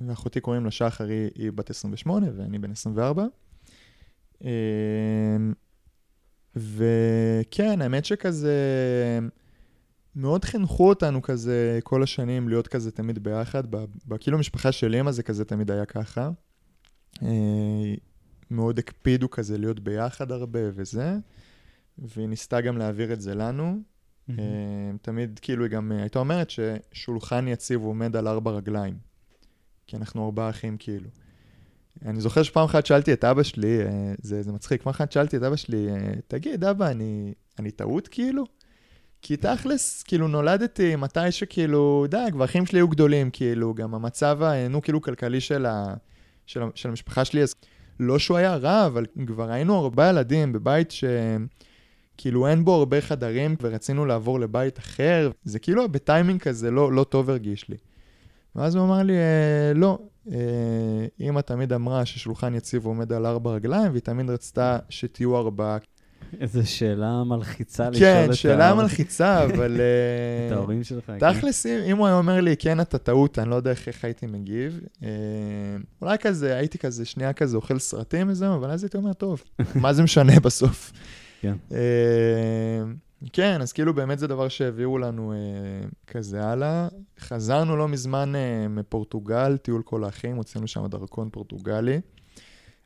ואחותי 0.00 0.40
קוראים 0.40 0.64
לה 0.64 0.70
שחר, 0.70 1.08
היא, 1.08 1.30
היא 1.34 1.52
בת 1.52 1.70
28 1.70 2.26
ואני 2.36 2.58
בן 2.58 2.70
24. 2.70 3.26
Uh, 4.42 4.44
וכן, 6.56 7.82
האמת 7.82 8.04
שכזה, 8.04 8.56
מאוד 10.16 10.44
חינכו 10.44 10.88
אותנו 10.88 11.22
כזה 11.22 11.80
כל 11.82 12.02
השנים 12.02 12.48
להיות 12.48 12.68
כזה 12.68 12.90
תמיד 12.90 13.18
ביחד. 13.18 13.62
כאילו 14.20 14.36
המשפחה 14.36 14.72
של 14.72 14.94
אמא 14.94 15.10
זה 15.12 15.22
כזה 15.22 15.44
תמיד 15.44 15.70
היה 15.70 15.84
ככה. 15.84 16.30
אה, 17.22 17.94
מאוד 18.50 18.78
הקפידו 18.78 19.30
כזה 19.30 19.58
להיות 19.58 19.80
ביחד 19.80 20.32
הרבה 20.32 20.60
וזה, 20.74 21.16
והיא 21.98 22.28
ניסתה 22.28 22.60
גם 22.60 22.78
להעביר 22.78 23.12
את 23.12 23.20
זה 23.20 23.34
לנו. 23.34 23.82
אה, 24.30 24.90
תמיד 25.02 25.38
כאילו 25.42 25.64
היא 25.64 25.70
גם 25.70 25.92
אה, 25.92 26.00
הייתה 26.00 26.18
אומרת 26.18 26.50
ששולחן 26.50 27.48
יציב 27.48 27.80
עומד 27.80 28.16
על 28.16 28.28
ארבע 28.28 28.50
רגליים. 28.50 28.94
כי 29.86 29.96
אנחנו 29.96 30.24
ארבעה 30.24 30.50
אחים 30.50 30.76
כאילו. 30.78 31.08
אני 32.06 32.20
זוכר 32.20 32.42
שפעם 32.42 32.64
אחת 32.64 32.86
שאלתי 32.86 33.12
את 33.12 33.24
אבא 33.24 33.42
שלי, 33.42 33.80
אה, 33.80 34.12
זה, 34.22 34.42
זה 34.42 34.52
מצחיק, 34.52 34.82
פעם 34.82 34.90
אחת 34.90 35.12
שאלתי 35.12 35.36
את 35.36 35.42
אבא 35.42 35.56
שלי, 35.56 35.88
תגיד, 36.28 36.64
אבא, 36.64 36.88
אני, 36.90 37.32
אני 37.58 37.70
טעות 37.70 38.08
כאילו? 38.08 38.44
כי 39.22 39.36
תכלס, 39.36 40.02
כאילו 40.02 40.28
נולדתי 40.28 40.96
מתי 40.96 41.32
שכאילו, 41.32 42.06
די, 42.08 42.26
כבר 42.32 42.44
אחים 42.44 42.66
שלי 42.66 42.78
היו 42.78 42.88
גדולים, 42.88 43.30
כאילו, 43.30 43.74
גם 43.74 43.94
המצב, 43.94 44.40
נו, 44.70 44.82
כאילו, 44.82 45.00
כלכלי 45.00 45.40
של, 45.40 45.66
ה, 45.66 45.94
של, 46.46 46.60
של 46.74 46.88
המשפחה 46.88 47.24
שלי, 47.24 47.42
אז 47.42 47.54
לא 48.00 48.18
שהוא 48.18 48.36
היה 48.36 48.56
רע, 48.56 48.86
אבל 48.86 49.06
כבר 49.26 49.50
היינו 49.50 49.80
ארבעה 49.80 50.08
ילדים 50.08 50.52
בבית 50.52 50.90
ש... 50.90 51.04
כאילו 52.16 52.46
אין 52.46 52.64
בו 52.64 52.74
הרבה 52.74 53.00
חדרים, 53.00 53.56
ורצינו 53.62 54.06
לעבור 54.06 54.40
לבית 54.40 54.78
אחר, 54.78 55.30
זה 55.44 55.58
כאילו 55.58 55.88
בטיימינג 55.88 56.40
כזה 56.40 56.70
לא, 56.70 56.92
לא 56.92 57.04
טוב 57.04 57.30
הרגיש 57.30 57.68
לי. 57.68 57.76
ואז 58.56 58.74
הוא 58.74 58.84
אמר 58.84 59.02
לי, 59.02 59.16
אה, 59.16 59.72
לא, 59.74 59.98
אה, 60.30 60.36
אמא 61.20 61.40
תמיד 61.40 61.72
אמרה 61.72 62.06
ששולחן 62.06 62.54
יציב 62.54 62.86
עומד 62.86 63.12
על 63.12 63.26
ארבע 63.26 63.50
רגליים, 63.50 63.92
והיא 63.92 64.02
תמיד 64.02 64.30
רצתה 64.30 64.78
שתהיו 64.88 65.36
ארבעה. 65.36 65.78
איזו 66.40 66.70
שאלה 66.70 67.24
מלחיצה 67.24 67.90
לשאול 67.90 68.04
כן, 68.04 68.20
את 68.24 68.24
ה... 68.24 68.28
כן, 68.28 68.34
שאלה 68.34 68.74
מלחיצה, 68.74 69.44
אבל... 69.44 69.76
אה, 69.80 70.46
את 70.46 70.52
ההורים 70.52 70.84
שלך. 70.84 71.06
כן. 71.06 71.32
תכלס, 71.32 71.66
אם 71.66 71.96
הוא 71.96 72.06
היה 72.06 72.16
אומר 72.16 72.40
לי, 72.40 72.56
כן, 72.56 72.80
אתה 72.80 72.98
טעות, 72.98 73.38
אני 73.38 73.50
לא 73.50 73.54
יודע 73.54 73.70
איך 73.70 74.04
הייתי 74.04 74.26
מגיב. 74.26 74.80
אה, 75.02 75.08
אולי 76.02 76.18
כזה, 76.18 76.56
הייתי 76.56 76.78
כזה 76.78 77.04
שנייה 77.04 77.32
כזה 77.32 77.56
אוכל 77.56 77.78
סרטים 77.78 78.28
וזהו, 78.30 78.54
אבל 78.54 78.70
אז 78.70 78.84
הייתי 78.84 78.96
אומר, 78.96 79.12
טוב, 79.12 79.42
מה 79.74 79.92
זה 79.92 80.02
משנה 80.02 80.40
בסוף? 80.40 80.92
כן. 81.40 81.54
כן, 83.32 83.60
אז 83.62 83.72
כאילו 83.72 83.94
באמת 83.94 84.18
זה 84.18 84.26
דבר 84.26 84.48
שהעבירו 84.48 84.98
לנו 84.98 85.32
אה, 85.32 85.38
כזה 86.06 86.46
הלאה. 86.46 86.88
חזרנו 87.20 87.76
לא 87.76 87.88
מזמן 87.88 88.34
אה, 88.34 88.68
מפורטוגל, 88.68 89.56
טיול 89.56 89.82
כל 89.82 90.04
האחים, 90.04 90.36
הוצאנו 90.36 90.66
שם 90.66 90.86
דרכון 90.86 91.28
פורטוגלי. 91.32 92.00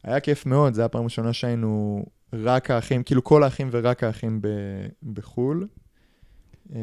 היה 0.02 0.20
כיף 0.20 0.46
מאוד, 0.46 0.74
זו 0.74 0.82
הייתה 0.82 0.92
פעם 0.92 1.04
ראשונה 1.04 1.32
שהיינו 1.32 2.04
רק 2.32 2.70
האחים, 2.70 3.02
כאילו 3.02 3.24
כל 3.24 3.42
האחים 3.42 3.68
ורק 3.72 4.04
האחים 4.04 4.40
ב, 4.40 4.48
בחו"ל. 5.12 5.66
אה, 6.74 6.80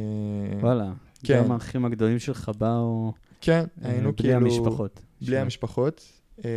וואלה, 0.60 0.92
כן. 1.24 1.44
גם 1.44 1.52
האחים 1.52 1.86
הגדולים 1.86 2.20
שלך 2.20 2.52
באו... 2.58 3.14
כן, 3.42 3.66
אה, 3.84 3.90
היינו 3.90 4.12
בלי 4.12 4.16
כאילו... 4.18 4.40
בלי 4.40 4.56
המשפחות. 4.56 5.00
בלי 5.22 5.38
המשפחות. 5.38 6.12
אה, 6.46 6.50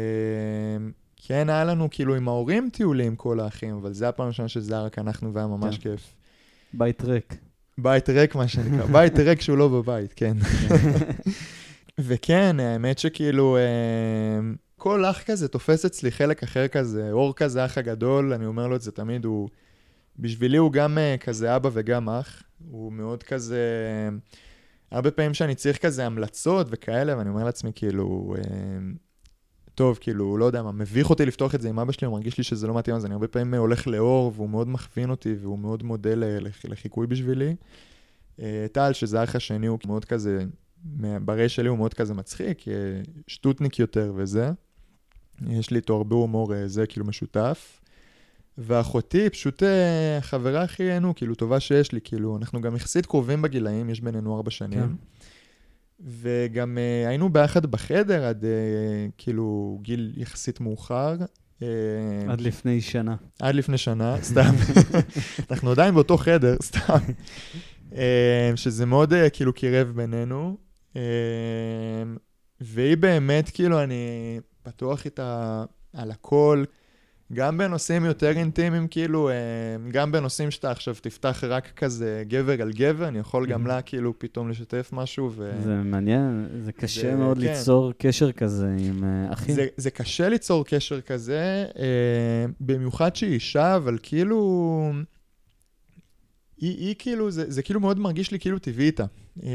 כן, 1.16 1.49
היה 1.49 1.64
לנו 1.64 1.88
כאילו 1.90 2.14
עם 2.14 2.28
ההורים 2.28 2.68
טיולים 2.72 3.16
כל 3.16 3.40
האחים, 3.40 3.76
אבל 3.76 3.92
זה 3.92 4.09
הפעם 4.09 4.26
הראשונה 4.26 4.49
שזה 4.49 4.74
היה 4.74 4.82
רק 4.82 4.99
אנחנו 4.99 5.34
והיה 5.34 5.47
ממש 5.47 5.78
כן. 5.78 5.90
כיף. 5.90 6.14
בית 6.79 7.03
ריק. 7.05 7.35
בית 7.79 8.09
ריק, 8.09 8.35
מה 8.35 8.49
שנקרא. 8.49 8.87
בית 8.93 9.18
ריק 9.18 9.41
שהוא 9.41 9.59
לא 9.59 9.68
בבית, 9.68 10.12
כן. 10.16 10.37
וכן, 11.99 12.61
האמת 12.61 12.99
שכאילו, 12.99 13.57
אה, 13.57 14.41
כל 14.77 15.05
אח 15.05 15.22
כזה 15.22 15.49
תופס 15.49 15.85
אצלי 15.85 16.11
חלק 16.11 16.43
אחר 16.43 16.68
כזה. 16.68 17.12
אור 17.12 17.35
כזה, 17.35 17.64
אח 17.64 17.79
הגדול, 17.79 18.33
אני 18.33 18.47
אומר 18.47 18.66
לו 18.66 18.77
את 18.77 18.83
זה 18.83 18.93
תמיד, 18.93 19.24
הוא... 19.24 19.49
בשבילי 20.18 20.57
הוא 20.57 20.72
גם 20.72 20.99
אה, 20.99 21.16
כזה 21.20 21.57
אבא 21.57 21.70
וגם 21.72 22.09
אח. 22.09 22.43
הוא 22.70 22.93
מאוד 22.93 23.22
כזה... 23.22 23.61
הרבה 24.91 25.11
פעמים 25.11 25.35
שאני 25.35 25.55
צריך 25.55 25.79
כזה 25.79 26.07
המלצות 26.07 26.66
וכאלה, 26.70 27.18
ואני 27.18 27.29
אומר 27.29 27.45
לעצמי, 27.45 27.70
כאילו, 27.74 28.35
אה, 28.39 28.43
טוב, 29.77 29.99
כאילו, 30.01 30.37
לא 30.37 30.45
יודע 30.45 30.62
מה, 30.62 30.72
מביך 30.72 31.11
אותי 31.11 31.27
לפתוח 31.27 31.55
את 31.55 31.61
זה 31.61 31.68
עם 31.68 31.79
אבא 31.79 31.93
שלי, 31.93 32.07
הוא 32.07 32.14
מרגיש 32.14 32.39
לי 32.39 32.45
שזה 32.45 32.66
לא 32.66 32.74
מתאים, 32.74 32.97
אז 32.97 33.07
אני 33.07 33.14
הרבה 33.14 33.29
פעמים 33.29 33.55
הולך 33.55 33.87
לאור, 33.87 34.33
והוא 34.35 34.49
מאוד 34.49 34.68
מכווין 34.68 35.11
אותי, 35.11 35.35
והוא 35.41 35.59
מאוד 35.59 35.83
מודל 35.83 36.24
לחיקוי 36.64 37.07
בשבילי. 37.07 37.55
אה, 38.41 38.66
טל, 38.72 38.93
שזה 38.93 39.20
האח 39.20 39.37
השני, 39.37 39.66
הוא 39.66 39.79
מאוד 39.87 40.05
כזה, 40.05 40.45
ברי 41.24 41.49
שלי 41.49 41.68
הוא 41.68 41.79
מאוד 41.79 41.95
כזה 41.95 42.14
מצחיק, 42.14 42.68
אה, 42.68 42.72
שטוטניק 43.27 43.79
יותר 43.79 44.12
וזה. 44.16 44.51
יש 45.49 45.70
לי 45.70 45.77
איתו 45.77 45.97
הרבה 45.97 46.16
הומור, 46.16 46.55
אה, 46.55 46.68
זה 46.68 46.87
כאילו 46.87 47.07
משותף. 47.07 47.81
ואחותי, 48.59 49.31
פשוט 49.31 49.62
החברה 50.18 50.62
הכי, 50.62 51.01
נו, 51.01 51.14
כאילו, 51.14 51.35
טובה 51.35 51.61
שיש 51.61 51.93
לי, 51.93 52.01
כאילו, 52.05 52.37
אנחנו 52.37 52.61
גם 52.61 52.77
יחסית 52.77 53.07
קרובים 53.07 53.43
בגילאים, 53.43 53.91
יש 53.91 54.01
בינינו 54.01 54.37
ארבע 54.37 54.51
שנים. 54.51 54.81
כן. 54.81 54.95
וגם 56.01 56.78
uh, 56.78 57.09
היינו 57.09 57.28
ביחד 57.28 57.66
בחדר 57.66 58.24
עד 58.24 58.44
uh, 58.44 58.47
כאילו 59.18 59.78
גיל 59.82 60.12
יחסית 60.16 60.61
מאוחר. 60.61 61.16
Uh, 61.61 61.62
עד 62.28 62.40
לפני 62.40 62.80
שנה. 62.80 63.16
עד 63.40 63.55
לפני 63.55 63.78
שנה, 63.78 64.16
סתם. 64.22 64.55
אנחנו 65.51 65.70
עדיין 65.70 65.94
באותו 65.94 66.16
חדר, 66.16 66.57
סתם. 66.62 66.99
uh, 67.90 67.97
שזה 68.57 68.86
מאוד 68.86 69.12
uh, 69.12 69.16
כאילו 69.32 69.53
קירב 69.53 69.88
בינינו. 69.88 70.57
Uh, 70.94 70.97
והיא 72.61 72.97
באמת, 72.97 73.51
כאילו, 73.51 73.82
אני 73.82 74.40
פתוח 74.62 75.05
איתה 75.05 75.64
על 75.92 76.11
הכל. 76.11 76.64
גם 77.33 77.59
בנושאים 77.59 78.05
יותר 78.05 78.31
אינטימיים, 78.31 78.89
כאילו, 78.89 79.29
אה, 79.29 79.35
גם 79.91 80.12
בנושאים 80.12 80.51
שאתה 80.51 80.70
עכשיו 80.70 80.95
תפתח 81.01 81.45
רק 81.45 81.72
כזה 81.77 82.22
גבר 82.29 82.62
על 82.62 82.72
גבר, 82.72 83.09
אני 83.09 83.18
יכול 83.18 83.47
גם 83.47 83.66
לה 83.66 83.83
כאילו 83.83 84.18
פתאום 84.18 84.49
לשתף 84.49 84.91
משהו. 84.93 85.31
ו... 85.37 85.53
זה 85.62 85.74
מעניין, 85.74 86.49
זה 86.62 86.72
קשה 86.72 87.11
זה, 87.11 87.16
מאוד 87.16 87.39
כן. 87.39 87.43
ליצור 87.43 87.93
קשר 87.99 88.33
כזה 88.33 88.77
עם 88.79 89.05
uh, 89.05 89.33
אחים. 89.33 89.55
זה, 89.55 89.66
זה 89.77 89.91
קשה 89.91 90.29
ליצור 90.29 90.64
קשר 90.64 91.01
כזה, 91.01 91.66
אה, 91.79 92.47
במיוחד 92.61 93.16
שהיא 93.16 93.33
אישה, 93.33 93.77
אבל 93.77 93.99
כאילו... 94.03 94.93
היא, 96.61 96.77
היא 96.79 96.95
כאילו, 96.99 97.31
זה, 97.31 97.51
זה 97.51 97.62
כאילו 97.62 97.81
מאוד 97.81 97.99
מרגיש 97.99 98.31
לי 98.31 98.39
כאילו 98.39 98.59
טבעי 98.59 98.87
איתה. 98.87 99.05
כן. 99.41 99.47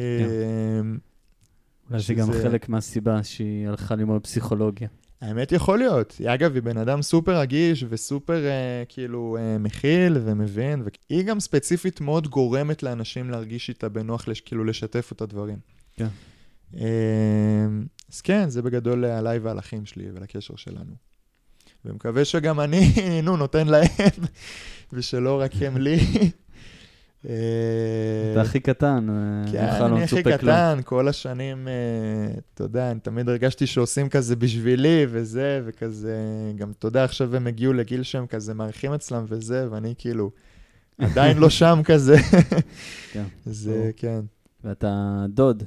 אולי 1.90 2.02
זה 2.02 2.14
גם 2.14 2.32
חלק 2.32 2.70
מהסיבה 2.70 3.24
שהיא 3.24 3.68
הלכה 3.68 3.96
ללמוד 3.96 4.24
פסיכולוגיה. 4.24 4.88
האמת 5.22 5.52
יכול 5.52 5.80
להיות. 5.80 6.22
אגב, 6.26 6.54
היא 6.54 6.64
בן 6.64 6.78
אדם 6.78 7.02
סופר 7.02 7.40
רגיש 7.40 7.86
וסופר 7.90 8.46
אה, 8.46 8.84
כאילו 8.90 9.38
אה, 9.40 9.58
מכיל 9.58 10.18
ומבין, 10.24 10.84
והיא 10.84 11.24
גם 11.24 11.40
ספציפית 11.40 12.02
מאוד 12.02 12.28
גורמת 12.28 12.84
לאנשים 12.84 13.30
להרגיש 13.30 13.70
איתה 13.70 13.90
בנוח, 13.90 14.28
לש, 14.28 14.42
כאילו 14.42 14.64
לשתף 14.64 15.12
אותה 15.12 15.26
דברים. 15.26 15.58
כן. 15.96 16.08
אה, 16.78 16.84
אז 18.12 18.22
כן, 18.22 18.50
זה 18.50 18.62
בגדול 18.62 19.06
עליי 19.06 19.40
ועל 19.40 19.60
אחים 19.60 19.86
שלי 19.86 20.06
ולקשר 20.14 20.56
שלנו. 20.56 20.94
ומקווה 21.86 22.26
שגם 22.26 22.60
אני, 22.60 22.94
נו, 23.24 23.38
נותן 23.38 23.68
להם, 23.68 23.88
ושלא 24.94 25.42
רק 25.42 25.52
הם 25.62 25.78
לי. 25.78 25.98
אה, 27.30 27.34
אתה 28.32 28.42
הכי 28.42 28.60
קטן, 28.60 29.08
אה, 29.10 29.52
כן, 29.52 29.80
לא 29.80 29.86
אני 29.86 30.04
הכי 30.04 30.24
קטן, 30.24 30.80
כל 30.86 31.08
השנים, 31.08 31.68
אה, 31.68 31.74
אתה 32.54 32.64
יודע, 32.64 32.92
אני 32.92 33.00
תמיד 33.00 33.30
הרגשתי 33.30 33.68
שעושים 33.68 34.10
כזה 34.10 34.36
בשבילי 34.36 35.06
וזה, 35.10 35.62
וכזה, 35.66 36.18
גם, 36.56 36.72
אתה 36.72 36.88
יודע, 36.88 37.04
עכשיו 37.04 37.36
הם 37.36 37.48
הגיעו 37.48 37.74
לגיל 37.74 38.04
שהם 38.04 38.28
כזה 38.28 38.54
מארחים 38.54 38.94
אצלם 38.94 39.26
וזה, 39.28 39.68
ואני 39.72 39.94
כאילו 39.98 40.32
עדיין 40.98 41.38
לא 41.38 41.50
שם 41.60 41.82
כזה. 41.84 42.18
כן. 43.12 43.24
זה, 43.46 43.92
כן. 43.98 44.20
ואתה 44.64 45.26
דוד. 45.30 45.64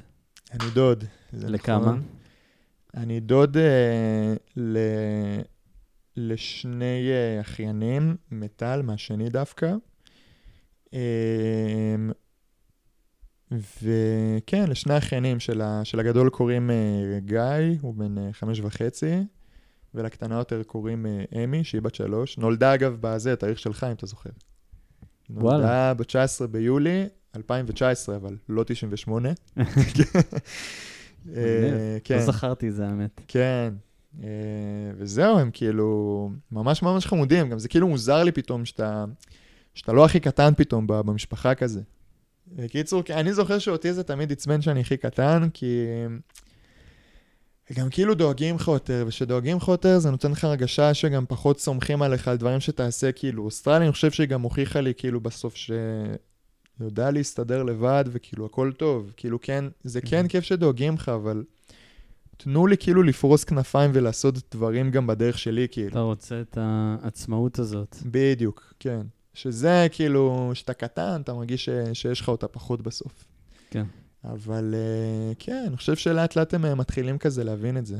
אני 0.51 0.69
דוד. 0.73 1.03
לכמה? 1.33 1.79
נכון. 1.79 2.01
אני 2.97 3.19
דוד 3.19 3.57
ל... 4.57 4.77
לשני 6.17 7.09
אחיינים, 7.41 8.15
מטל, 8.31 8.81
מהשני 8.81 9.29
דווקא. 9.29 9.73
אמ, 10.95 12.11
וכן, 13.51 14.69
לשני 14.69 14.97
אחיינים 14.97 15.39
של, 15.39 15.61
ה, 15.61 15.81
של 15.85 15.99
הגדול 15.99 16.29
קוראים 16.29 16.69
uh, 16.69 17.19
גיא, 17.19 17.77
הוא 17.81 17.93
בן 17.93 18.17
uh, 18.17 18.33
חמש 18.33 18.59
וחצי, 18.59 19.23
ולקטנה 19.93 20.35
יותר 20.35 20.63
קוראים 20.63 21.05
uh, 21.05 21.37
אמי, 21.37 21.63
שהיא 21.63 21.81
בת 21.81 21.95
שלוש. 21.95 22.37
נולדה 22.37 22.73
אגב 22.73 22.97
בזה, 23.01 23.33
התאריך 23.33 23.59
שלך, 23.59 23.83
אם 23.83 23.91
אתה 23.91 24.05
זוכר. 24.05 24.29
וואלה. 25.29 25.57
נולדה 25.57 25.93
ב-19 25.93 26.47
ביולי 26.47 27.05
2019, 27.35 28.15
אבל 28.15 28.37
לא 28.49 28.63
98. 28.63 29.29
כן. 32.03 32.15
לא 32.15 32.21
זכרתי 32.25 32.71
זה, 32.71 32.87
האמת. 32.87 33.21
כן. 33.27 33.73
וזהו, 34.97 35.39
הם 35.39 35.49
כאילו 35.53 36.31
ממש 36.51 36.83
ממש 36.83 37.05
חמודים. 37.05 37.49
גם 37.49 37.59
זה 37.59 37.67
כאילו 37.69 37.87
מוזר 37.87 38.23
לי 38.23 38.31
פתאום 38.31 38.65
שאתה... 38.65 39.05
שאתה 39.75 39.93
לא 39.93 40.05
הכי 40.05 40.19
קטן 40.19 40.53
פתאום 40.57 40.87
במשפחה 40.87 41.55
כזה. 41.55 41.81
בקיצור, 42.47 43.03
אני 43.09 43.33
זוכר 43.33 43.59
שאותי 43.59 43.93
זה 43.93 44.03
תמיד 44.03 44.31
עצבן 44.31 44.61
שאני 44.61 44.81
הכי 44.81 44.97
קטן, 44.97 45.47
כי 45.53 45.85
גם 47.73 47.89
כאילו 47.89 48.15
דואגים 48.15 48.55
לך 48.55 48.67
יותר, 48.67 49.03
וכשדואגים 49.07 49.57
לך 49.57 49.67
יותר 49.67 49.99
זה 49.99 50.11
נותן 50.11 50.31
לך 50.31 50.43
הרגשה 50.43 50.93
שגם 50.93 51.25
פחות 51.27 51.59
סומכים 51.59 52.01
עליך 52.01 52.27
על 52.27 52.37
דברים 52.37 52.59
שתעשה, 52.59 53.11
כאילו, 53.11 53.43
אוסטרליה, 53.43 53.87
אני 53.87 53.91
חושב 53.91 54.11
שהיא 54.11 54.27
גם 54.27 54.41
הוכיחה 54.41 54.81
לי 54.81 54.93
כאילו 54.97 55.21
בסוף 55.21 55.55
ש... 55.55 55.71
יודע 56.79 57.11
להסתדר 57.11 57.63
לבד, 57.63 58.05
וכאילו 58.07 58.45
הכל 58.45 58.71
טוב. 58.77 59.13
כאילו 59.17 59.41
כן, 59.41 59.65
זה 59.83 60.01
כן 60.01 60.27
כיף 60.27 60.43
שדואגים 60.43 60.93
לך, 60.93 61.09
אבל 61.09 61.43
תנו 62.37 62.67
לי 62.67 62.77
כאילו 62.77 63.03
לפרוס 63.03 63.43
כנפיים 63.43 63.91
ולעשות 63.93 64.35
דברים 64.51 64.91
גם 64.91 65.07
בדרך 65.07 65.39
שלי, 65.39 65.67
כאילו. 65.71 65.89
אתה 65.89 65.99
רוצה 65.99 66.41
את 66.41 66.57
העצמאות 66.61 67.59
הזאת. 67.59 67.97
בדיוק, 68.05 68.73
כן. 68.79 69.01
שזה 69.35 69.87
כאילו, 69.91 70.49
כשאתה 70.53 70.73
קטן, 70.73 71.21
אתה 71.21 71.33
מרגיש 71.33 71.65
ש, 71.65 71.69
שיש 71.93 72.21
לך 72.21 72.29
אותה 72.29 72.47
פחות 72.47 72.81
בסוף. 72.81 73.27
כן. 73.69 73.85
אבל 74.23 74.75
אה, 74.77 75.33
כן, 75.39 75.63
אני 75.67 75.77
חושב 75.77 75.95
שלאט 75.95 76.35
לאט 76.35 76.53
הם 76.53 76.65
אה, 76.65 76.75
מתחילים 76.75 77.17
כזה 77.17 77.43
להבין 77.43 77.77
את 77.77 77.85
זה. 77.85 77.99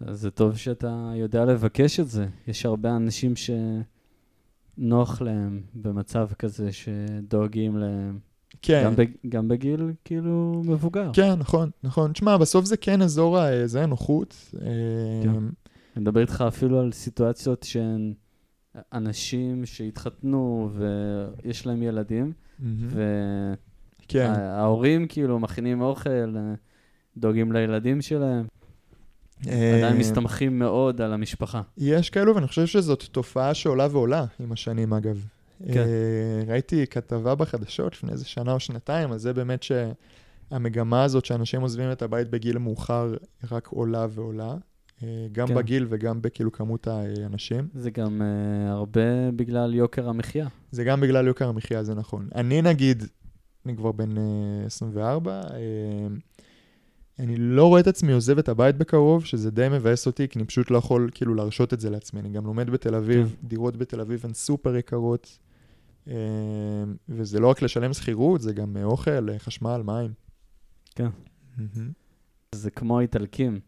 אז 0.00 0.20
זה 0.20 0.30
טוב 0.30 0.56
שאתה 0.56 1.12
יודע 1.16 1.44
לבקש 1.44 2.00
את 2.00 2.08
זה. 2.08 2.26
יש 2.46 2.66
הרבה 2.66 2.96
אנשים 2.96 3.34
שנוח 4.78 5.22
להם 5.22 5.62
במצב 5.74 6.28
כזה 6.38 6.70
שדואגים 6.72 7.76
להם. 7.76 8.18
כן. 8.62 8.82
גם, 8.84 8.96
בג... 8.96 9.06
גם 9.28 9.48
בגיל 9.48 9.92
כאילו 10.04 10.62
מבוגר. 10.64 11.10
כן, 11.14 11.34
נכון, 11.34 11.70
נכון. 11.82 12.12
תשמע, 12.12 12.36
בסוף 12.36 12.64
זה 12.64 12.76
כן 12.76 13.02
אזור. 13.02 13.38
זה 13.66 13.82
הנוחות. 13.82 14.54
כן. 15.22 15.30
אני 15.30 16.02
מדבר 16.02 16.20
איתך 16.20 16.44
אפילו 16.48 16.80
על 16.80 16.92
סיטואציות 16.92 17.62
שהן 17.62 18.14
אנשים 18.92 19.66
שהתחתנו 19.66 20.70
ויש 20.72 21.66
להם 21.66 21.82
ילדים, 21.82 22.32
כן. 24.08 24.32
וההורים 24.36 25.06
כאילו 25.08 25.38
מכינים 25.38 25.80
אוכל, 25.80 26.36
דואגים 27.16 27.52
לילדים 27.52 28.02
שלהם. 28.02 28.46
עדיין 29.46 29.96
מסתמכים 29.96 30.58
מאוד 30.58 31.00
על 31.00 31.12
המשפחה. 31.12 31.62
יש 31.76 32.10
כאלו, 32.10 32.34
ואני 32.34 32.46
חושב 32.46 32.66
שזאת 32.66 33.02
תופעה 33.02 33.54
שעולה 33.54 33.86
ועולה 33.90 34.24
עם 34.40 34.52
השנים, 34.52 34.92
אגב. 34.92 35.24
כן. 35.72 35.86
ראיתי 36.46 36.86
כתבה 36.86 37.34
בחדשות 37.34 37.92
לפני 37.92 38.12
איזה 38.12 38.24
שנה 38.24 38.52
או 38.52 38.60
שנתיים, 38.60 39.12
אז 39.12 39.22
זה 39.22 39.32
באמת 39.32 39.62
שהמגמה 39.62 41.04
הזאת 41.04 41.24
שאנשים 41.24 41.60
עוזבים 41.60 41.92
את 41.92 42.02
הבית 42.02 42.30
בגיל 42.30 42.58
מאוחר 42.58 43.14
רק 43.52 43.68
עולה 43.68 44.06
ועולה. 44.10 44.54
גם 45.32 45.48
כן. 45.48 45.54
בגיל 45.54 45.86
וגם 45.88 46.22
בכאילו 46.22 46.52
כמות 46.52 46.86
האנשים. 46.86 47.68
זה 47.74 47.90
גם 47.90 48.22
uh, 48.22 48.70
הרבה 48.70 49.30
בגלל 49.30 49.74
יוקר 49.74 50.08
המחיה. 50.08 50.48
זה 50.70 50.84
גם 50.84 51.00
בגלל 51.00 51.26
יוקר 51.26 51.48
המחיה, 51.48 51.84
זה 51.84 51.94
נכון. 51.94 52.28
אני 52.34 52.62
נגיד, 52.62 53.04
אני 53.66 53.76
כבר 53.76 53.92
בן 53.92 54.16
uh, 54.16 54.20
24, 54.66 55.42
uh, 55.42 55.54
אני 57.18 57.36
לא 57.36 57.66
רואה 57.66 57.80
את 57.80 57.86
עצמי 57.86 58.12
עוזב 58.12 58.38
את 58.38 58.48
הבית 58.48 58.76
בקרוב, 58.76 59.24
שזה 59.24 59.50
די 59.50 59.68
מבאס 59.70 60.06
אותי, 60.06 60.28
כי 60.28 60.38
אני 60.38 60.46
פשוט 60.46 60.70
לא 60.70 60.78
יכול 60.78 61.10
כאילו 61.14 61.34
להרשות 61.34 61.74
את 61.74 61.80
זה 61.80 61.90
לעצמי. 61.90 62.20
אני 62.20 62.28
גם 62.28 62.46
לומד 62.46 62.70
בתל 62.70 62.94
אביב, 62.94 63.36
כן. 63.40 63.48
דירות 63.48 63.76
בתל 63.76 64.00
אביב 64.00 64.20
הן 64.24 64.34
סופר 64.34 64.76
יקרות, 64.76 65.38
uh, 66.06 66.10
וזה 67.08 67.40
לא 67.40 67.46
רק 67.50 67.62
לשלם 67.62 67.92
שכירות, 67.92 68.40
זה 68.40 68.52
גם 68.52 68.76
uh, 68.76 68.84
אוכל, 68.84 69.28
uh, 69.28 69.38
חשמל, 69.38 69.82
מים. 69.84 70.12
כן. 70.94 71.08
Mm-hmm. 71.58 71.80
זה 72.54 72.70
כמו 72.70 72.98
האיטלקים. 72.98 73.60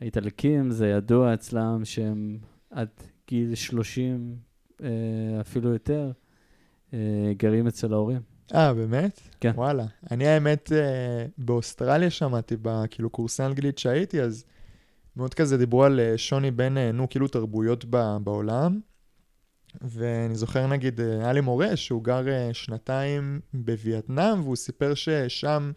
האיטלקים, 0.00 0.70
זה 0.70 0.88
ידוע 0.88 1.34
אצלם 1.34 1.84
שהם 1.84 2.38
עד 2.70 2.88
גיל 3.28 3.54
30, 3.54 4.36
אה, 4.82 4.88
אפילו 5.40 5.72
יותר, 5.72 6.12
אה, 6.94 7.32
גרים 7.36 7.66
אצל 7.66 7.92
ההורים. 7.92 8.20
אה, 8.54 8.74
באמת? 8.74 9.20
כן. 9.40 9.52
וואלה. 9.54 9.84
אני 10.10 10.26
האמת, 10.26 10.72
אה, 10.72 11.26
באוסטרליה 11.38 12.10
שמעתי, 12.10 12.56
בכאילו 12.62 13.10
קורסי 13.10 13.42
אנגלית 13.42 13.78
שהייתי, 13.78 14.22
אז 14.22 14.44
מאוד 15.16 15.34
כזה 15.34 15.58
דיברו 15.58 15.84
על 15.84 16.00
שוני 16.16 16.50
בין, 16.50 16.78
נו, 16.78 17.08
כאילו 17.08 17.28
תרבויות 17.28 17.84
בעולם. 18.24 18.80
ואני 19.80 20.34
זוכר 20.34 20.66
נגיד, 20.66 21.00
היה 21.00 21.32
לי 21.32 21.40
מורה 21.40 21.76
שהוא 21.76 22.04
גר 22.04 22.52
שנתיים 22.52 23.40
בווייטנאם, 23.54 24.40
והוא 24.40 24.56
סיפר 24.56 24.94
ששם 24.94 25.72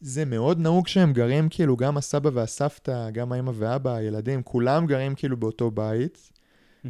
זה 0.00 0.24
מאוד 0.24 0.58
נהוג 0.58 0.88
שהם 0.88 1.12
גרים, 1.12 1.48
כאילו, 1.48 1.76
גם 1.76 1.96
הסבא 1.96 2.30
והסבתא, 2.32 3.10
גם 3.10 3.32
האמא 3.32 3.52
ואבא, 3.54 3.94
הילדים, 3.94 4.42
כולם 4.42 4.86
גרים 4.86 5.14
כאילו 5.14 5.36
באותו 5.36 5.70
בית. 5.70 6.32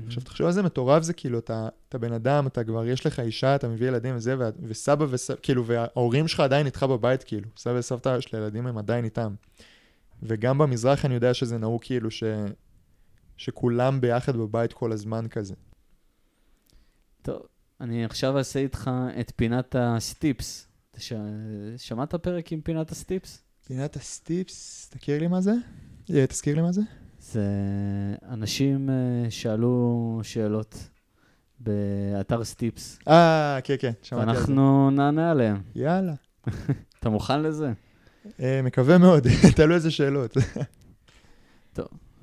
עכשיו, 0.06 0.22
תחשוב 0.22 0.46
איזה 0.46 0.62
מטורף 0.62 1.02
זה, 1.02 1.12
כאילו, 1.12 1.38
אתה, 1.38 1.68
אתה 1.88 1.98
בן 1.98 2.12
אדם, 2.12 2.46
אתה 2.46 2.64
כבר, 2.64 2.86
יש 2.86 3.06
לך 3.06 3.20
אישה, 3.20 3.54
אתה 3.54 3.68
מביא 3.68 3.88
ילדים 3.88 4.16
וזה, 4.16 4.38
ו, 4.38 4.48
וסבא 4.62 5.06
וסבתא, 5.10 5.40
כאילו, 5.42 5.66
וההורים 5.66 6.28
שלך 6.28 6.40
עדיין 6.40 6.66
איתך 6.66 6.82
בבית, 6.82 7.22
כאילו. 7.22 7.48
סבא 7.56 7.78
וסבתא 7.78 8.20
של 8.20 8.36
הילדים 8.36 8.66
הם 8.66 8.78
עדיין 8.78 9.04
איתם. 9.04 9.34
וגם 10.22 10.58
במזרח 10.58 11.04
אני 11.04 11.14
יודע 11.14 11.34
שזה 11.34 11.58
נהוג, 11.58 11.84
כאילו, 11.84 12.10
ש, 12.10 12.24
שכולם 13.36 14.00
ביחד 14.00 14.36
בבית 14.36 14.72
כל 14.72 14.92
הזמן 14.92 15.28
כזה. 15.28 15.54
טוב, 17.22 17.42
אני 17.80 18.04
עכשיו 18.04 18.38
אעשה 18.38 18.58
איתך 18.58 18.90
את 19.20 19.32
פינת 19.36 19.76
הסטיפס. 19.78 20.67
ש... 20.98 21.12
שמעת 21.76 22.14
פרק 22.14 22.52
עם 22.52 22.60
פינת 22.60 22.90
הסטיפס? 22.90 23.42
פינת 23.66 23.96
הסטיפס, 23.96 24.88
תכיר 24.90 25.20
לי 25.20 25.26
מה 25.26 25.40
זה? 25.40 25.52
אה, 26.14 26.26
תזכיר 26.26 26.54
לי 26.54 26.62
מה 26.62 26.72
זה? 26.72 26.80
זה 27.20 27.42
אנשים 28.28 28.90
אה, 28.90 29.30
שאלו 29.30 30.20
שאלות 30.22 30.88
באתר 31.60 32.44
סטיפס, 32.44 32.98
אה, 33.08 33.58
כן, 33.64 33.74
כן, 33.78 33.92
שמעתי 34.02 34.30
על 34.30 34.36
זה. 34.36 34.40
ואנחנו 34.42 34.90
נענה 34.90 35.30
עליהן. 35.30 35.56
יאללה. 35.74 36.14
אתה 37.00 37.08
מוכן 37.08 37.42
לזה? 37.42 37.72
אה, 38.40 38.60
מקווה 38.62 38.98
מאוד, 38.98 39.26
תלוי 39.56 39.74
איזה 39.74 39.90
שאלות. 39.90 40.36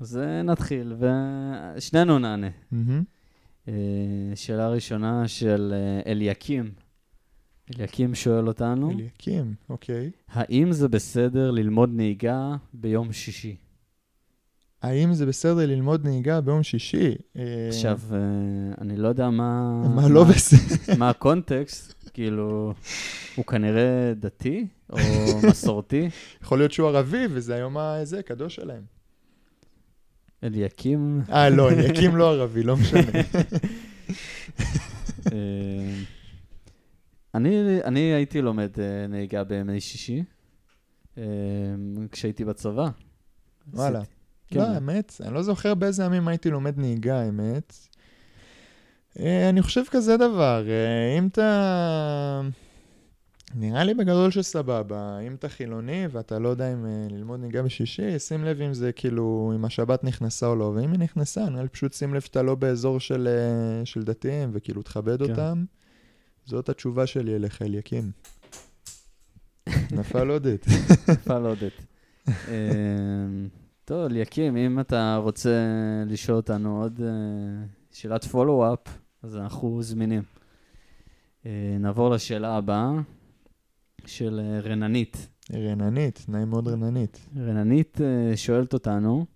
אז 0.00 0.18
אה, 0.18 0.42
נתחיל, 0.42 0.94
ושנינו 1.76 2.18
נענה. 2.18 2.48
מהמם. 2.70 3.02
אה, 3.68 3.74
שאלה 4.34 4.68
ראשונה 4.68 5.28
של 5.28 5.74
אה, 5.76 6.12
אליקים. 6.12 6.70
אליקים 7.74 8.14
שואל 8.14 8.48
אותנו, 8.48 8.90
אליקים, 8.90 9.54
אוקיי. 9.68 10.10
האם 10.28 10.72
זה 10.72 10.88
בסדר 10.88 11.50
ללמוד 11.50 11.90
נהיגה 11.92 12.56
ביום 12.74 13.12
שישי? 13.12 13.56
האם 14.82 15.14
זה 15.14 15.26
בסדר 15.26 15.66
ללמוד 15.66 16.04
נהיגה 16.04 16.40
ביום 16.40 16.62
שישי? 16.62 17.14
אה, 17.36 17.68
עכשיו, 17.68 18.00
אה, 18.12 18.18
אני 18.80 18.96
לא 18.96 19.08
יודע 19.08 19.30
מה... 19.30 19.82
מה 19.94 20.08
לא 20.08 20.24
בסדר? 20.24 20.94
מה 20.98 21.10
הקונטקסט, 21.10 22.10
כאילו, 22.14 22.74
הוא 23.36 23.44
כנראה 23.44 24.12
דתי 24.20 24.66
או 24.90 24.98
מסורתי. 25.50 26.08
יכול 26.42 26.58
להיות 26.58 26.72
שהוא 26.72 26.88
ערבי, 26.88 27.26
וזה 27.30 27.54
היום 27.54 27.76
הזה, 27.76 28.22
קדוש 28.22 28.54
שלהם. 28.54 28.82
אליקים, 30.44 31.22
אה, 31.32 31.50
לא, 31.50 31.70
אליקים 31.70 32.16
לא 32.16 32.32
ערבי, 32.32 32.62
לא 32.62 32.76
משנה. 32.76 33.02
אני, 37.36 37.82
אני 37.84 38.00
הייתי 38.00 38.42
לומד 38.42 38.70
אה, 38.80 39.06
נהיגה 39.06 39.44
בימי 39.44 39.80
שישי, 39.80 40.22
אה, 41.18 41.24
כשהייתי 42.12 42.44
בצבא. 42.44 42.88
וואלה. 43.72 43.98
עשיתי- 43.98 44.12
כן. 44.48 44.58
לא, 44.60 44.64
האמת, 44.66 45.12
אני 45.24 45.34
לא 45.34 45.42
זוכר 45.42 45.74
באיזה 45.74 46.04
ימים 46.04 46.28
הייתי 46.28 46.50
לומד 46.50 46.78
נהיגה, 46.78 47.20
האמת. 47.20 47.72
אה, 49.18 49.48
אני 49.48 49.62
חושב 49.62 49.82
כזה 49.90 50.16
דבר, 50.16 50.64
אה, 50.68 51.18
אם 51.18 51.26
אתה... 51.26 52.40
נראה 53.54 53.84
לי 53.84 53.94
בגדול 53.94 54.30
שסבבה, 54.30 55.18
אם 55.26 55.34
אתה 55.34 55.48
חילוני 55.48 56.06
ואתה 56.10 56.38
לא 56.38 56.48
יודע 56.48 56.72
אם 56.72 56.86
אה, 56.86 57.06
ללמוד 57.10 57.40
נהיגה 57.40 57.62
בשישי, 57.62 58.18
שים 58.18 58.44
לב 58.44 58.60
אם 58.60 58.74
זה 58.74 58.92
כאילו, 58.92 59.52
אם 59.56 59.64
השבת 59.64 60.04
נכנסה 60.04 60.46
או 60.46 60.56
לא, 60.56 60.64
ואם 60.76 60.92
היא 60.92 61.00
נכנסה, 61.00 61.48
נראה 61.48 61.62
לי 61.62 61.68
פשוט 61.68 61.92
שים 61.92 62.14
לב 62.14 62.20
שאתה 62.20 62.42
לא 62.42 62.54
באזור 62.54 63.00
של, 63.00 63.28
של 63.84 64.02
דתיים, 64.02 64.50
וכאילו 64.52 64.82
תכבד 64.82 65.22
כן. 65.24 65.30
אותם. 65.30 65.64
זאת 66.46 66.68
התשובה 66.68 67.06
שלי 67.06 67.36
אליך, 67.36 67.62
אליקים. 67.62 68.10
נפל 69.98 70.30
עודד. 70.30 70.56
נפל 71.08 71.46
עודד. 71.46 71.68
אה, 72.28 72.34
טוב, 73.84 74.04
אליקים, 74.04 74.56
אם 74.56 74.80
אתה 74.80 75.16
רוצה 75.22 75.50
לשאול 76.06 76.36
אותנו 76.36 76.82
עוד 76.82 77.00
אה, 77.02 77.66
שאלת 77.92 78.24
פולו-אפ, 78.24 78.98
אז 79.22 79.36
אנחנו 79.36 79.82
זמינים. 79.82 80.22
אה, 81.46 81.76
נעבור 81.80 82.10
לשאלה 82.10 82.56
הבאה, 82.56 82.90
של 84.06 84.40
אה, 84.42 84.60
רננית. 84.60 85.28
רננית, 85.52 86.24
נעים 86.28 86.50
מאוד 86.50 86.68
רננית. 86.68 87.28
רננית 87.36 87.98
שואלת 88.36 88.74
אותנו, 88.74 89.26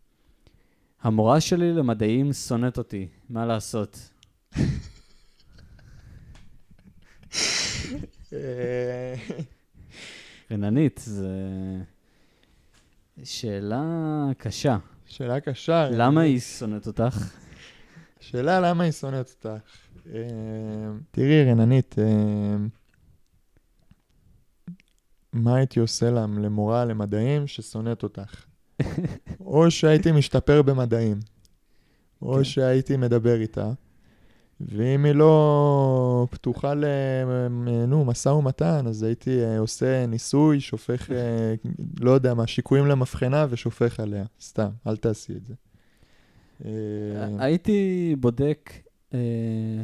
המורה 1.02 1.40
שלי 1.40 1.72
למדעים 1.72 2.32
שונאת 2.32 2.78
אותי, 2.78 3.08
מה 3.28 3.46
לעשות? 3.46 4.10
אה, 8.32 9.14
רננית, 10.50 11.00
זו 11.04 11.28
שאלה 13.24 13.84
קשה. 14.38 14.78
שאלה 15.06 15.40
קשה. 15.40 15.90
למה 15.90 16.20
רננית. 16.20 16.32
היא 16.32 16.40
שונאת 16.40 16.86
אותך? 16.86 17.34
שאלה 18.20 18.60
למה 18.60 18.84
היא 18.84 18.92
שונאת 18.92 19.34
אותך. 19.44 19.66
אה, 20.14 20.20
תראי, 21.10 21.44
רננית, 21.44 21.94
אה, 21.98 22.56
מה 25.32 25.56
הייתי 25.56 25.80
עושה 25.80 26.10
לה 26.10 26.26
למורה 26.38 26.84
למדעים 26.84 27.46
ששונאת 27.46 28.02
אותך? 28.02 28.44
או 29.40 29.70
שהייתי 29.70 30.12
משתפר 30.12 30.62
במדעים, 30.62 31.20
או 32.22 32.34
כן. 32.34 32.44
שהייתי 32.44 32.96
מדבר 32.96 33.40
איתה, 33.40 33.70
ואם 34.60 35.04
היא 35.04 35.12
לא 35.12 36.26
פתוחה 36.30 36.74
ל... 36.74 36.84
נו, 37.88 38.04
משא 38.04 38.28
ומתן, 38.28 38.86
אז 38.86 39.02
הייתי 39.02 39.44
אה, 39.44 39.58
עושה 39.58 40.06
ניסוי, 40.06 40.60
שופך, 40.60 41.10
אה, 41.10 41.54
לא 42.00 42.10
יודע 42.10 42.34
מה, 42.34 42.46
שיקויים 42.46 42.86
למבחנה 42.86 43.46
ושופך 43.50 44.00
עליה. 44.00 44.24
סתם, 44.40 44.70
אל 44.86 44.96
תעשי 44.96 45.32
את 45.36 45.46
זה. 45.46 45.54
אה, 46.64 46.70
הייתי 47.38 48.16
בודק 48.20 48.70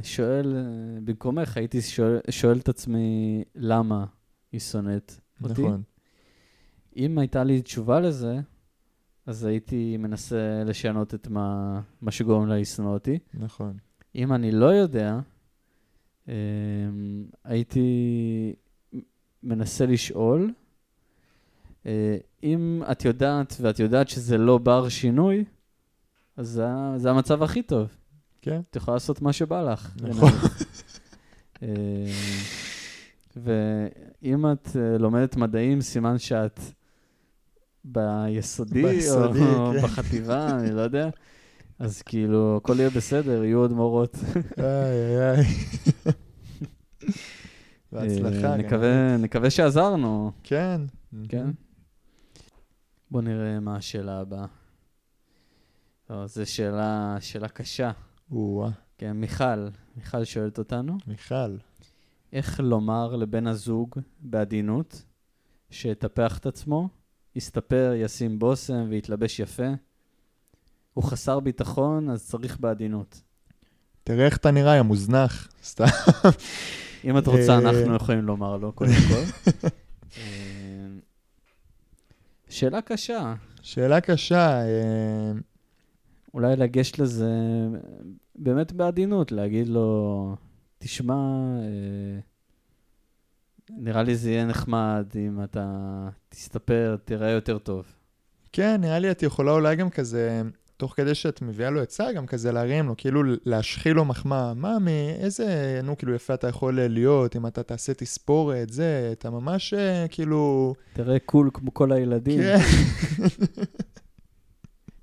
שואל, 0.03 0.57
במקומך 1.05 1.57
הייתי 1.57 1.83
שואל, 1.83 2.19
שואל 2.31 2.59
את 2.59 2.69
עצמי 2.69 3.45
למה 3.55 4.05
היא 4.53 4.61
שונאת 4.61 5.13
אותי. 5.43 5.63
נכון. 5.63 5.83
אם 6.97 7.19
הייתה 7.19 7.45
לי 7.45 7.63
תשובה 7.63 8.01
לזה, 8.01 8.41
אז 9.27 9.45
הייתי 9.45 9.97
מנסה 9.97 10.63
לשנות 10.67 11.15
את 11.15 11.29
מה, 11.29 11.81
מה 12.01 12.11
שגורם 12.11 12.47
לה 12.47 12.57
לשנוא 12.57 12.95
אותי. 12.95 13.19
נכון. 13.35 13.77
אם 14.17 14.33
אני 14.33 14.51
לא 14.51 14.67
יודע, 14.67 15.19
אמ, 16.29 16.33
הייתי 17.45 18.55
מנסה 19.43 19.87
לשאול, 19.87 20.53
אה, 21.87 22.17
אם 22.43 22.83
את 22.91 23.05
יודעת 23.05 23.57
ואת 23.61 23.79
יודעת 23.79 24.09
שזה 24.09 24.39
לא 24.39 24.59
בר 24.59 24.89
שינוי, 24.89 25.45
אז 26.37 26.49
זה, 26.49 26.67
זה 26.97 27.11
המצב 27.11 27.43
הכי 27.43 27.63
טוב. 27.63 27.97
כן. 28.43 28.61
את 28.71 28.77
יכולה 28.77 28.95
לעשות 28.95 29.23
מה 29.23 29.33
שבא 29.33 29.63
לך. 29.63 29.97
נכון. 30.03 30.33
אה, 31.63 31.69
ואם 33.37 34.53
את 34.53 34.69
אה, 34.77 34.99
לומדת 34.99 35.37
מדעים, 35.37 35.81
סימן 35.81 36.19
שאת 36.19 36.61
ביסודי, 37.85 38.83
ביסודי, 38.83 39.41
או 39.41 39.73
כן. 39.73 39.83
בחטיבה, 39.83 40.59
אני 40.59 40.71
לא 40.71 40.81
יודע. 40.81 41.09
אז 41.79 42.03
כאילו, 42.03 42.57
הכל 42.57 42.75
יהיה 42.79 42.91
בסדר, 42.91 43.45
יהיו 43.45 43.59
עוד 43.59 43.73
מורות. 43.73 44.15
איי, 44.59 44.65
איי, 44.65 45.31
איי. 45.31 45.45
בהצלחה. 47.93 48.57
אה, 48.83 49.17
נקווה 49.17 49.51
שעזרנו, 49.51 50.33
כן. 50.43 50.81
כן? 51.29 51.51
בואו 53.11 53.23
נראה 53.23 53.61
מה 53.61 53.77
השאלה 53.77 54.21
הבאה. 54.21 54.47
לא, 56.11 56.27
זו 56.27 56.51
שאלה, 56.51 57.17
שאלה 57.21 57.49
קשה. 57.49 57.91
או-אה, 58.31 58.71
כן, 58.99 59.13
מיכל, 59.13 59.69
מיכל 59.97 60.25
שואלת 60.25 60.59
אותנו, 60.59 60.99
מיכל. 61.07 61.57
איך 62.33 62.61
לומר 62.61 63.17
לבן 63.17 63.47
הזוג 63.47 63.99
בעדינות 64.21 65.05
שיטפח 65.71 66.39
את 66.39 66.47
עצמו, 66.47 66.89
יסתפר, 67.35 67.93
ישים 67.97 68.39
בושם 68.39 68.87
ויתלבש 68.89 69.41
יפה? 69.41 69.69
הוא 70.97 71.05
חסר 71.05 71.41
ביטחון, 71.41 72.11
אז 72.11 72.27
צריך 72.27 72.61
בעדינות. 72.61 73.21
תראה 74.05 74.27
איך 74.27 74.37
אתה 74.37 74.51
נראה, 74.51 74.77
יא 74.77 74.83
מוזנח. 74.83 75.49
סתם. 75.65 75.85
אם 77.05 77.19
את 77.19 77.27
רוצה, 77.27 77.53
אה, 77.53 77.59
אנחנו 77.59 77.95
יכולים 77.95 78.25
לומר 78.25 78.57
לו, 78.57 78.73
קודם 78.73 78.91
כל. 79.09 79.23
אה, 80.17 80.87
שאלה 82.49 82.81
קשה. 82.83 83.35
שאלה 83.63 84.01
קשה. 84.01 84.63
אה, 84.63 85.33
אולי 86.35 86.57
לגשת 86.57 86.99
לזה 86.99 87.31
באמת 88.37 88.73
בעדינות, 88.73 89.33
להגיד 89.33 89.69
לו, 89.69 90.37
תשמע, 90.79 91.15
אה, 91.61 92.19
נראה 93.71 94.03
לי 94.03 94.17
זה 94.17 94.31
יהיה 94.31 94.45
נחמד 94.45 95.07
אם 95.17 95.45
אתה 95.45 96.09
תסתפר, 96.29 96.97
תראה 97.05 97.31
יותר 97.31 97.59
טוב. 97.59 97.85
כן, 98.53 98.81
נראה 98.81 98.99
לי 98.99 99.11
את 99.11 99.23
יכולה 99.23 99.53
אולי 99.53 99.77
גם 99.77 99.91
כזה, 99.91 100.43
תוך 100.77 100.95
כדי 100.97 101.15
שאת 101.15 101.43
מביאה 101.43 101.71
לו 101.71 101.81
עצה, 101.81 102.13
גם 102.13 102.27
כזה 102.27 102.53
להרים 102.53 102.87
לו, 102.87 102.95
כאילו 102.97 103.23
להשחיל 103.45 103.93
לו 103.93 104.05
מחמאה. 104.05 104.55
מאמי, 104.55 105.15
איזה, 105.19 105.81
נו, 105.85 105.99
כאילו 105.99 106.15
יפה 106.15 106.35
אתה 106.35 106.49
יכול 106.49 106.81
להיות, 106.89 107.37
אם 107.37 107.47
אתה 107.47 107.63
תעשה 107.63 107.95
תספורת, 107.95 108.71
זה, 108.71 109.09
אתה 109.13 109.31
ממש 109.31 109.75
אה, 109.75 110.07
כאילו... 110.11 110.75
תראה 110.93 111.19
קול 111.19 111.51
כמו 111.55 111.75
כל 111.75 111.93
הילדים, 111.93 112.41
כן, 112.41 112.59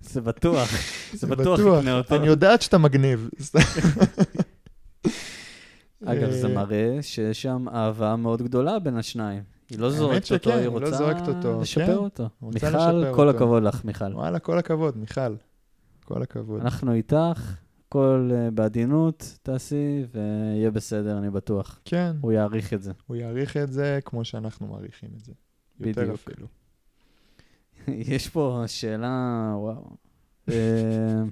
זה 0.11 0.21
בטוח, 0.21 0.69
זה 1.19 1.27
בטוח 1.27 1.59
יקנה 1.59 1.97
אותו. 1.97 2.15
אני 2.15 2.27
יודעת 2.27 2.61
שאתה 2.61 2.77
מגניב. 2.77 3.29
אגב, 6.05 6.31
זה 6.31 6.47
אה, 6.47 6.53
מראה 6.53 6.97
שיש 7.01 7.41
שם 7.41 7.65
אהבה 7.73 8.15
מאוד 8.15 8.41
גדולה 8.41 8.79
בין 8.79 8.97
השניים. 8.97 9.43
היא 9.69 9.79
לא 9.79 9.85
האמת 9.85 9.97
זורקת 9.97 10.31
אותו, 10.31 10.53
היא 10.53 10.65
לא 10.65 10.71
רוצה 10.71 11.13
לשפר 11.61 11.85
כן. 11.85 11.93
אותו. 11.93 12.29
מיכל, 12.41 13.13
כל. 13.15 13.29
הכבוד 13.29 13.63
לך, 13.63 13.85
מיכל. 13.85 14.13
וואלה, 14.13 14.39
כל 14.39 14.57
הכבוד, 14.57 14.97
מיכל. 14.97 15.35
כל 16.13 16.23
הכבוד. 16.23 16.61
אנחנו 16.61 16.93
איתך, 16.93 17.55
הכל 17.87 18.29
אה, 18.33 18.51
בעדינות, 18.51 19.37
תעשי, 19.43 20.05
ויהיה 20.11 20.71
בסדר, 20.71 21.17
אני 21.17 21.29
בטוח. 21.29 21.79
כן, 21.85 22.11
הוא 22.21 22.31
יעריך 22.31 22.73
את 22.73 22.83
זה. 22.83 22.91
הוא 23.07 23.15
יעריך 23.15 23.57
את 23.57 23.71
זה 23.71 23.99
כמו 24.05 24.25
שאנחנו 24.25 24.67
מעריכים 24.67 25.09
את 25.17 25.25
זה. 25.25 25.33
יותר 25.79 26.01
בדיוק. 26.01 26.19
אפילו. 26.19 26.47
יש 28.13 28.29
פה 28.29 28.63
שאלה, 28.67 29.53
וואו. 29.55 29.95
אה, 30.49 31.23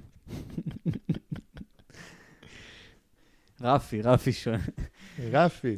רפי, 3.74 4.02
רפי 4.02 4.32
שואל, 4.32 4.58
רפי, 5.18 5.76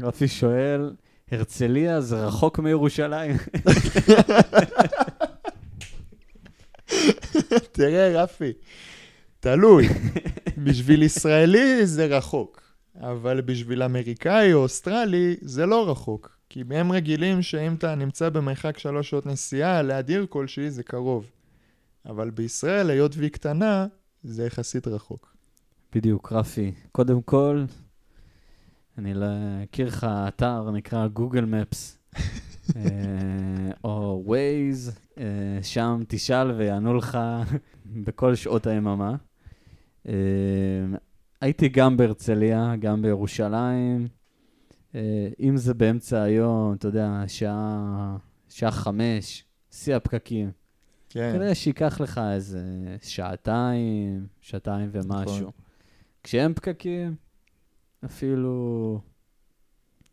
רפי 0.00 0.28
שואל, 0.28 0.94
הרצליה 1.30 2.00
זה 2.00 2.26
רחוק 2.26 2.58
מירושלים? 2.58 3.36
תראה, 7.72 8.22
רפי, 8.22 8.52
תלוי. 9.40 9.88
בשביל 10.64 11.02
ישראלי 11.02 11.86
זה 11.86 12.06
רחוק, 12.06 12.62
אבל 13.00 13.40
בשביל 13.40 13.82
אמריקאי 13.82 14.52
או 14.52 14.58
אוסטרלי 14.62 15.36
זה 15.40 15.66
לא 15.66 15.90
רחוק. 15.90 16.38
כי 16.48 16.62
הם 16.70 16.92
רגילים 16.92 17.42
שאם 17.42 17.74
אתה 17.74 17.94
נמצא 17.94 18.28
במרחק 18.28 18.78
שלוש 18.78 19.10
שעות 19.10 19.26
נסיעה 19.26 19.82
ליד 19.82 20.08
עיר 20.08 20.26
כלשהי 20.28 20.70
זה 20.70 20.82
קרוב. 20.82 21.30
אבל 22.06 22.30
בישראל, 22.30 22.90
היות 22.90 23.16
והיא 23.16 23.30
קטנה, 23.30 23.86
זה 24.22 24.46
יחסית 24.46 24.86
רחוק. 24.86 25.36
בדיוק, 25.94 26.32
רפי. 26.32 26.72
קודם 26.92 27.22
כל, 27.22 27.64
אני 28.98 29.14
אכיר 29.64 29.86
לך 29.86 30.06
אתר, 30.28 30.70
נקרא 30.70 31.06
מפס, 31.46 31.98
אה, 32.16 32.20
או 33.84 34.22
ווייז, 34.26 34.98
אה, 35.18 35.58
שם 35.62 36.02
תשאל 36.08 36.50
ויענו 36.50 36.94
לך 36.94 37.18
בכל 38.04 38.34
שעות 38.34 38.66
היממה. 38.66 39.16
אה, 40.08 40.14
הייתי 41.40 41.68
גם 41.68 41.96
בהרצליה, 41.96 42.76
גם 42.80 43.02
בירושלים. 43.02 44.08
אה, 44.94 45.28
אם 45.40 45.56
זה 45.56 45.74
באמצע 45.74 46.22
היום, 46.22 46.74
אתה 46.74 46.88
יודע, 46.88 47.24
שעה, 47.26 48.16
שעה 48.48 48.70
חמש, 48.70 49.44
שיא 49.70 49.94
הפקקים. 49.94 50.50
כן, 51.08 51.32
כנראה 51.32 51.54
שייקח 51.54 52.00
לך 52.00 52.20
איזה 52.34 52.62
שעתיים, 53.02 54.26
שעתיים 54.40 54.88
ומשהו. 54.92 55.36
נכון. 55.36 55.50
כשהם 56.22 56.54
פקקים, 56.54 57.14
אפילו 58.04 59.00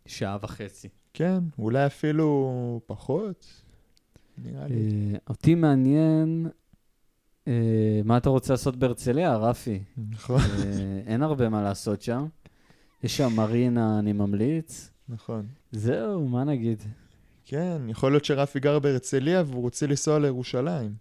שעה 0.05 0.37
וחצי. 0.41 0.89
כן, 1.13 1.39
אולי 1.59 1.85
אפילו 1.85 2.81
פחות, 2.85 3.45
נראה 4.37 4.67
לי. 4.67 4.75
אה, 4.75 5.17
אותי 5.29 5.55
מעניין, 5.55 6.47
אה, 7.47 8.01
מה 8.05 8.17
אתה 8.17 8.29
רוצה 8.29 8.53
לעשות 8.53 8.75
בהרצליה, 8.75 9.37
רפי? 9.37 9.83
נכון, 10.09 10.41
אה, 10.41 11.01
אין 11.05 11.23
הרבה 11.23 11.49
מה 11.49 11.61
לעשות 11.61 12.01
שם. 12.01 12.25
יש 13.03 13.17
שם 13.17 13.29
מרינה, 13.35 13.99
אני 13.99 14.13
ממליץ. 14.13 14.89
נכון. 15.09 15.45
זהו, 15.71 16.27
מה 16.27 16.43
נגיד? 16.43 16.83
כן, 17.45 17.81
יכול 17.87 18.11
להיות 18.11 18.25
שרפי 18.25 18.59
גר 18.59 18.79
בהרצליה 18.79 19.43
והוא 19.45 19.61
רוצה 19.61 19.87
לנסוע 19.87 20.19
לירושלים. 20.19 20.93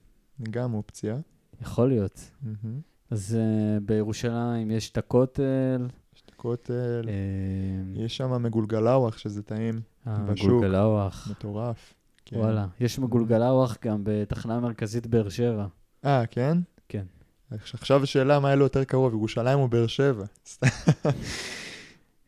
גם 0.51 0.75
אופציה. 0.75 1.17
יכול 1.63 1.89
להיות. 1.89 2.31
מהמם. 2.43 2.81
אז 3.11 3.39
אה, 3.41 3.81
בירושלים 3.81 4.71
יש 4.71 4.91
את 4.91 4.99
הכותל, 4.99 5.87
יש 6.15 6.23
את 6.27 6.31
הכותל, 6.33 7.09
אה, 7.09 8.03
יש 8.05 8.17
שם 8.17 8.43
מגולגלאווח, 8.43 9.19
שזה 9.19 9.43
טעים. 9.43 9.81
הגולגלאווח. 10.07 11.29
מטורף. 11.31 11.95
כן. 12.25 12.37
וואלה, 12.37 12.67
יש 12.81 12.99
מגולגלאווח 12.99 13.77
גם 13.85 14.01
בתחנה 14.03 14.57
המרכזית 14.57 15.07
באר 15.07 15.29
שבע. 15.29 15.67
אה, 16.05 16.27
כן? 16.27 16.59
כן. 16.89 17.05
עכשיו 17.51 18.03
השאלה 18.03 18.41
מה 18.41 18.49
היה 18.49 18.57
לו 18.57 18.65
יותר 18.65 18.85
קרוב, 18.85 19.13
ירושלים 19.13 19.59
או 19.59 19.69
באר 19.69 19.87
שבע? 19.87 20.25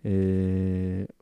אה, 0.06 0.10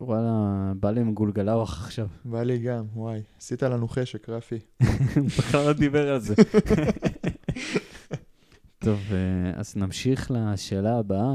וואלה, 0.01 0.73
בא 0.81 0.91
לי 0.91 1.03
מגולגלאוח 1.03 1.85
עכשיו. 1.85 2.09
בא 2.25 2.43
לי 2.43 2.59
גם, 2.59 2.85
וואי. 2.95 3.21
עשית 3.39 3.63
לנו 3.63 3.89
חשק, 3.89 4.29
רפי. 4.29 4.59
בכלל 5.39 5.67
לא 5.67 5.73
דיבר 5.73 6.13
על 6.13 6.21
זה. 6.21 6.35
טוב, 8.85 8.99
אה, 9.13 9.61
אז 9.61 9.77
נמשיך 9.77 10.31
לשאלה 10.31 10.99
הבאה. 10.99 11.33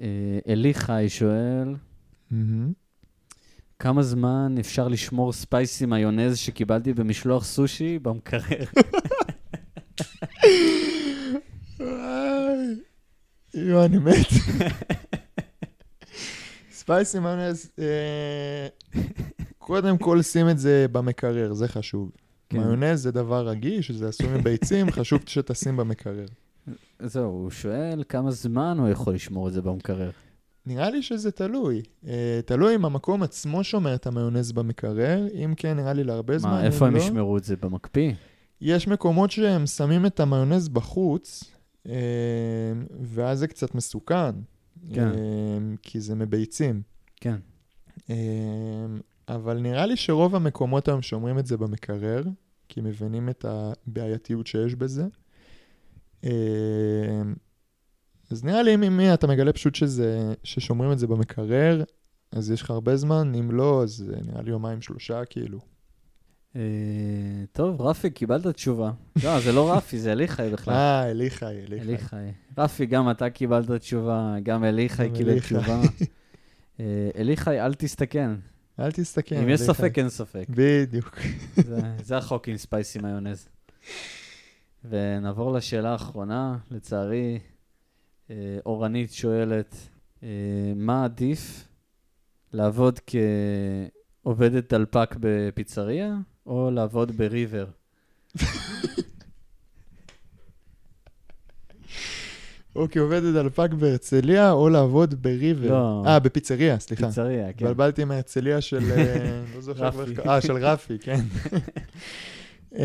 אה, 0.00 0.38
אליחי 0.48 1.08
שואל, 1.08 1.74
מהמם. 2.30 2.72
כמה 3.78 4.02
זמן 4.02 4.54
אפשר 4.60 4.88
לשמור 4.88 5.32
ספייסי 5.32 5.86
מיונז 5.86 6.38
שקיבלתי 6.38 6.92
במשלוח 6.92 7.44
סושי 7.44 7.98
במקרר? 7.98 8.64
יואו, 13.54 13.84
אני 13.84 13.98
מת. 13.98 14.26
ספייסי 16.72 17.18
מיונז, 17.18 17.70
אה, 17.78 18.68
קודם 19.58 19.98
כל 19.98 20.22
שים 20.22 20.48
את 20.48 20.58
זה 20.58 20.86
במקרר, 20.92 21.52
זה 21.52 21.68
חשוב. 21.68 22.10
כן. 22.48 22.58
מיונז 22.58 23.02
זה 23.02 23.12
דבר 23.12 23.48
רגיש, 23.48 23.90
זה 23.90 24.08
עשוי 24.08 24.28
מביצים, 24.28 24.90
חשוב 24.90 25.20
שתשים 25.26 25.76
במקרר. 25.76 26.26
זהו, 26.98 27.24
הוא 27.30 27.50
שואל 27.50 28.02
כמה 28.08 28.30
זמן 28.30 28.76
הוא 28.78 28.88
יכול 28.88 29.14
לשמור 29.14 29.48
את 29.48 29.52
זה 29.52 29.62
במקרר. 29.62 30.10
נראה 30.68 30.90
לי 30.90 31.02
שזה 31.02 31.30
תלוי. 31.30 31.82
Uh, 32.04 32.08
תלוי 32.46 32.74
אם 32.74 32.84
המקום 32.84 33.22
עצמו 33.22 33.64
שומר 33.64 33.94
את 33.94 34.06
המיונז 34.06 34.52
במקרר, 34.52 35.26
אם 35.34 35.54
כן, 35.56 35.76
נראה 35.76 35.92
לי 35.92 36.04
להרבה 36.04 36.38
זמן, 36.38 36.50
מה, 36.50 36.64
איפה 36.64 36.86
הם 36.86 36.94
לא. 36.94 36.98
ישמרו 36.98 37.36
את 37.36 37.44
זה? 37.44 37.56
במקפיא? 37.56 38.12
יש 38.60 38.88
מקומות 38.88 39.30
שהם 39.30 39.66
שמים 39.66 40.06
את 40.06 40.20
המיונז 40.20 40.68
בחוץ, 40.68 41.44
uh, 41.86 41.90
ואז 43.00 43.38
זה 43.38 43.46
קצת 43.46 43.74
מסוכן. 43.74 44.30
כן. 44.92 45.08
uh, 45.12 45.16
כי 45.82 46.00
זה 46.00 46.14
מביצים. 46.14 46.82
כן. 47.16 47.36
Uh, 47.96 48.10
אבל 49.28 49.58
נראה 49.58 49.86
לי 49.86 49.96
שרוב 49.96 50.34
המקומות 50.34 50.88
היום 50.88 51.02
שומרים 51.02 51.38
את 51.38 51.46
זה 51.46 51.56
במקרר, 51.56 52.22
כי 52.68 52.80
מבינים 52.80 53.28
את 53.28 53.44
הבעייתיות 53.48 54.46
שיש 54.46 54.74
בזה. 54.74 55.06
אז 58.30 58.44
נראה 58.44 58.62
לי 58.62 58.74
אם, 58.74 58.82
אם 58.82 59.00
אתה 59.14 59.26
מגלה 59.26 59.52
פשוט 59.52 59.74
שזה, 59.74 60.34
ששומרים 60.44 60.92
את 60.92 60.98
זה 60.98 61.06
במקרר, 61.06 61.82
אז 62.32 62.50
יש 62.50 62.62
לך 62.62 62.70
הרבה 62.70 62.96
זמן, 62.96 63.32
אם 63.38 63.50
לא, 63.50 63.82
אז 63.82 64.12
אה, 64.14 64.20
נראה 64.26 64.42
לי 64.42 64.50
יומיים 64.50 64.82
שלושה, 64.82 65.24
כאילו. 65.24 65.58
אה, 66.56 66.60
טוב, 67.52 67.82
רפי, 67.82 68.10
קיבלת 68.10 68.46
תשובה. 68.46 68.90
לא, 69.24 69.40
זה 69.40 69.52
לא 69.52 69.72
רפי, 69.76 69.98
זה 69.98 70.12
אליחי 70.12 70.48
בכלל. 70.52 70.74
אה, 70.74 71.10
אליחי, 71.10 71.46
אליחי. 71.46 71.80
אליחי. 71.88 72.16
רפי, 72.58 72.86
גם 72.86 73.10
אתה 73.10 73.30
קיבלת 73.30 73.70
תשובה, 73.70 74.34
גם 74.42 74.64
אליחי 74.64 75.10
קיבל 75.14 75.30
אליחי. 75.30 75.54
תשובה. 75.54 75.80
אה, 76.80 76.84
אליחי, 77.16 77.60
אל 77.60 77.74
תסתכן. 77.74 78.30
אל 78.80 78.92
תסתכל. 78.92 79.34
אם 79.34 79.48
יש 79.48 79.60
אליחי. 79.60 79.74
ספק, 79.74 79.98
אין 79.98 80.08
ספק. 80.08 80.46
בדיוק. 80.50 81.18
זה- 82.02 82.16
החוק 82.16 82.48
עם 82.48 82.56
ספייסי 82.56 82.98
מיונז. 82.98 83.48
ונעבור 84.84 85.52
לשאלה 85.52 85.92
האחרונה, 85.92 86.56
לצערי, 86.70 87.32
אה, 87.34 87.38
אורנית 88.66 89.12
שואלת, 89.12 89.74
אה, 90.22 90.28
מה 90.76 91.04
עדיף, 91.04 91.68
לעבוד 92.52 93.00
כעובדת 94.22 94.72
דלפק 94.72 95.16
בפיצריה, 95.20 96.14
או 96.46 96.70
לעבוד 96.70 97.12
בריבר? 97.16 97.66
אוקיי, 102.76 103.02
עובדת 103.02 103.34
דלפק 103.34 103.70
בהרצליה, 103.78 104.52
או 104.52 104.68
לעבוד 104.68 105.22
בריבר. 105.22 105.70
לא. 105.70 106.04
אה, 106.06 106.18
בפיצריה, 106.18 106.78
סליחה. 106.78 107.06
פיצריה, 107.06 107.44
כן. 107.44 107.50
התבלבלתי 107.50 108.02
עם 108.02 108.10
הרצליה 108.10 108.60
של... 108.60 108.92
אה, 108.92 109.42
לא 109.54 109.60
זוכר. 109.60 110.02
איך. 110.02 110.20
אה, 110.26 110.40
של 110.40 110.56
רפי, 110.56 110.98
כן. 110.98 111.20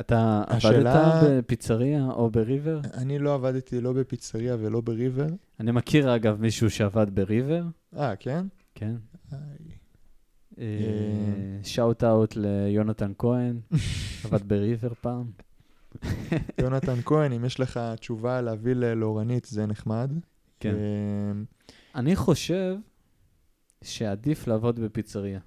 אה, 0.00 0.04
אתה 0.04 0.56
השאלה- 0.56 1.18
עבדת 1.20 1.44
בפיצריה 1.44 2.04
או 2.10 2.30
בריבר? 2.30 2.80
אני 2.94 3.18
לא 3.18 3.34
עבדתי 3.34 3.80
לא 3.80 3.92
בפיצריה 3.92 4.56
ולא 4.60 4.80
בריבר. 4.80 5.26
אני 5.60 5.70
מכיר, 5.72 6.14
אגב, 6.16 6.40
מישהו 6.40 6.70
שעבד 6.70 7.14
בריבר, 7.14 7.62
אה, 7.96 8.16
כן? 8.16 8.46
כן. 8.74 8.94
שאוט 11.62 12.04
אאוט 12.04 12.36
ליונתן 12.36 13.12
כהן, 13.18 13.60
עבד 14.24 14.48
בריבר 14.48 14.92
פעם. 15.00 15.30
יונתן 16.62 17.00
כהן, 17.04 17.32
אם 17.32 17.44
יש 17.44 17.60
לך 17.60 17.80
תשובה 18.00 18.40
להביא 18.40 18.72
ל- 18.74 18.94
לאורנית, 18.94 19.44
זה 19.44 19.66
נחמד. 19.66 20.10
כן. 20.60 20.74
אה, 20.74 21.32
אני 21.94 22.16
חושב 22.16 22.76
שעדיף 23.84 24.46
לעבוד 24.46 24.80
בפיצריה. 24.80 25.40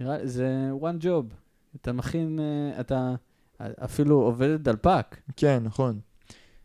נראה, 0.00 0.26
זה 0.26 0.70
one 0.80 1.04
job. 1.04 1.34
אתה 1.76 1.92
מכין, 1.92 2.40
אה, 2.40 2.80
אתה 2.80 3.14
אפילו 3.84 4.20
עובד 4.20 4.62
דלפק. 4.62 5.16
כן, 5.36 5.62
נכון. 5.62 6.00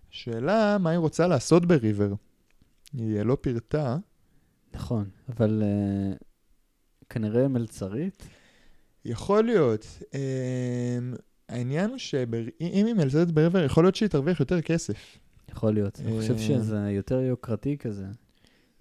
שאלה, 0.09 0.77
מה 0.79 0.89
היא 0.89 0.97
רוצה 0.97 1.27
לעשות 1.27 1.65
בריבר? 1.65 2.13
היא 2.93 3.21
לא 3.21 3.37
פירטה. 3.41 3.97
נכון, 4.73 5.09
אבל 5.29 5.63
uh, 5.63 6.17
כנראה 7.09 7.47
מלצרית. 7.47 8.27
יכול 9.05 9.43
להיות. 9.43 9.85
אה, 10.13 10.99
העניין 11.49 11.89
הוא 11.89 11.97
שאם 11.97 12.85
היא 12.85 12.93
מלצרת 12.93 13.31
בריבר, 13.31 13.63
יכול 13.63 13.83
להיות 13.83 13.95
שהיא 13.95 14.09
תרוויח 14.09 14.39
יותר 14.39 14.61
כסף. 14.61 15.17
יכול 15.51 15.73
להיות. 15.73 15.99
אני 15.99 16.19
חושב 16.19 16.33
אה, 16.33 16.39
שזה 16.39 16.91
יותר 16.91 17.19
יוקרתי 17.19 17.77
כזה. 17.77 18.05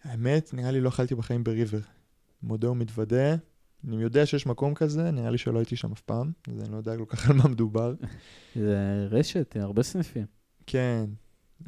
האמת, 0.05 0.55
נראה 0.55 0.71
לי 0.71 0.81
לא 0.81 0.89
אכלתי 0.89 1.15
בחיים 1.15 1.45
בריבר. 1.45 1.79
מודה 2.43 2.71
ומתוודה. 2.71 3.37
אני 3.89 4.03
יודע 4.03 4.27
שיש 4.27 4.47
מקום 4.47 4.75
כזה, 4.75 5.11
נראה 5.11 5.31
לי 5.31 5.39
שלא 5.39 5.59
הייתי 5.59 5.77
שם 5.77 5.93
אף 5.93 6.01
פעם, 6.01 6.33
אז 6.49 6.61
אני 6.61 6.73
לא 6.73 6.77
יודע 6.77 6.97
כל 6.97 7.05
כך 7.09 7.31
על 7.31 7.37
מה 7.37 7.49
מדובר. 7.49 7.95
זה 8.57 9.07
רשת, 9.11 9.57
הרבה 9.61 9.83
סניפים. 9.83 10.27
כן. 10.67 11.05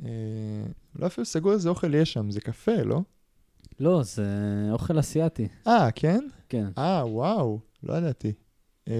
אה, 0.05 0.67
לא 0.99 1.07
אפילו 1.07 1.25
סגור 1.25 1.53
איזה 1.53 1.69
אוכל 1.69 1.95
יש 1.95 2.13
שם, 2.13 2.31
זה 2.31 2.41
קפה, 2.41 2.83
לא? 2.83 3.01
לא, 3.81 4.03
זה 4.03 4.25
אוכל 4.73 4.99
אסיאתי. 4.99 5.49
אה, 5.67 5.89
כן? 5.95 6.29
כן. 6.49 6.69
אה, 6.79 7.03
וואו, 7.07 7.61
לא 7.83 7.95
ידעתי. 7.95 8.33
אה, 8.89 8.95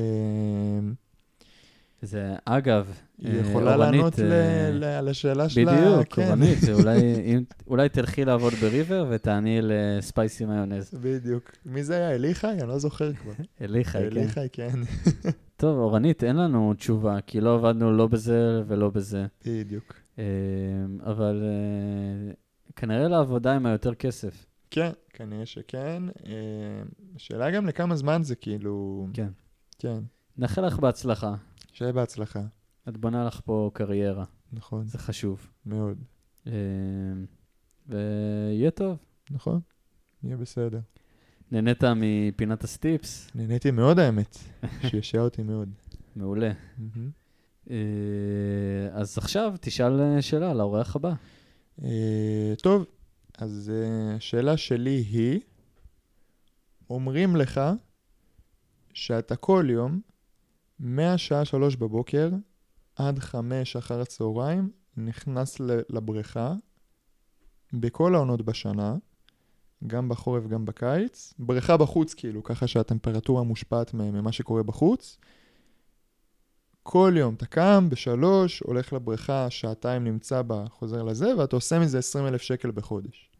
זה, 2.03 2.35
אגב, 2.45 2.93
היא 3.19 3.29
אה, 3.35 3.41
יכולה 3.41 3.75
אורנית, 3.75 3.95
לענות 4.01 4.19
ל- 4.19 4.33
אה, 4.33 4.71
ל- 4.73 4.85
על 4.85 5.09
השאלה 5.09 5.49
שלה, 5.49 5.73
בדיוק, 5.73 6.15
כן. 6.15 6.27
אורנית, 6.27 6.59
זה 6.61 6.73
אולי, 6.83 6.97
אם- 7.25 7.45
אולי 7.67 7.89
תלכי 7.89 8.25
לעבוד 8.25 8.53
בריבר 8.53 9.07
ותעני 9.11 9.59
לספייסי 9.63 10.45
מיונז. 10.45 10.95
בדיוק. 11.01 11.53
מי 11.67 11.85
זה 11.85 11.95
היה? 11.97 12.15
אליחי? 12.15 12.47
אני 12.61 12.69
לא 12.69 12.79
זוכר 12.79 13.13
כבר. 13.13 13.33
אליחי, 13.63 13.99
כן. 13.99 14.05
אליחי, 14.05 14.47
כן. 14.53 14.71
טוב, 15.57 15.79
אורנית, 15.79 16.25
אין 16.25 16.37
לנו 16.37 16.75
תשובה, 16.75 17.19
כי 17.27 17.41
לא 17.41 17.55
עבדנו 17.55 17.93
לא 17.93 18.07
בזה 18.07 18.63
ולא 18.67 18.91
בזה. 18.91 19.27
בדיוק. 19.47 19.95
אה, 20.19 20.25
אבל 21.07 21.43
אה, 21.45 22.33
כנראה 22.77 23.09
לעבודה 23.09 23.55
עם 23.57 23.67
היותר 23.67 23.95
כסף. 23.95 24.47
כן, 24.71 24.91
כנראה 25.13 25.47
שכן. 25.47 26.03
השאלה 27.17 27.51
גם 27.51 27.67
לכמה 27.67 27.97
זמן 27.97 28.23
זה 28.23 28.35
כאילו... 28.35 29.07
כן. 29.15 29.29
כן. 29.79 29.99
נאחל 30.39 30.67
לך 30.67 30.79
בהצלחה. 30.79 31.35
שיהיה 31.77 31.93
בהצלחה. 31.93 32.41
את 32.89 32.97
בונה 32.97 33.25
לך 33.25 33.41
פה 33.45 33.71
קריירה, 33.75 34.25
נכון, 34.53 34.87
זה 34.87 34.99
חשוב. 34.99 35.47
מאוד. 35.67 35.99
אה, 36.47 36.53
ויהיה 37.87 38.71
טוב. 38.71 38.99
נכון? 39.31 39.61
יהיה 40.23 40.37
בסדר. 40.37 40.81
נהנית 41.53 41.85
מפינת 41.97 42.65
הסטיפס? 42.65 43.31
נהניתי 43.35 43.71
מאוד 43.71 43.99
האמת, 43.99 44.39
שישע 44.89 45.21
אותי 45.21 45.43
מאוד. 45.43 45.69
מעולה. 46.17 46.53
אה, 47.71 47.77
אז 48.93 49.19
עכשיו 49.19 49.55
תשאל 49.61 50.01
אה, 50.01 50.23
שאלה 50.23 50.55
לאורח 50.55 50.97
הבא. 50.97 51.13
אה, 51.85 52.55
טוב, 52.63 52.85
אז 53.39 53.73
השאלה 54.17 54.57
שלי 54.57 55.05
היא, 55.11 55.41
אומרים 56.91 57.37
לך 57.37 57.61
שאתה 58.93 59.37
כל 59.37 59.67
יום, 59.71 60.01
מהשעה 60.79 61.45
שלוש 61.45 61.77
בבוקר 61.77 62.31
עד 62.97 63.19
חמש 63.19 63.77
אחר 63.77 64.01
הצהריים, 64.01 64.71
נכנס 64.97 65.61
לבריכה, 65.91 66.55
בכל 67.73 68.15
העונות 68.15 68.43
בשנה, 68.43 68.97
גם 69.87 70.09
בחורף, 70.09 70.47
גם 70.47 70.65
בקיץ. 70.65 71.35
בריכה 71.39 71.77
בחוץ, 71.77 72.15
כאילו, 72.15 72.43
ככה 72.43 72.67
שהטמפרטורה 72.67 73.43
מושפעת 73.43 73.95
ממה 73.95 74.33
שקורה 74.33 74.63
בחוץ. 74.63 75.19
כל 76.83 77.15
יום 77.17 77.35
אתה 77.35 77.47
קם 77.47 77.89
בשלוש, 77.91 78.61
הולך 78.61 78.93
לבריכה, 78.93 79.51
שעתיים 79.51 80.05
נמצא 80.05 80.43
בה, 80.43 80.65
חוזר 80.71 81.03
לזה, 81.03 81.37
ואתה 81.39 81.57
עושה 81.57 81.79
מזה 81.79 81.99
20 81.99 82.27
אלף 82.27 82.43
שקל 82.43 82.71
בחודש. 82.71 83.31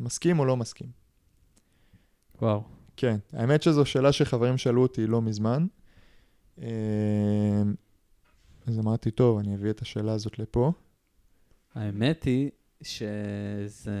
מסכים 0.00 0.38
או 0.38 0.44
לא 0.44 0.56
מסכים? 0.56 0.88
וואו. 2.42 2.62
כן, 2.96 3.16
האמת 3.32 3.62
שזו 3.62 3.84
שאלה 3.84 4.12
שחברים 4.12 4.58
שאלו 4.58 4.82
אותי 4.82 5.06
לא 5.06 5.22
מזמן. 5.22 5.66
אה, 6.62 7.62
אז 8.66 8.78
אמרתי, 8.78 9.10
טוב, 9.10 9.38
אני 9.38 9.54
אביא 9.54 9.70
את 9.70 9.82
השאלה 9.82 10.12
הזאת 10.12 10.38
לפה. 10.38 10.72
האמת 11.74 12.24
היא 12.24 12.50
שזה 12.82 13.92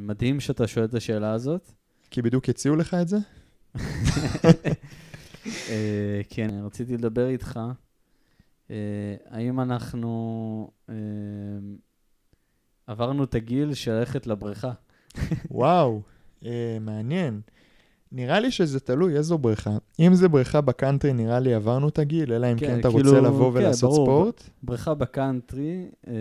מדהים 0.00 0.40
שאתה 0.40 0.66
שואל 0.66 0.84
את 0.84 0.94
השאלה 0.94 1.32
הזאת. 1.32 1.72
כי 2.10 2.22
בדיוק 2.22 2.48
הציעו 2.48 2.76
לך 2.76 2.94
את 2.94 3.08
זה? 3.08 3.16
אה, 5.46 6.20
כן, 6.30 6.50
רציתי 6.64 6.96
לדבר 6.96 7.28
איתך. 7.28 7.60
אה, 8.70 9.16
האם 9.26 9.60
אנחנו 9.60 10.70
אה, 10.88 10.94
עברנו 12.86 13.24
את 13.24 13.34
הגיל 13.34 13.74
של 13.74 13.92
ללכת 13.92 14.26
לבריכה? 14.26 14.72
וואו, 15.50 16.02
מעניין. 16.80 17.40
נראה 18.14 18.40
לי 18.40 18.50
שזה 18.50 18.80
תלוי 18.80 19.16
איזו 19.16 19.38
בריכה. 19.38 19.70
אם 20.00 20.14
זה 20.14 20.28
בריכה 20.28 20.60
בקאנטרי, 20.60 21.12
נראה 21.12 21.40
לי 21.40 21.54
עברנו 21.54 21.88
את 21.88 21.98
הגיל, 21.98 22.32
אלא 22.32 22.52
אם 22.52 22.58
כן, 22.58 22.66
כן 22.66 22.80
אתה 22.80 22.88
כאילו, 22.88 23.10
רוצה 23.10 23.20
לבוא 23.20 23.52
כן, 23.52 23.58
ולעשות 23.58 23.90
ברור. 23.90 24.06
ספורט. 24.06 24.42
בריכה 24.62 24.94
בקאנטרי, 24.94 25.86
אה, 26.08 26.12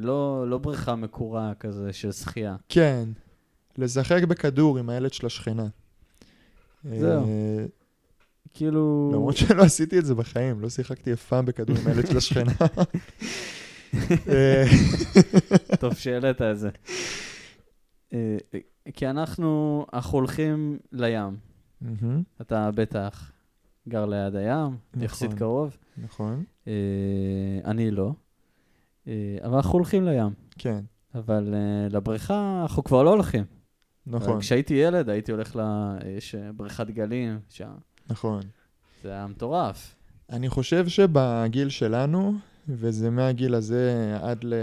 לא, 0.00 0.44
לא 0.48 0.58
בריכה 0.58 0.96
מקורה 0.96 1.52
כזה 1.60 1.92
של 1.92 2.12
שחייה. 2.12 2.56
כן, 2.68 3.08
לשחק 3.78 4.22
בכדור 4.22 4.78
עם 4.78 4.88
הילד 4.88 5.12
של 5.12 5.26
השכנה. 5.26 5.66
זהו. 6.84 7.26
אה, 7.26 7.64
כאילו... 8.54 9.10
למרות 9.14 9.36
שלא 9.36 9.62
עשיתי 9.62 9.98
את 9.98 10.04
זה 10.04 10.14
בחיים, 10.14 10.60
לא 10.60 10.68
שיחקתי 10.68 11.12
אף 11.12 11.24
פעם 11.28 11.46
בכדור 11.46 11.76
עם 11.76 11.86
הילד 11.86 12.06
של 12.06 12.16
השכנה. 12.16 12.52
אה, 14.28 14.64
טוב 15.80 15.94
שהעלית 15.94 16.42
את 16.42 16.58
זה. 16.58 16.70
אה, 18.86 18.92
כי 18.92 19.10
אנחנו, 19.10 19.86
אנחנו 19.92 20.18
הולכים 20.18 20.78
לים. 20.92 21.36
מהמם, 21.80 22.22
אתה 22.40 22.70
בטח 22.70 23.32
גר 23.88 24.06
ליד 24.06 24.36
הים, 24.36 24.76
יחסית 25.00 25.26
נכון. 25.28 25.38
קרוב. 25.38 25.76
נכון, 25.98 26.44
אה, 26.66 26.72
אני 27.64 27.90
לא. 27.90 28.12
אה, 29.06 29.36
אבל 29.44 29.54
אנחנו 29.54 29.72
הולכים 29.72 30.04
לים. 30.04 30.32
כן, 30.58 30.84
אבל 31.14 31.54
אה, 31.54 31.88
לבריכה 31.90 32.60
אנחנו 32.62 32.84
כבר 32.84 33.02
לא 33.02 33.10
הולכים. 33.10 33.44
נכון, 34.06 34.40
כשהייתי 34.40 34.74
ילד 34.74 35.08
הייתי 35.08 35.32
הולך 35.32 35.56
ל... 35.56 35.60
יש 36.16 36.34
אה, 36.34 36.52
בריכת 36.52 36.86
גלים 36.90 37.40
שם. 37.48 37.72
נכון. 38.10 38.40
זה 39.02 39.10
היה 39.10 39.26
מטורף. 39.26 39.94
אני 40.30 40.48
חושב 40.48 40.88
שבגיל 40.88 41.68
שלנו, 41.68 42.34
וזה 42.68 43.10
מהגיל 43.10 43.54
הזה 43.54 44.16
עד 44.22 44.44
ל... 44.44 44.54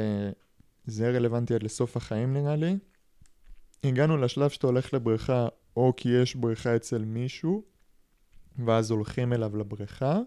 זה 0.85 1.09
רלוונטי 1.09 1.55
עד 1.55 1.63
לסוף 1.63 1.97
החיים 1.97 2.33
נראה 2.33 2.55
לי, 2.55 2.77
הגענו 3.83 4.17
לשלב 4.17 4.49
שאתה 4.49 4.67
הולך 4.67 4.93
לבריכה, 4.93 5.47
או 5.77 5.93
כי 5.97 6.09
יש 6.09 6.35
בריכה 6.35 6.75
אצל 6.75 7.05
מישהו, 7.05 7.63
ואז 8.65 8.91
הולכים 8.91 9.33
אליו 9.33 9.57
לבריכה, 9.57 10.19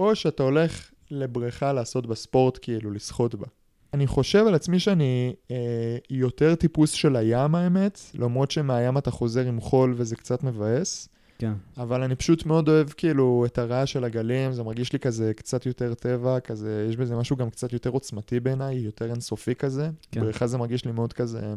או 0.00 0.16
שאתה 0.16 0.42
הולך 0.42 0.90
לבריכה 1.10 1.72
לעשות 1.72 2.06
בה 2.06 2.14
ספורט, 2.14 2.58
כאילו, 2.62 2.90
לשחות 2.90 3.34
בה. 3.34 3.46
אני 3.94 4.06
חושב 4.06 4.44
על 4.46 4.54
עצמי 4.54 4.78
שאני 4.78 5.34
אה, 5.50 5.96
יותר 6.10 6.54
טיפוס 6.54 6.90
של 6.90 7.16
הים, 7.16 7.54
האמת, 7.54 8.00
למרות 8.14 8.50
שמהים 8.50 8.98
אתה 8.98 9.10
חוזר 9.10 9.46
עם 9.46 9.60
חול 9.60 9.94
וזה 9.96 10.16
קצת 10.16 10.42
מבאס. 10.42 11.08
כן. 11.38 11.52
אבל 11.76 12.02
אני 12.02 12.14
פשוט 12.14 12.46
מאוד 12.46 12.68
אוהב 12.68 12.88
כאילו 12.88 13.44
את 13.46 13.58
הרעש 13.58 13.92
של 13.92 14.04
הגלים, 14.04 14.52
זה 14.52 14.62
מרגיש 14.62 14.92
לי 14.92 14.98
כזה 14.98 15.34
קצת 15.34 15.66
יותר 15.66 15.94
טבע, 15.94 16.40
כזה, 16.40 16.86
יש 16.90 16.96
בזה 16.96 17.16
משהו 17.16 17.36
גם 17.36 17.50
קצת 17.50 17.72
יותר 17.72 17.90
עוצמתי 17.90 18.40
בעיניי, 18.40 18.76
יותר 18.76 19.10
אינסופי 19.10 19.54
כזה. 19.54 19.90
כן. 20.12 20.20
בריכה 20.20 20.46
זה 20.46 20.58
מרגיש 20.58 20.84
לי 20.84 20.92
מאוד 20.92 21.12
כזה, 21.12 21.54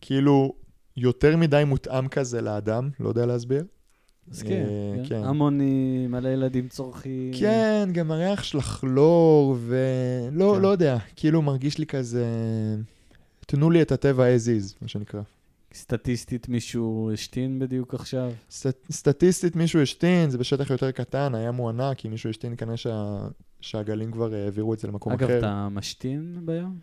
כאילו 0.00 0.54
יותר 0.96 1.36
מדי 1.36 1.62
מותאם 1.66 2.08
כזה 2.08 2.40
לאדם, 2.40 2.90
לא 3.00 3.08
יודע 3.08 3.26
להסביר. 3.26 3.64
מסכים. 4.28 4.52
אה, 4.52 4.94
כן. 4.96 5.08
כן. 5.08 5.24
המוני, 5.24 6.06
מלא 6.08 6.28
ילדים 6.28 6.68
צורכים. 6.68 7.32
כן, 7.40 7.88
גם 7.92 8.10
הריח 8.10 8.42
של 8.42 8.58
הכלור, 8.58 9.56
ולא, 9.60 10.54
כן. 10.56 10.62
לא 10.62 10.68
יודע, 10.68 10.96
כאילו 11.16 11.42
מרגיש 11.42 11.78
לי 11.78 11.86
כזה, 11.86 12.26
תנו 13.46 13.70
לי 13.70 13.82
את 13.82 13.92
הטבע 13.92 14.24
as 14.36 14.38
is, 14.38 14.74
מה 14.82 14.88
שנקרא. 14.88 15.20
סטטיסטית 15.74 16.48
מישהו 16.48 17.10
השתין 17.12 17.58
בדיוק 17.58 17.94
עכשיו. 17.94 18.32
סט, 18.50 18.76
סטטיסטית 18.92 19.56
מישהו 19.56 19.82
השתין, 19.82 20.30
זה 20.30 20.38
בשטח 20.38 20.70
יותר 20.70 20.90
קטן, 20.90 21.34
הים 21.34 21.54
הוא 21.54 21.68
ענק, 21.68 21.98
כי 21.98 22.08
מישהו 22.08 22.30
השתין 22.30 22.54
כנראה 22.56 22.76
שה, 22.76 23.28
שהגלים 23.60 24.12
כבר 24.12 24.34
אה, 24.34 24.44
העבירו 24.44 24.74
את 24.74 24.78
זה 24.78 24.88
למקום 24.88 25.12
אגב, 25.12 25.28
אחר. 25.28 25.38
אתה 25.38 25.68
משתין 25.70 26.40
בים? 26.44 26.78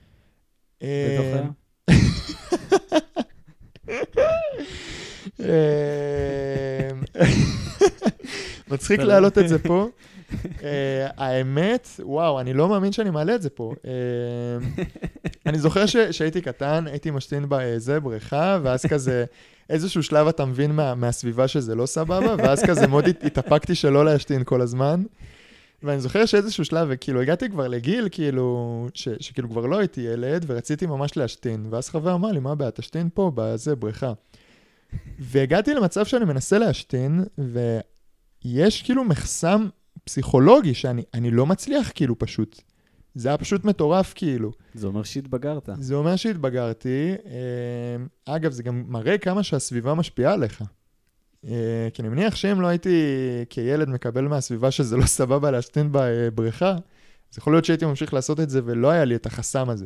אה, 0.84 1.18
בתוך 1.20 1.42
הים? 1.42 1.52
אה, 5.54 7.22
מצחיק 8.72 9.00
להעלות 9.00 9.38
את 9.38 9.50
זה 9.50 9.60
פה. 9.60 9.88
אה, 10.64 11.08
האמת, 11.18 11.88
וואו, 12.00 12.40
אני 12.40 12.54
לא 12.54 12.70
מאמין 12.70 12.92
שאני 12.92 13.10
מעלה 13.10 13.36
את 13.36 13.42
זה 13.42 13.50
פה. 13.50 13.74
אה, 13.88 13.92
אני 15.46 15.60
זוכר 15.60 15.86
שהייתי 16.12 16.42
קטן, 16.42 16.86
הייתי 16.88 17.12
משתין 17.12 17.46
בזה, 17.50 18.00
בריכה, 18.00 18.60
ואז 18.64 18.86
כזה, 18.86 19.26
איזשהו 19.70 20.04
שלב 20.04 20.28
אתה 20.28 20.46
מבין 20.46 20.72
מה, 20.72 20.96
מהסביבה 20.96 21.48
שזה 21.48 21.76
לא 21.76 21.86
סבבה, 21.86 22.36
ואז 22.38 22.64
כזה 22.64 22.88
מאוד 22.88 23.08
הת- 23.08 23.24
התאפקתי 23.24 23.76
שלא 23.76 24.06
להשתין 24.06 24.44
כל 24.44 24.62
הזמן. 24.62 25.04
ואני 25.84 26.00
זוכר 26.02 26.26
שאיזשהו 26.26 26.66
שלב, 26.66 26.88
וכאילו 26.92 27.22
הגעתי 27.22 27.50
כבר 27.50 27.68
לגיל, 27.68 28.08
כאילו, 28.12 28.88
ש, 28.94 29.10
שכאילו 29.20 29.50
כבר 29.50 29.66
לא 29.66 29.78
הייתי 29.78 30.02
ילד, 30.02 30.46
ורציתי 30.48 30.86
ממש 30.86 31.18
להשתין. 31.18 31.66
ואז 31.70 31.90
חבר 31.90 32.14
אמר 32.14 32.32
לי, 32.32 32.40
מה 32.40 32.52
הבעיה, 32.52 32.72
תשתין 32.72 33.10
פה, 33.14 33.32
בזה, 33.36 33.76
בריכה. 33.76 34.14
והגעתי 35.20 35.74
למצב 35.74 36.06
שאני 36.06 36.26
מנסה 36.26 36.60
להשתין, 36.60 37.24
ויש 38.46 38.82
כאילו 38.82 39.04
מחסם 39.04 39.68
פסיכולוגי 40.04 40.74
שאני 40.74 41.04
אני 41.14 41.32
לא 41.32 41.46
מצליח, 41.46 41.92
כאילו, 41.96 42.20
פשוט. 42.20 42.62
זה 43.16 43.30
היה 43.30 43.38
פשוט 43.38 43.66
מטורף, 43.66 44.14
כאילו. 44.16 44.52
זה 44.74 44.88
אומר 44.88 45.04
שהתבגרת. 45.04 45.70
זה 45.80 45.96
אומר 45.96 46.16
שהתבגרתי. 46.16 47.16
אה, 47.26 48.36
אגב, 48.36 48.52
זה 48.52 48.64
גם 48.64 48.84
מראה 48.88 49.18
כמה 49.18 49.44
שהסביבה 49.44 49.94
משפיעה 49.94 50.34
עליך. 50.34 50.62
אה, 51.48 51.88
כי 51.94 52.02
אני 52.02 52.10
מניח 52.10 52.36
שאם 52.36 52.62
לא 52.62 52.68
הייתי 52.68 53.06
כילד 53.50 53.90
מקבל 53.90 54.28
מהסביבה 54.28 54.72
שזה 54.72 54.98
לא 54.98 55.06
סבבה 55.06 55.52
להשתין 55.52 55.90
בבריכה, 55.92 56.72
אז 57.32 57.38
יכול 57.38 57.54
להיות 57.54 57.66
שהייתי 57.66 57.86
ממשיך 57.86 58.14
לעשות 58.14 58.40
את 58.40 58.50
זה 58.50 58.62
ולא 58.66 58.90
היה 58.90 59.06
לי 59.06 59.16
את 59.16 59.26
החסם 59.26 59.70
הזה. 59.70 59.86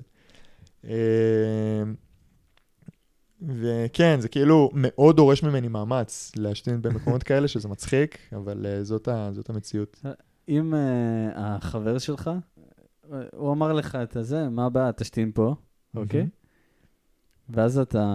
וכן, 3.42 4.20
זה 4.20 4.28
כאילו 4.28 4.70
מאוד 4.74 5.16
דורש 5.16 5.44
ממני 5.44 5.68
מאמץ 5.68 6.32
להשתין 6.36 6.82
במקומות 6.82 7.24
כאלה, 7.28 7.48
שזה 7.48 7.68
מצחיק, 7.68 8.18
אבל 8.36 8.66
אה, 8.66 8.84
זאת, 8.84 9.08
ה, 9.08 9.30
זאת 9.32 9.50
המציאות. 9.50 10.02
אם 10.50 10.74
uh, 10.74 11.34
החבר 11.36 11.98
שלך, 11.98 12.32
אה, 13.14 13.20
הוא 13.34 13.52
אמר 13.52 13.74
לך 13.74 13.96
את 13.96 14.16
הזה, 14.16 14.50
מה 14.50 14.66
הבעיה, 14.66 14.92
תשתין 14.92 15.32
פה, 15.34 15.56
אוקיי? 15.96 16.28
ואז 17.50 17.78
אתה, 17.78 18.06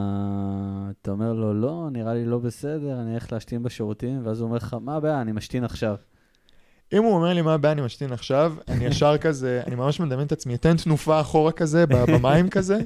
אתה 1.00 1.10
אומר 1.10 1.32
לו, 1.32 1.54
לא, 1.54 1.88
נראה 1.92 2.14
לי 2.14 2.24
לא 2.24 2.38
בסדר, 2.38 3.00
אני 3.00 3.14
אלך 3.14 3.32
להשתין 3.32 3.62
בשירותים, 3.62 4.26
ואז 4.26 4.40
הוא 4.40 4.46
אומר 4.46 4.56
לך, 4.56 4.76
מה 4.80 4.96
הבעיה, 4.96 5.20
אני 5.20 5.32
משתין 5.32 5.64
עכשיו. 5.64 5.96
אם 6.92 7.02
הוא 7.02 7.14
אומר 7.14 7.32
לי 7.32 7.42
מה 7.42 7.54
הבעיה, 7.54 7.72
אני 7.72 7.82
משתין 7.82 8.12
עכשיו, 8.12 8.54
אני 8.68 8.84
ישר 8.84 9.18
כזה, 9.24 9.62
אני 9.66 9.74
ממש 9.74 10.00
מדמיין 10.00 10.26
את 10.26 10.32
עצמי, 10.32 10.54
אתן 10.54 10.76
תנופה 10.76 11.20
אחורה 11.20 11.52
כזה, 11.52 11.86
במים 11.86 12.48
כזה. 12.48 12.78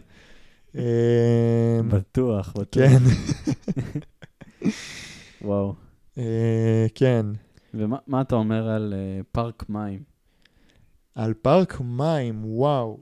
אה, 0.76 1.80
בטוח, 1.88 2.52
בטוח. 2.58 2.84
כן, 2.84 2.98
וואו. 5.46 5.74
אה, 6.18 6.86
כן. 6.94 7.26
ומה 7.74 7.96
מה 8.06 8.20
אתה 8.20 8.34
אומר 8.34 8.68
על 8.68 8.94
uh, 8.96 9.24
פארק 9.32 9.64
מים? 9.68 10.02
על 11.14 11.34
פארק 11.34 11.80
מים, 11.80 12.44
וואו. 12.44 13.00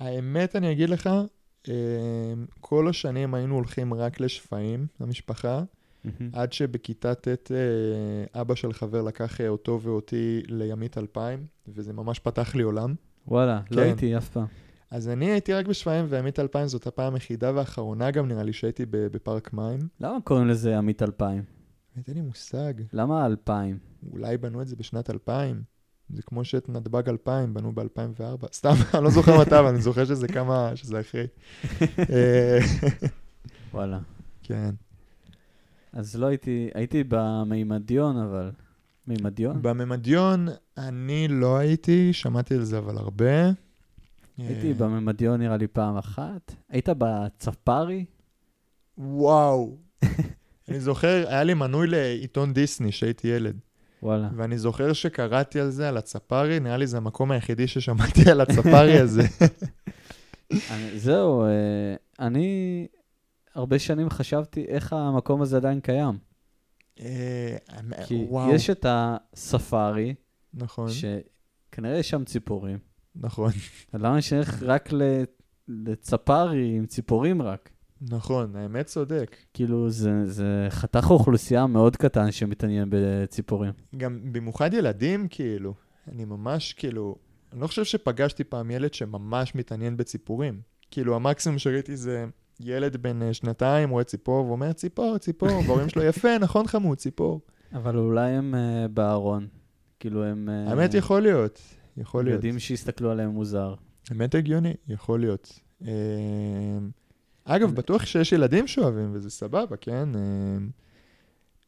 האמת, 0.00 0.56
אני 0.56 0.72
אגיד 0.72 0.90
לך, 0.90 1.10
אה, 1.68 1.74
כל 2.60 2.88
השנים 2.88 3.34
היינו 3.34 3.54
הולכים 3.54 3.94
רק 3.94 4.20
לשפיים, 4.20 4.86
המשפחה, 5.00 5.62
עד 6.32 6.52
שבכיתה 6.52 7.14
ט' 7.14 7.28
אה, 7.28 8.40
אבא 8.40 8.54
של 8.54 8.72
חבר 8.72 9.02
לקח 9.02 9.40
אה, 9.40 9.48
אותו 9.48 9.80
ואותי 9.82 10.42
לימית 10.48 10.98
2000, 10.98 11.46
וזה 11.68 11.92
ממש 11.92 12.18
פתח 12.18 12.54
לי 12.54 12.62
עולם. 12.62 12.94
וואלה, 13.28 13.60
לא 13.70 13.76
כן. 13.76 13.82
הייתי 13.82 14.16
אף 14.16 14.28
פעם. 14.28 14.46
אז 14.90 15.08
אני 15.08 15.30
הייתי 15.30 15.52
רק 15.52 15.66
בשפיים, 15.66 16.06
וימית 16.08 16.38
2000 16.38 16.66
זאת 16.66 16.86
הפעם 16.86 17.14
היחידה 17.14 17.52
והאחרונה 17.54 18.10
גם 18.10 18.28
נראה 18.28 18.42
לי 18.42 18.52
שהייתי 18.52 18.86
בפארק 18.90 19.52
מים. 19.52 19.80
למה 20.00 20.20
קוראים 20.20 20.48
לזה 20.48 20.78
עמית 20.78 21.02
2000? 21.02 21.42
אין 22.08 22.16
לי 22.16 22.20
מושג, 22.20 22.74
למה 22.92 23.26
2000? 23.26 23.78
אולי 24.12 24.36
בנו 24.36 24.62
את 24.62 24.68
זה 24.68 24.76
בשנת 24.76 25.10
2000. 25.10 25.62
זה 26.10 26.22
כמו 26.22 26.44
שאת 26.44 26.68
נתב"ג 26.68 27.08
2000 27.08 27.54
בנו 27.54 27.74
ב-2004. 27.74 28.46
סתם, 28.52 28.74
אני 28.94 29.04
לא 29.04 29.10
זוכר 29.10 29.40
מתי, 29.40 29.58
אבל 29.58 29.68
אני 29.68 29.82
זוכר 29.82 30.04
שזה 30.04 30.28
כמה, 30.28 30.70
שזה 30.74 31.00
אחרי. 31.00 31.26
אה, 32.12 32.58
וואלה. 33.74 33.98
כן. 34.42 34.70
אז 35.92 36.16
לא 36.16 36.26
הייתי, 36.26 36.70
הייתי 36.74 37.04
במימדיון, 37.08 38.16
אבל... 38.16 38.50
מימדיון? 39.06 39.62
בממדיון 39.62 40.48
אני 40.78 41.28
לא 41.28 41.56
הייתי, 41.56 42.12
שמעתי 42.12 42.54
על 42.54 42.64
זה 42.64 42.78
אבל 42.78 42.98
הרבה. 42.98 43.50
הייתי 44.38 44.68
אה, 44.68 44.74
בממדיון 44.74 45.40
נראה 45.40 45.56
לי 45.56 45.66
פעם 45.66 45.96
אחת. 45.96 46.54
היית 46.68 46.88
בצפרי? 46.98 48.04
וואו. 48.98 49.76
אני 50.68 50.80
זוכר, 50.80 51.24
היה 51.28 51.44
לי 51.44 51.54
מנוי 51.54 51.86
לעיתון 51.86 52.52
דיסני 52.52 52.90
כשהייתי 52.90 53.28
ילד. 53.28 53.56
וואלה. 54.02 54.28
ואני 54.36 54.58
זוכר 54.58 54.92
שקראתי 54.92 55.60
על 55.60 55.70
זה, 55.70 55.88
על 55.88 55.96
הצפרי, 55.96 56.60
נראה 56.60 56.76
לי 56.76 56.86
זה 56.86 56.96
המקום 56.96 57.30
היחידי 57.30 57.66
ששמעתי 57.68 58.30
על 58.30 58.40
הצפרי 58.40 58.98
הזה. 58.98 59.22
אני- 60.70 60.98
זהו, 60.98 61.44
אה, 61.44 61.48
אני 62.20 62.86
הרבה 63.54 63.78
שנים 63.78 64.10
חשבתי 64.10 64.64
איך 64.68 64.92
המקום 64.92 65.42
הזה 65.42 65.56
עדיין 65.56 65.80
קיים. 65.80 66.18
אה, 67.00 67.56
כי 68.06 68.24
וואו, 68.28 68.54
יש 68.54 68.70
את 68.70 68.86
הספארי, 68.88 70.14
נכון, 70.54 70.88
שכנראה 70.90 71.98
יש 71.98 72.10
שם 72.10 72.24
ציפורים. 72.24 72.78
נכון, 73.16 73.50
למה 73.94 74.22
שנלך 74.22 74.62
רק 74.62 74.88
לצפרי 75.68 76.76
עם 76.76 76.86
ציפורים 76.86 77.42
רק? 77.42 77.70
נכון, 78.10 78.56
האמת 78.56 78.86
צודק. 78.86 79.36
כאילו, 79.54 79.90
זה, 79.90 80.26
זה 80.26 80.66
חתך 80.70 81.10
אוכלוסייה 81.10 81.66
מאוד 81.66 81.96
קטן 81.96 82.32
שמתעניין 82.32 82.88
בציפורים. 82.90 83.72
גם 83.96 84.18
במיוחד 84.32 84.74
ילדים, 84.74 85.28
כאילו, 85.30 85.74
אני 86.08 86.24
ממש, 86.24 86.72
כאילו, 86.72 87.16
אני 87.52 87.60
לא 87.60 87.66
חושב 87.66 87.84
שפגשתי 87.84 88.44
פעם 88.44 88.70
ילד 88.70 88.94
שממש 88.94 89.54
מתעניין 89.54 89.96
בציפורים. 89.96 90.60
כאילו, 90.90 91.16
המקסימום 91.16 91.58
שראיתי 91.58 91.96
זה 91.96 92.26
ילד 92.60 92.96
בן 92.96 93.22
אה, 93.22 93.34
שנתיים 93.34 93.90
רואה 93.90 94.04
ציפור 94.04 94.46
ואומר, 94.46 94.72
ציפור, 94.72 95.18
ציפור, 95.18 95.48
וההורים 95.48 95.88
שלו, 95.88 96.02
יפה, 96.02 96.38
נכון 96.38 96.66
חמוד, 96.66 96.98
ציפור. 96.98 97.40
אבל 97.72 97.96
אולי 97.96 98.30
הם 98.30 98.54
uh, 98.54 98.88
בארון. 98.88 99.46
כאילו, 100.00 100.24
הם... 100.24 100.48
Uh, 100.48 100.70
האמת 100.70 100.94
יכול 100.94 101.22
להיות, 101.22 101.60
יכול 101.96 102.24
להיות. 102.24 102.34
יודעים 102.34 102.58
שיסתכלו 102.58 103.10
עליהם 103.10 103.30
מוזר. 103.30 103.74
באמת 104.10 104.34
הגיוני, 104.34 104.74
יכול 104.88 105.20
להיות. 105.20 105.60
אה, 105.86 106.78
אגב, 107.44 107.74
בטוח 107.74 108.04
שיש 108.06 108.32
ילדים 108.32 108.66
שאוהבים, 108.66 109.10
וזה 109.12 109.30
סבבה, 109.30 109.76
כן? 109.76 110.08
אה, 110.14 110.56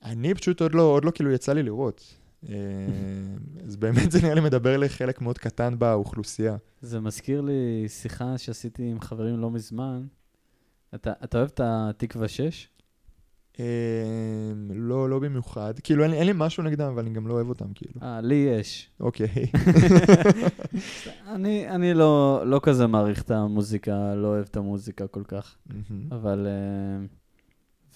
אני 0.03 0.35
פשוט 0.35 0.61
עוד 0.61 0.75
לא, 0.75 0.83
עוד 0.83 1.05
לא 1.05 1.11
כאילו 1.11 1.33
יצא 1.33 1.53
לי 1.53 1.63
לראות. 1.63 2.15
אה, 2.49 2.55
אז 3.67 3.77
באמת 3.77 4.11
זה 4.11 4.23
נראה 4.23 4.35
לי 4.35 4.41
מדבר 4.41 4.77
לחלק 4.77 5.21
מאוד 5.21 5.39
קטן 5.39 5.79
באוכלוסייה. 5.79 6.57
זה 6.81 7.01
מזכיר 7.01 7.41
לי 7.41 7.85
שיחה 7.89 8.39
שעשיתי 8.39 8.83
עם 8.83 9.01
חברים 9.01 9.41
לא 9.41 9.51
מזמן. 9.51 10.07
אתה, 10.95 11.13
אתה 11.25 11.39
אוהב 11.39 11.51
את 11.55 11.61
התקווה 11.65 12.29
6? 12.29 12.69
אה, 13.61 13.65
לא, 14.75 15.11
לא 15.11 15.19
במיוחד. 15.19 15.75
כאילו, 15.83 16.05
אין, 16.05 16.13
אין 16.13 16.27
לי 16.27 16.33
משהו 16.35 16.63
נגדם, 16.63 16.87
אבל 16.87 17.03
אני 17.03 17.11
גם 17.11 17.29
לא 17.29 17.35
אוהב 17.35 17.49
אותם, 17.49 17.73
כאילו. 17.75 18.01
אה, 18.03 18.21
לי 18.21 18.35
יש. 18.35 18.91
אוקיי. 19.01 19.29
אני, 21.35 21.69
אני 21.69 21.95
לא, 21.95 22.43
לא 22.47 22.61
כזה 22.63 22.87
מעריך 22.87 23.23
את 23.23 23.31
המוזיקה, 23.31 24.15
לא 24.15 24.27
אוהב 24.27 24.47
את 24.51 24.57
המוזיקה 24.57 25.07
כל 25.07 25.23
כך. 25.25 25.57
אבל... 26.11 26.47
אה, 26.47 27.07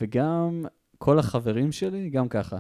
וגם 0.00 0.64
כל 0.98 1.18
החברים 1.18 1.72
שלי, 1.72 2.10
גם 2.10 2.28
ככה. 2.28 2.58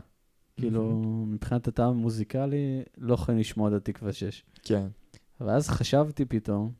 כאילו, 0.56 1.02
מבחינת 1.26 1.68
הטעם 1.68 1.88
המוזיקלי, 1.88 2.82
לא 2.98 3.14
יכולים 3.14 3.40
לשמוע 3.40 3.68
את 3.68 3.74
התקווה 3.74 4.12
6. 4.12 4.44
כן. 4.62 4.86
ואז 5.40 5.68
חשבתי 5.68 6.24
פתאום, 6.24 6.72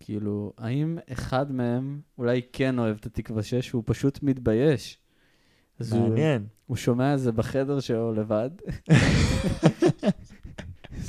כאילו, 0.00 0.52
האם 0.58 0.98
אחד 1.12 1.52
מהם 1.52 2.00
אולי 2.18 2.40
כן 2.52 2.78
אוהב 2.78 2.96
את 3.00 3.06
התקווה 3.06 3.42
6 3.42 3.74
והוא 3.74 3.84
פשוט 3.86 4.22
מתבייש? 4.22 4.98
אז 5.78 5.92
הוא, 5.92 6.08
מעניין. 6.08 6.46
הוא 6.66 6.76
שומע 6.76 7.14
את 7.14 7.20
זה 7.20 7.32
בחדר 7.32 7.80
שלו 7.80 8.12
לבד, 8.14 8.50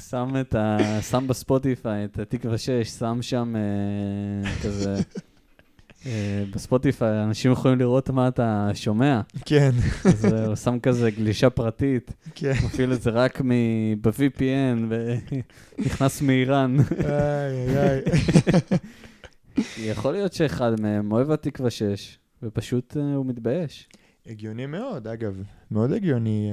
שם, 0.10 0.34
את 0.42 0.56
ה, 0.56 0.78
שם 1.02 1.28
בספוטיפיי 1.28 2.06
את 2.06 2.20
התקווה 2.20 2.58
6, 2.58 2.72
שם 2.72 3.18
שם 3.22 3.56
אה, 3.56 4.52
כזה... 4.64 4.96
אה, 6.06 6.44
בספוטיפיי 6.54 7.24
אנשים 7.24 7.52
יכולים 7.52 7.80
לראות 7.80 8.10
מה 8.10 8.28
אתה 8.28 8.70
שומע, 8.74 9.22
כן, 9.46 9.72
אז 10.06 10.26
אה, 10.26 10.46
הוא 10.46 10.56
שם 10.56 10.80
כזה 10.80 11.12
גלישה 11.12 11.50
פרטית, 11.50 12.14
כן. 12.36 12.54
מפעיל 12.66 12.94
את 12.94 13.02
זה 13.02 13.10
רק 13.10 13.42
ב-VPN 14.02 14.94
ונכנס 15.78 16.22
מאיראן. 16.22 16.78
איי, 16.80 17.78
איי. 17.78 18.02
יכול 19.78 20.12
להיות 20.14 20.34
שאחד 20.34 20.82
מהם 20.82 21.12
אוהב 21.12 21.32
התקווה 21.32 21.70
6, 21.70 22.18
ופשוט 22.44 22.98
אה, 22.98 23.16
הוא 23.16 23.26
מתבייש. 23.26 23.90
הגיוני 24.28 24.66
מאוד, 24.66 25.08
אגב. 25.08 25.44
מאוד 25.72 25.92
הגיוני. 25.92 26.52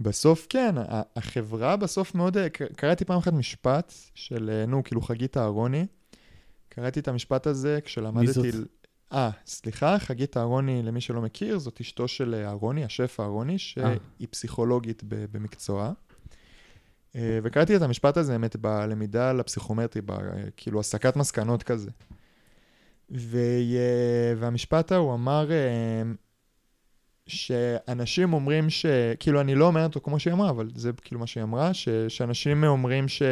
בסוף, 0.00 0.46
כן, 0.48 0.74
החברה 1.16 1.76
בסוף 1.76 2.14
מאוד... 2.14 2.36
קראתי 2.76 3.04
פעם 3.04 3.18
אחת 3.18 3.32
משפט 3.32 3.92
של, 4.14 4.64
נו, 4.68 4.84
כאילו 4.84 5.00
חגית 5.00 5.36
אהרוני. 5.36 5.86
קראתי 6.74 7.00
את 7.00 7.08
המשפט 7.08 7.46
הזה 7.46 7.78
כשלמדתי... 7.84 8.50
אה, 9.12 9.30
סליחה, 9.46 9.98
חגית 9.98 10.36
אהרוני, 10.36 10.82
למי 10.82 11.00
שלא 11.00 11.22
מכיר, 11.22 11.58
זאת 11.58 11.80
אשתו 11.80 12.08
של 12.08 12.34
אה, 12.34 12.48
אהרוני, 12.48 12.84
השף 12.84 13.20
אהרוני, 13.20 13.58
שהיא 13.58 14.28
פסיכולוגית 14.30 15.02
במקצועה. 15.06 15.92
אה, 17.16 17.38
וקראתי 17.42 17.76
את 17.76 17.82
המשפט 17.82 18.16
הזה, 18.16 18.32
האמת, 18.32 18.56
בלמידה 18.56 19.32
לפסיכומטרי, 19.32 20.02
ב- 20.02 20.10
אה, 20.10 20.44
כאילו 20.56 20.80
הסקת 20.80 21.16
מסקנות 21.16 21.62
כזה. 21.62 21.90
ו... 23.10 23.38
והמשפט 24.36 24.92
ההוא 24.92 25.14
אמר 25.14 25.50
אה, 25.52 26.02
שאנשים 27.26 28.32
אומרים 28.32 28.70
ש... 28.70 28.86
כאילו, 29.20 29.40
אני 29.40 29.54
לא 29.54 29.66
אומר 29.66 29.84
אותו 29.84 30.00
כמו 30.00 30.18
שהיא 30.18 30.34
אמרה, 30.34 30.50
אבל 30.50 30.70
זה 30.74 30.90
כאילו 31.02 31.20
מה 31.20 31.26
שהיא 31.26 31.44
אמרה, 31.44 31.74
ש... 31.74 31.88
שאנשים 32.08 32.64
אומרים 32.64 33.08
ש... 33.08 33.22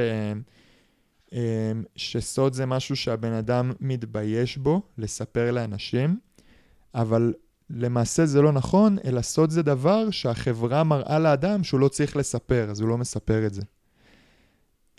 אה, 1.32 1.72
שסוד 1.96 2.52
זה 2.52 2.66
משהו 2.66 2.96
שהבן 2.96 3.32
אדם 3.32 3.72
מתבייש 3.80 4.56
בו, 4.56 4.82
לספר 4.98 5.50
לאנשים, 5.50 6.18
אבל 6.94 7.34
למעשה 7.70 8.26
זה 8.26 8.42
לא 8.42 8.52
נכון, 8.52 8.96
אלא 9.04 9.22
סוד 9.22 9.50
זה 9.50 9.62
דבר 9.62 10.10
שהחברה 10.10 10.84
מראה 10.84 11.18
לאדם 11.18 11.64
שהוא 11.64 11.80
לא 11.80 11.88
צריך 11.88 12.16
לספר, 12.16 12.70
אז 12.70 12.80
הוא 12.80 12.88
לא 12.88 12.98
מספר 12.98 13.46
את 13.46 13.54
זה. 13.54 13.62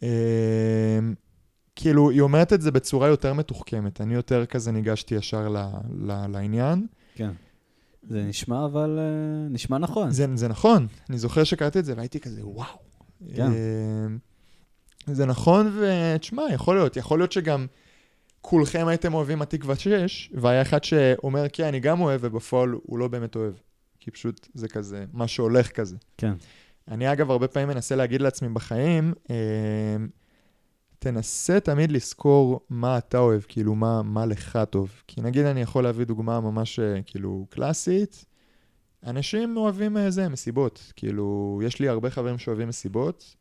אה, 0.03 0.99
כאילו, 1.75 2.09
היא 2.09 2.21
אומרת 2.21 2.53
את 2.53 2.61
זה 2.61 2.71
בצורה 2.71 3.07
יותר 3.07 3.33
מתוחכמת. 3.33 4.01
אני 4.01 4.13
יותר 4.13 4.45
כזה 4.45 4.71
ניגשתי 4.71 5.15
ישר 5.15 5.49
ל, 5.49 5.57
ל, 5.89 6.27
לעניין. 6.27 6.87
כן. 7.15 7.31
זה 8.09 8.23
נשמע 8.23 8.65
אבל, 8.65 8.99
אה, 8.99 9.49
נשמע 9.49 9.77
נכון. 9.77 10.11
זה, 10.11 10.27
זה 10.35 10.47
נכון, 10.47 10.87
אני 11.09 11.17
זוכר 11.17 11.43
שקראתי 11.43 11.79
את 11.79 11.85
זה 11.85 11.93
והייתי 11.97 12.19
כזה, 12.19 12.41
וואו. 12.45 12.77
כן. 13.35 13.51
אה, 15.09 15.13
זה 15.13 15.25
נכון, 15.25 15.79
ותשמע, 15.79 16.43
יכול 16.53 16.75
להיות, 16.75 16.97
יכול 16.97 17.19
להיות 17.19 17.31
שגם 17.31 17.65
כולכם 18.41 18.87
הייתם 18.87 19.13
אוהבים 19.13 19.41
התקווה 19.41 19.75
6, 19.75 20.31
והיה 20.33 20.61
אחד 20.61 20.83
שאומר, 20.83 21.45
כן, 21.53 21.65
אני 21.65 21.79
גם 21.79 22.01
אוהב, 22.01 22.21
ובפועל 22.23 22.69
הוא 22.83 22.99
לא 22.99 23.07
באמת 23.07 23.35
אוהב. 23.35 23.53
כי 23.99 24.11
פשוט 24.11 24.47
זה 24.53 24.67
כזה, 24.67 25.05
מה 25.13 25.27
שהולך 25.27 25.71
כזה. 25.71 25.95
כן. 26.17 26.33
אני 26.87 27.11
אגב 27.11 27.31
הרבה 27.31 27.47
פעמים 27.47 27.67
מנסה 27.67 27.95
להגיד 27.95 28.21
לעצמי 28.21 28.49
בחיים, 28.49 29.13
אה, 29.29 29.35
תנסה 30.99 31.59
תמיד 31.59 31.91
לזכור 31.91 32.59
מה 32.69 32.97
אתה 32.97 33.17
אוהב, 33.17 33.41
כאילו 33.47 33.75
מה, 33.75 34.01
מה 34.01 34.25
לך 34.25 34.59
טוב. 34.69 34.91
כי 35.07 35.21
נגיד 35.21 35.45
אני 35.45 35.61
יכול 35.61 35.83
להביא 35.83 36.05
דוגמה 36.05 36.39
ממש 36.39 36.79
אה, 36.79 37.01
כאילו 37.05 37.45
קלאסית, 37.49 38.25
אנשים 39.05 39.57
אוהבים 39.57 39.97
אה, 39.97 40.11
זה, 40.11 40.29
מסיבות. 40.29 40.93
כאילו, 40.95 41.59
יש 41.63 41.79
לי 41.79 41.87
הרבה 41.87 42.09
חברים 42.09 42.37
שאוהבים 42.37 42.67
מסיבות. 42.67 43.35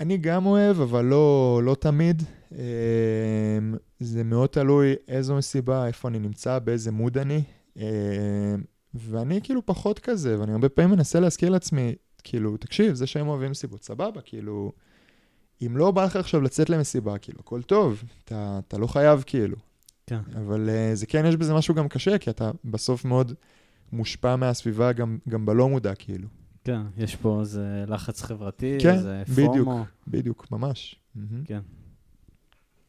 אני 0.00 0.16
גם 0.16 0.46
אוהב, 0.46 0.80
אבל 0.80 1.04
לא, 1.04 1.60
לא 1.64 1.74
תמיד. 1.74 2.22
אה, 2.58 3.58
זה 4.00 4.24
מאוד 4.24 4.48
תלוי 4.48 4.94
איזו 5.08 5.36
מסיבה, 5.36 5.86
איפה 5.86 6.08
אני 6.08 6.18
נמצא, 6.18 6.58
באיזה 6.58 6.92
מוד 6.92 7.18
אני. 7.18 7.42
אה, 7.78 8.54
ואני 8.94 9.40
כאילו 9.42 9.66
פחות 9.66 9.98
כזה, 9.98 10.40
ואני 10.40 10.52
הרבה 10.52 10.68
פעמים 10.68 10.90
מנסה 10.90 11.20
להזכיר 11.20 11.48
לעצמי, 11.50 11.94
כאילו, 12.24 12.56
תקשיב, 12.56 12.94
זה 12.94 13.06
שהם 13.06 13.28
אוהבים 13.28 13.50
מסיבות, 13.50 13.84
סבבה, 13.84 14.20
כאילו, 14.20 14.72
אם 15.66 15.76
לא 15.76 15.90
בא 15.90 16.04
לך 16.04 16.16
עכשיו 16.16 16.40
לצאת 16.40 16.70
למסיבה, 16.70 17.18
כאילו, 17.18 17.40
הכל 17.40 17.62
טוב, 17.62 18.02
אתה, 18.24 18.60
אתה 18.68 18.78
לא 18.78 18.86
חייב, 18.86 19.24
כאילו. 19.26 19.56
כן. 20.06 20.20
אבל 20.36 20.68
uh, 20.68 20.94
זה 20.94 21.06
כן, 21.06 21.26
יש 21.26 21.36
בזה 21.36 21.54
משהו 21.54 21.74
גם 21.74 21.88
קשה, 21.88 22.18
כי 22.18 22.30
אתה 22.30 22.50
בסוף 22.64 23.04
מאוד 23.04 23.32
מושפע 23.92 24.36
מהסביבה 24.36 24.92
גם, 24.92 25.18
גם 25.28 25.46
בלא 25.46 25.68
מודע, 25.68 25.94
כאילו. 25.94 26.28
כן, 26.66 26.82
יש 26.96 27.16
פה 27.16 27.40
איזה 27.40 27.84
לחץ 27.88 28.22
חברתי, 28.22 28.78
כן, 28.80 28.94
איזה 28.94 29.22
בדיוק. 29.28 29.56
פומו, 29.56 29.84
בדיוק, 30.08 30.50
ממש. 30.50 31.00
כן. 31.44 31.60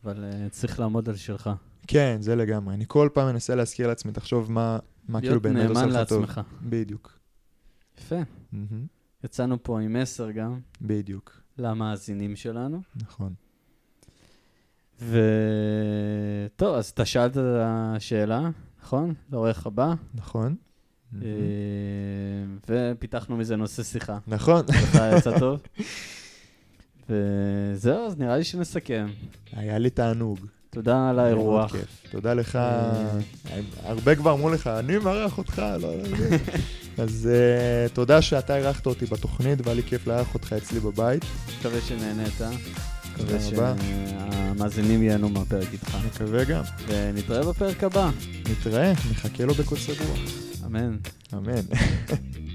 אבל 0.04 0.24
אה, 0.24 0.50
צריך 0.50 0.80
לעמוד 0.80 1.10
על 1.10 1.16
שלך. 1.16 1.50
כן, 1.88 2.18
זה 2.20 2.36
לגמרי. 2.36 2.76
אני 2.76 2.86
כל 2.88 3.10
פעם 3.14 3.28
מנסה 3.28 3.56
להזכיר 3.56 3.88
לעצמי, 3.88 4.12
תחשוב 4.12 4.52
מה, 4.52 4.80
מה 5.08 5.20
כאילו 5.20 5.34
להיות 5.34 5.44
באמת 5.44 5.70
עושה 5.70 5.86
נאמן 5.86 6.02
לך 6.02 6.10
טוב. 6.10 6.22
לעצמך. 6.22 6.42
בדיוק. 6.64 7.20
יפה. 7.98 8.20
מהמם. 8.52 8.86
יצאנו 9.24 9.64
פה 9.64 9.80
עם 9.82 10.02
מסר 10.02 10.32
גם 10.32 10.60
בדיוק, 10.82 11.42
למאזינים 11.58 12.36
שלנו. 12.36 12.82
נכון. 12.96 13.34
וטוב, 15.00 16.76
אז 16.76 16.90
אתה 16.90 17.06
שאלת 17.06 17.38
את 17.38 17.44
השאלה, 17.66 18.50
נכון? 18.82 19.14
לעורך 19.32 19.68
הבא, 19.68 19.94
נכון? 20.14 20.56
אה. 21.16 21.20
ופיתחנו 22.70 23.38
מזה 23.38 23.56
נושא 23.56 23.84
שיחה. 23.84 24.18
נכון. 24.28 24.66
לך 24.70 25.02
יצא 25.18 25.40
טוב. 25.40 25.62
וזהו, 27.10 28.08
אז 28.08 28.18
נראה 28.18 28.38
לי 28.38 28.44
שנסכם. 28.44 29.08
היה 29.54 29.78
לי 29.78 29.90
תענוג. 29.90 30.40
תודה 30.70 31.10
על 31.10 31.20
האירוח. 31.20 31.76
תודה 32.12 32.34
לך. 32.34 32.56
אה, 32.56 33.20
הרבה 33.84 34.16
כבר 34.16 34.34
אמרו 34.34 34.50
לך, 34.50 34.68
אני 34.68 34.98
מארח 34.98 35.38
אותך, 35.38 35.60
לא, 35.60 35.98
לא, 35.98 36.04
לא. 36.04 36.38
אז 37.04 37.30
uh, 37.90 37.94
תודה 37.94 38.22
שאתה 38.22 38.58
אירחת 38.58 38.86
אותי 38.86 39.06
בתוכנית, 39.06 39.60
והיה 39.64 39.76
לי 39.76 39.84
כיף 39.84 40.08
לארח 40.08 40.34
אותך 40.34 40.54
אצלי 40.54 40.80
בבית. 40.80 41.26
מקווה 41.60 41.82
שנהנית. 41.82 42.42
מקווה. 43.14 43.40
שהמאזינים 43.40 45.04
ייהנו 45.04 45.30
מהפרק 45.30 45.74
איתך. 45.74 45.98
מקווה 46.06 46.44
גם. 46.44 46.62
ונתראה 46.88 47.52
בפרק 47.52 47.84
הבא. 47.84 48.10
נתראה, 48.52 48.92
נחכה 49.12 49.46
לו 49.46 49.54
בקוצר 49.54 49.94
רוח. 50.08 50.47
Amén. 50.68 51.00
Amén. 51.32 51.64